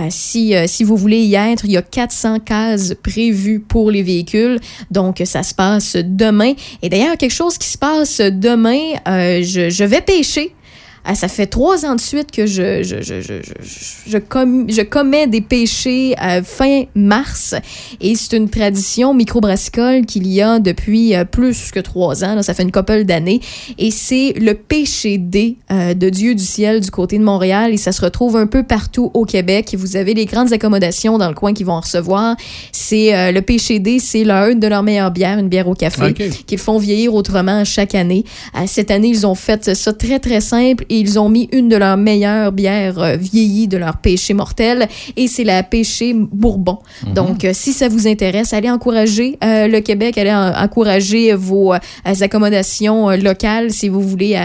[0.09, 4.59] si, vous voulez y être, il y a 400 cases prévues pour les véhicules.
[4.91, 6.53] Donc, ça se passe demain.
[6.81, 10.53] Et d'ailleurs, quelque chose qui se passe demain, je vais pêcher.
[11.07, 14.65] Ah, ça fait trois ans de suite que je, je, je, je, je, je, com-
[14.67, 17.53] je commets des péchés euh, fin mars.
[18.01, 22.35] Et c'est une tradition microbrassicole qu'il y a depuis euh, plus que trois ans.
[22.35, 22.41] là.
[22.43, 23.39] ça fait une couple d'années.
[23.77, 27.71] Et c'est le péché D euh, de Dieu du ciel du côté de Montréal.
[27.73, 29.75] Et ça se retrouve un peu partout au Québec.
[29.77, 32.35] Vous avez les grandes accommodations dans le coin qui vont en recevoir.
[32.71, 35.75] C'est euh, le péché D, c'est leur, une de leurs meilleures bières, une bière au
[35.75, 36.45] café, Ok.
[36.47, 38.23] qu'ils font vieillir autrement chaque année.
[38.55, 41.69] Euh, cette année, ils ont fait ça très, très simple et ils ont mis une
[41.69, 46.79] de leurs meilleures bières euh, vieillies de leur péché mortel et c'est la péché Bourbon.
[47.07, 47.13] Mhm.
[47.13, 51.73] Donc, euh, si ça vous intéresse, allez encourager euh, le Québec, allez en- encourager vos
[51.73, 51.79] euh,
[52.21, 54.39] accommodations euh, locales si vous voulez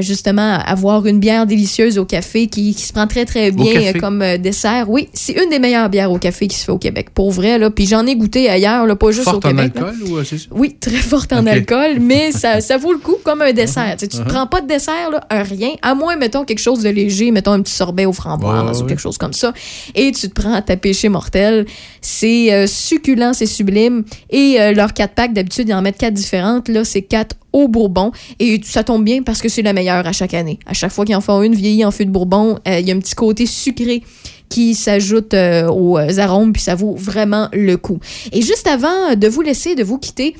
[0.00, 4.22] justement avoir une bière délicieuse au café qui, qui se prend très, très bien comme
[4.38, 4.86] dessert.
[4.88, 7.10] Oui, c'est une des meilleures bières au café qui se fait au Québec.
[7.14, 7.70] Pour vrai, là.
[7.70, 9.72] Puis j'en ai goûté ailleurs, là, pas juste Forte au en Québec.
[9.74, 9.88] là.
[9.88, 10.58] alcool ou?
[10.58, 13.94] Oui, très forte en alcool, mais ça, ça vaut le coup comme un dessert.
[13.98, 14.28] Tu sais, Tu ne Uh-huh.
[14.28, 17.52] prends pas de dessert, là, un rien, à moins, mettons, quelque chose de léger, mettons
[17.52, 19.52] un petit sorbet aux framboises ou quelque chose comme ça,
[19.94, 21.66] et tu te prends ta péché mortel.
[22.00, 24.04] C'est euh, succulent, c'est sublime.
[24.30, 26.68] Et euh, leurs quatre packs, d'habitude, ils en mettent quatre différentes.
[26.68, 28.12] Là, c'est quatre au bourbon.
[28.40, 30.58] Et ça tombe bien parce que c'est la meilleure à chaque année.
[30.66, 32.92] À chaque fois qu'ils en font une vieillie en fût de bourbon, euh, il y
[32.92, 34.02] a un petit côté sucré
[34.50, 37.98] qui s'ajoute euh, aux arômes, puis ça vaut vraiment le coup.
[38.32, 40.36] Et juste avant de vous laisser, de vous quitter,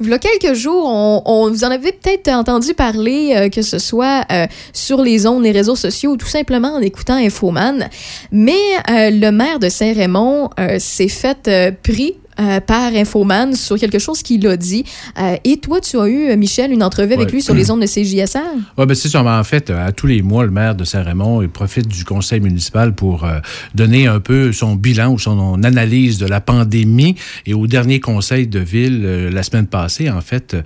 [0.00, 3.62] il y a quelques jours, on, on- vous en avez peut-être entendu parler, euh, que
[3.62, 7.88] ce soit euh, sur les ondes, les réseaux sociaux ou tout simplement en écoutant Infoman.
[8.32, 8.52] Mais
[8.90, 13.98] euh, le maire de Saint-Raymond euh, s'est fait euh, pris euh, par Infoman sur quelque
[13.98, 14.84] chose qu'il a dit.
[15.18, 17.80] Euh, et toi, tu as eu, euh, Michel, une entrevue avec lui sur les ondes
[17.80, 18.38] de CJSR.
[18.76, 19.22] Oui, ben c'est ça.
[19.24, 22.94] En fait, à tous les mois, le maire de Saint-Raymond il profite du conseil municipal
[22.94, 23.38] pour euh,
[23.74, 27.14] donner un peu son bilan ou son analyse de la pandémie.
[27.46, 30.56] Et au dernier conseil de ville, la semaine passée, en fait,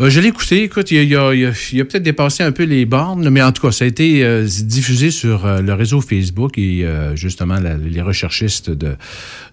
[0.00, 0.62] euh, je l'ai écouté.
[0.62, 1.30] Écoute, il a,
[1.84, 5.10] peut-être dépassé un peu les bornes, mais en tout cas, ça a été euh, diffusé
[5.10, 8.96] sur euh, le réseau Facebook et justement, la- les recherchistes de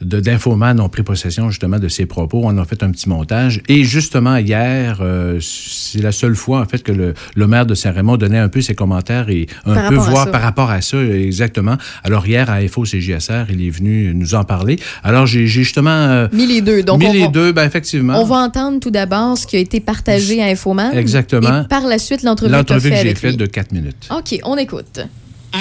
[0.02, 2.42] d'Infoman ont pris possession justement de ses propos.
[2.44, 3.62] On a fait un petit montage.
[3.68, 5.02] Et justement, hier,
[5.40, 8.62] c'est la seule fois, en fait, que le, le maire de Saint-Raymond donnait un peu
[8.62, 11.78] ses commentaires et un Par peu voir par rapport à ça, exactement.
[12.04, 14.78] Alors, hier, à FO-CJSR, il est venu nous en parler.
[15.04, 16.28] Alors, j'ai justement...
[16.32, 16.84] Mis les deux.
[16.84, 17.02] Donc,
[17.32, 18.22] deux, ben, effectivement.
[18.22, 20.96] On va entendre tout d'abord ce qui a été partagé à Infoman.
[20.96, 21.64] Exactement.
[21.64, 24.10] Et par la suite, l'entrevue L'entrevue que j'ai faite de 4 minutes.
[24.12, 25.00] OK, on écoute.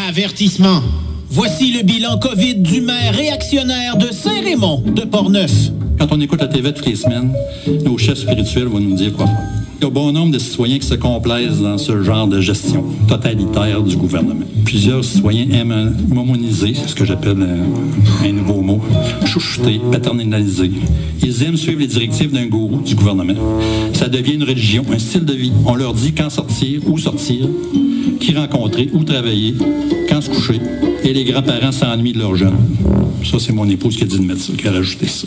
[0.08, 0.82] Avertissement.
[1.30, 5.52] Voici le bilan COVID du maire réactionnaire de Saint-Raymond de Portneuf.
[5.98, 7.32] Quand on écoute la TV toutes les semaines,
[7.84, 9.63] nos chefs spirituels vont nous dire quoi faire.
[9.80, 12.84] Il y a bon nombre de citoyens qui se complaisent dans ce genre de gestion
[13.08, 14.46] totalitaire du gouvernement.
[14.64, 17.64] Plusieurs citoyens aiment momoniser, c'est ce que j'appelle euh,
[18.24, 18.80] un nouveau mot,
[19.26, 20.70] chouchouter, paternaliser.
[21.22, 23.34] Ils aiment suivre les directives d'un gourou du gouvernement.
[23.92, 25.52] Ça devient une religion, un style de vie.
[25.66, 27.46] On leur dit quand sortir, où sortir,
[28.20, 29.54] qui rencontrer, où travailler,
[30.08, 30.60] quand se coucher.
[31.02, 32.56] Et les grands-parents s'ennuient de leurs jeunes.
[33.24, 35.26] Ça, c'est mon épouse qui a dit de mettre ça, qui a rajouté ça.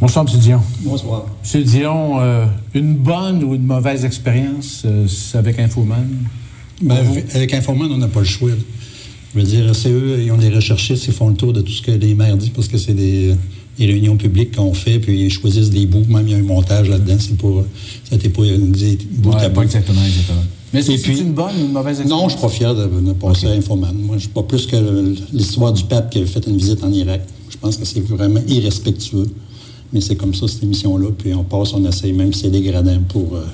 [0.00, 0.38] Bonsoir, M.
[0.40, 0.60] Dion.
[0.80, 1.26] Bonsoir.
[1.54, 1.62] M.
[1.62, 2.44] Dion, euh,
[2.74, 6.06] une bonne ou une mauvaise expérience euh, avec Infoman?
[6.82, 6.98] Ben,
[7.34, 8.50] avec Infoman, on n'a pas le choix.
[8.50, 8.56] là.
[9.34, 11.72] Je veux dire, c'est eux, ils ont des recherchistes, ils font le tour de tout
[11.72, 13.34] ce que les maires disent parce que c'est des,
[13.78, 16.04] des réunions publiques qu'on fait, puis ils choisissent des bouts.
[16.08, 17.16] Même il y a un montage là-dedans.
[17.18, 17.48] C'est pas,
[18.08, 19.62] ça n'était pas dit bout Ouais, à pas bout.
[19.62, 20.42] exactement, exactement.
[20.74, 22.22] Mais c'est une bonne ou une mauvaise expérience?
[22.22, 23.94] Non, je suis pas fier de, de passer à Infoman.
[23.96, 24.76] Moi, je suis pas plus que
[25.32, 27.22] l'histoire du pape qui avait fait une visite en Irak.
[27.48, 29.26] Je pense que c'est vraiment irrespectueux.
[29.92, 31.08] Mais c'est comme ça, cette émission-là.
[31.16, 33.44] Puis on passe, on essaye, même si c'est dégradant pour, euh,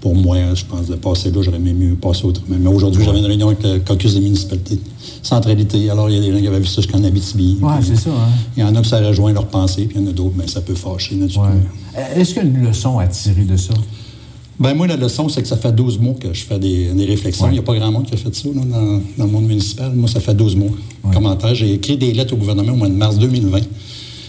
[0.00, 2.56] pour moi, je pense, de passer là, j'aurais aimé mieux passer autrement.
[2.58, 4.78] Mais aujourd'hui, j'avais une réunion avec le caucus des municipalités.
[5.22, 5.88] Centralité.
[5.88, 7.58] Alors, il y a des gens qui avaient vu ça jusqu'en Abitibi.
[7.60, 8.30] Puis, c'est ça, hein.
[8.56, 10.34] Il y en a qui ça rejoint leur pensée, puis il y en a d'autres,
[10.36, 11.60] mais ça peut fâcher, naturellement.
[11.96, 13.74] Euh, Est-ce qu'il y a une leçon à tirer de ça?
[14.58, 17.04] Ben moi, la leçon, c'est que ça fait 12 mois que je fais des, des
[17.04, 17.46] réflexions.
[17.48, 19.46] Il n'y a pas grand monde qui a fait ça là, dans, dans le monde
[19.46, 19.92] municipal.
[19.94, 20.70] Moi, ça fait 12 mois.
[21.12, 21.54] Commentaire.
[21.54, 23.58] J'ai écrit des lettres au gouvernement au mois de mars 2020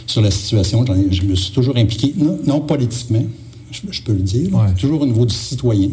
[0.07, 0.85] sur la situation.
[1.11, 3.23] Je me suis toujours impliqué, non, non politiquement,
[3.71, 5.89] je, je peux le dire, toujours au niveau du citoyen.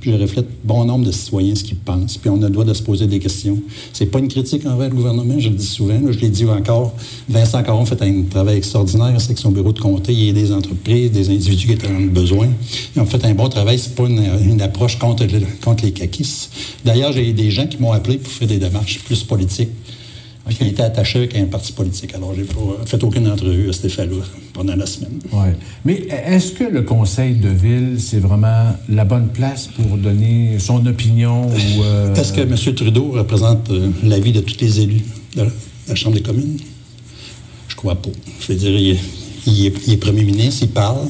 [0.00, 2.18] Puis je reflète bon nombre de citoyens ce qu'ils pensent.
[2.18, 3.56] Puis on a le droit de se poser des questions.
[3.92, 5.94] C'est pas une critique envers le gouvernement, je le dis souvent.
[5.94, 6.92] là, je l'ai dit encore.
[7.28, 10.12] Vincent Caron fait un travail extraordinaire avec son bureau de comté.
[10.12, 12.48] Il y a des entreprises, des individus qui étaient en besoin.
[12.96, 13.78] Ils ont fait un bon travail.
[13.78, 16.50] C'est pas une, une approche contre, le- contre les caquistes.
[16.84, 19.70] D'ailleurs, j'ai des gens qui m'ont appelé pour faire des démarches plus politiques.
[20.50, 22.14] Qui étaient attachés avec un parti politique.
[22.16, 22.54] Alors, j'ai pas
[22.84, 24.16] fait aucune entrevue à cet effet-là
[24.52, 25.20] pendant la semaine.
[25.32, 25.54] Ouais.
[25.84, 30.84] Mais est-ce que le conseil de ville, c'est vraiment la bonne place pour donner son
[30.86, 31.82] opinion ou.
[31.84, 32.56] euh, Est-ce que M.
[32.74, 35.02] Trudeau représente euh, l'avis de tous les élus
[35.36, 35.44] de
[35.88, 36.58] la, Chambre des communes?
[37.68, 38.10] Je crois pas.
[38.40, 38.98] Je veux dire, il est,
[39.46, 41.06] il est- il est premier ministre, il parle,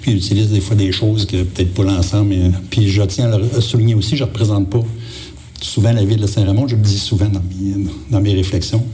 [0.00, 2.30] puis il utilise des fois des choses que peut-être pas l'ensemble.
[2.30, 4.82] mais- Puis je tiens à le à souligner aussi, je ne représente pas
[5.64, 8.84] souvent la ville de Saint-Raymond, je le dis souvent dans mes, dans mes réflexions.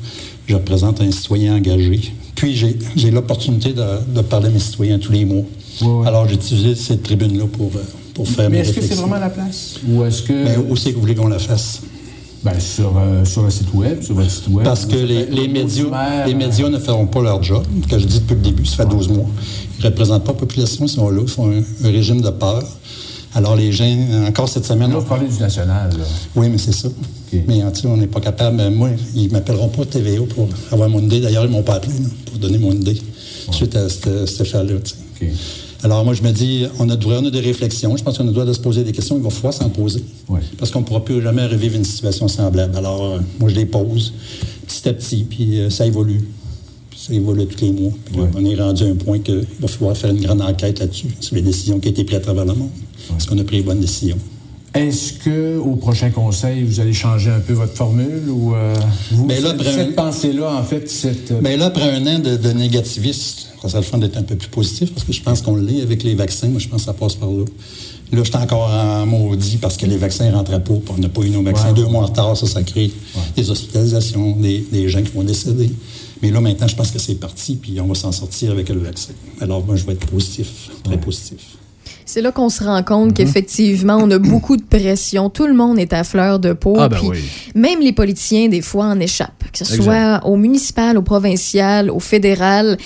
[0.46, 2.00] Je représente un citoyen engagé.
[2.34, 3.84] Puis j'ai j'ai l'opportunité de,
[4.14, 5.42] de parler à mes citoyens tous les mois.
[6.06, 7.80] Alors j'ai utilisé cette tribune-là pour, euh,
[8.14, 9.06] pour faire Mais mes est-ce que c'est réflexions.
[9.06, 9.74] vraiment la place?
[9.88, 10.32] Ou est-ce que.
[10.32, 11.80] Mais où c'est que vous voulez qu'on la fasse?
[12.44, 14.64] Ben, sur, euh, sur le site web, sur votre site web.
[14.64, 18.20] Parce que les, les médias, les médias ne feront pas leur job, que je dis
[18.20, 19.26] depuis le début, ça fait 12 mois.
[19.78, 22.30] Ils ne représentent pas la population, ils sont là, ils font un, un régime de
[22.30, 22.62] peur.
[23.34, 23.84] Alors les gens,
[24.26, 24.90] encore cette semaine...
[24.90, 26.04] Là, vous parlez du national, là.
[26.34, 26.88] Oui, mais c'est ça.
[27.46, 28.58] Mais en tout cas, on n'est pas capable.
[28.60, 31.20] euh, Moi, ils ne m'appelleront pas TVA pour avoir mon idée.
[31.20, 33.00] D'ailleurs, ils ne m'ont pas appelé là, pour donner mon idée
[33.52, 34.74] suite à cette, affaire-là.
[34.82, 34.94] tu
[35.26, 35.32] sais.
[35.82, 37.96] Alors moi, je me dis, on a, on a des réflexions.
[37.96, 39.16] Je pense qu'on a le droit de se poser des questions.
[39.16, 40.02] Il va falloir s'en poser.
[40.58, 42.76] Parce qu'on ne pourra plus jamais revivre une situation semblable.
[42.76, 44.12] Alors, euh, moi, je les pose
[44.66, 46.24] petit à petit, puis euh, ça évolue.
[46.90, 47.92] Puis ça évolue tous les mois.
[48.06, 50.80] Puis là, on est rendu à un point qu'il va falloir faire une grande enquête
[50.80, 52.70] là-dessus, sur les décisions qui ont été prises à travers le monde.
[53.16, 54.18] Est-ce qu'on a pris les bonnes décisions?
[54.74, 58.74] Est-ce que au prochain conseil, vous allez changer un peu votre formule ou euh,
[59.12, 61.30] vous, Ben là, cette, après cette un- pensée-là, en fait, cette.
[61.32, 64.22] euh, Mais là, après un an de, de négativisme, ça serait le fun d'être un
[64.22, 66.48] peu plus positif parce que je pense qu'on l'est avec les vaccins.
[66.48, 67.44] Moi, je pense que ça passe par là.
[68.12, 71.22] Là, je suis encore en maudit parce que les vaccins rentraient pas, on n'a pas
[71.22, 71.72] eu nos vaccins.
[71.72, 72.90] Deux mois en retard, ça, ça crée
[73.36, 75.70] des hospitalisations, des, des gens qui vont décéder.
[76.22, 78.78] Mais là, maintenant, je pense que c'est parti, puis on va s'en sortir avec le
[78.80, 79.12] vaccin.
[79.40, 81.38] Alors, moi, je vais être positif, très positif.
[82.08, 85.28] C'est là qu'on se rend compte qu'effectivement, on a beaucoup de pression.
[85.28, 86.74] Tout le monde est à fleur de peau.
[86.78, 87.18] Ah, ben oui.
[87.54, 89.44] Même les politiciens, des fois, en échappent.
[89.52, 89.82] Que ce Exact.
[89.84, 92.78] soit au municipal, au provincial, au fédéral.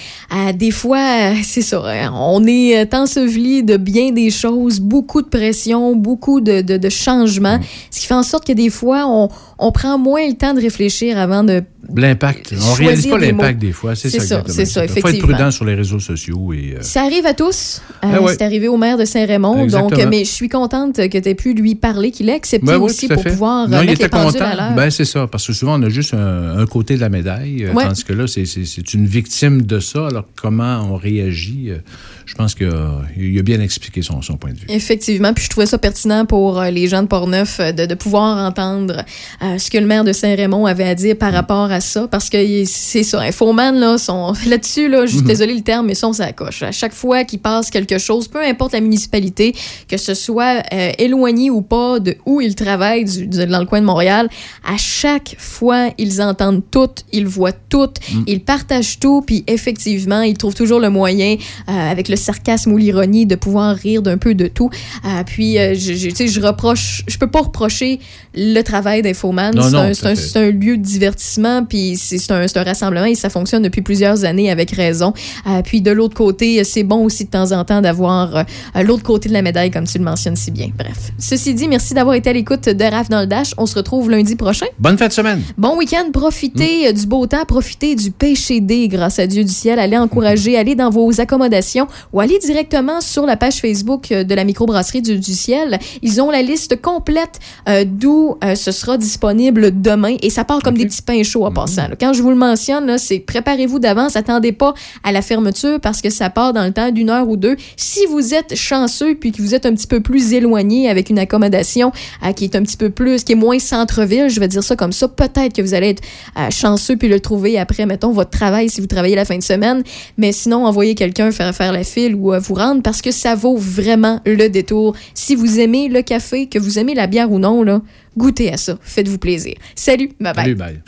[0.57, 1.83] Des fois, c'est ça.
[2.15, 6.89] On est euh, enseveli de bien des choses, beaucoup de pression, beaucoup de, de, de
[6.89, 7.59] changements.
[7.59, 7.63] Mm.
[7.93, 9.29] Ce qui fait en sorte que des fois, on,
[9.61, 11.63] on prend moins le temps de réfléchir avant de
[11.95, 12.55] L'impact.
[12.57, 13.97] On Choisir réalise pas l'impact des fois.
[13.97, 16.75] C'est ça, ça, ça, Il faut être prudent sur les réseaux sociaux et.
[16.77, 17.83] euh, Ça arrive à tous.
[18.05, 18.33] Euh, Ah ouais.
[18.39, 19.67] C'est arrivé au maire de Saint-Raymond.
[19.67, 22.77] Donc, mais je suis contente que tu aies pu lui parler, qu'il ait accepté Ben
[22.79, 23.31] oui, aussi pour fait.
[23.31, 24.45] pouvoir Non, il mettre était les pendules content.
[24.51, 24.75] à l'heure.
[24.75, 27.65] Ben, c'est ça, parce que souvent, on a juste un, un côté de la médaille,
[27.65, 27.85] euh, Ouais.
[27.85, 30.07] tandis que là, c'est- c'est c'est une victime de ça.
[30.09, 31.79] Alors, comment on réagit, euh,
[32.27, 34.67] je pense qu'il a bien expliqué son, son point de vue.
[34.69, 37.95] Effectivement, puis je trouvais ça pertinent pour euh, les gens de Portneuf euh, de, de
[37.95, 39.05] pouvoir entendre
[39.43, 42.29] euh, ce que le maire de Saint-Raymond avait à dire par rapport à ça, parce
[42.31, 45.27] que c'est ça, Infoman, là, sont là-dessus, là, je suis Mhm.
[45.27, 46.63] désolé le terme, mais sont ça coche.
[46.63, 49.55] À chaque fois qu'il passe quelque chose, peu importe la municipalité,
[49.89, 53.67] que ce soit euh, éloigné ou pas de où ils travaillent du- du- dans le
[53.67, 54.29] coin de Montréal,
[54.65, 58.23] à chaque fois, ils entendent tout, ils voient tout, Mm.
[58.27, 61.37] ils partagent tout, puis effectivement, ils trouvent toujours le moyen,
[61.69, 64.71] euh, avec le sarcasme ou l'ironie, de pouvoir rire d'un peu de tout.
[65.05, 68.01] Euh, puis, euh, je, je, je reproche, je peux pas reprocher
[68.35, 69.53] le travail d'Infoman.
[69.95, 73.63] C'est un, un, un lieu de divertissement, puis c'est un, un rassemblement et ça fonctionne
[73.63, 75.13] depuis plusieurs années avec raison.
[75.47, 78.43] Euh, puis de l'autre côté, c'est bon aussi de temps en temps d'avoir euh,
[78.83, 80.71] l'autre côté de la médaille, comme tu le mentionnes si bien.
[80.77, 81.13] Bref.
[81.19, 83.55] Ceci dit, merci d'avoir été à l'écoute de Raph dans le Dash.
[83.59, 84.67] On se retrouve lundi prochain.
[84.79, 85.43] Bonne fin de semaine.
[85.59, 89.79] Bon week-end, profitez euh, du beau temps, profitez du PCD grâce à Dieu du ciel.
[89.79, 94.35] Allez encourager, allez dans vos accommodations ou allez directement sur la page Facebook euh, de
[94.35, 95.79] la microbrasserie du, du ciel.
[96.03, 97.39] Ils ont la liste complète
[97.69, 101.47] euh, d'où euh, ce sera disponible demain et ça part comme des petits pains chauds
[101.47, 101.89] en passant.
[101.89, 101.97] là.
[101.99, 104.75] Quand je vous le mentionne, c'est préparez-vous d'avance, attendez pas
[105.05, 107.57] à la fermeture parce que ça part dans le temps d'une heure ou deux.
[107.77, 111.19] Si vous êtes chanceux puis que vous êtes un petit peu plus éloigné avec une
[111.19, 111.93] accommodation
[112.25, 114.77] euh, qui est un petit peu plus, qui est moins centre-ville, je vais dire ça
[114.77, 116.03] comme ça, peut-être que vous allez être
[116.51, 119.83] chanceux puis le trouver après, mettons, votre travail si vous travaillez la fin de semaine.
[120.17, 123.35] Mais sinon, envoyez quelqu'un faire faire la file ou euh, vous rendre parce que ça
[123.35, 124.97] vaut vraiment le détour.
[125.15, 127.83] Si vous aimez le café, que vous aimez la bière ou non, là,
[128.17, 128.79] goûtez à ça.
[128.83, 129.55] Faites-vous plaisir.
[129.75, 130.83] Salut, bye bye.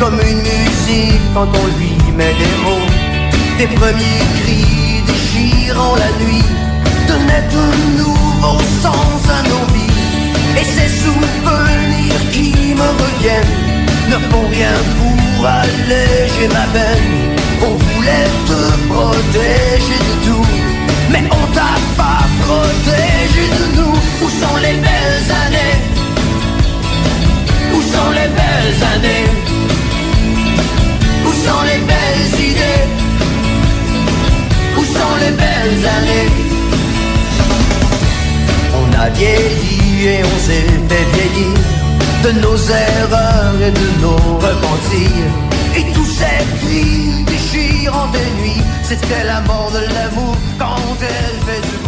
[0.00, 2.88] Comme une musique quand on lui met des mots.
[3.58, 6.44] Des premiers cris déchirant la nuit
[7.08, 10.60] donnaient un nouveau sens à nos vies.
[10.60, 13.56] Et ces souvenirs qui me reviennent
[14.10, 17.36] ne font rien pour alléger ma peine.
[17.62, 18.60] On voulait te
[18.92, 20.46] protéger de tout,
[21.10, 23.94] mais on t'a pas protégé de nous.
[24.22, 25.78] Où sont les belles années?
[27.74, 29.27] Où sont les belles années?
[38.80, 41.58] On a vieilli et on s'est fait vieillir
[42.24, 45.32] de nos erreurs et de nos repentirs.
[45.76, 51.60] Et tous ces cris déchirant des nuits, c'était la mort de l'amour quand elle fait
[51.60, 51.87] du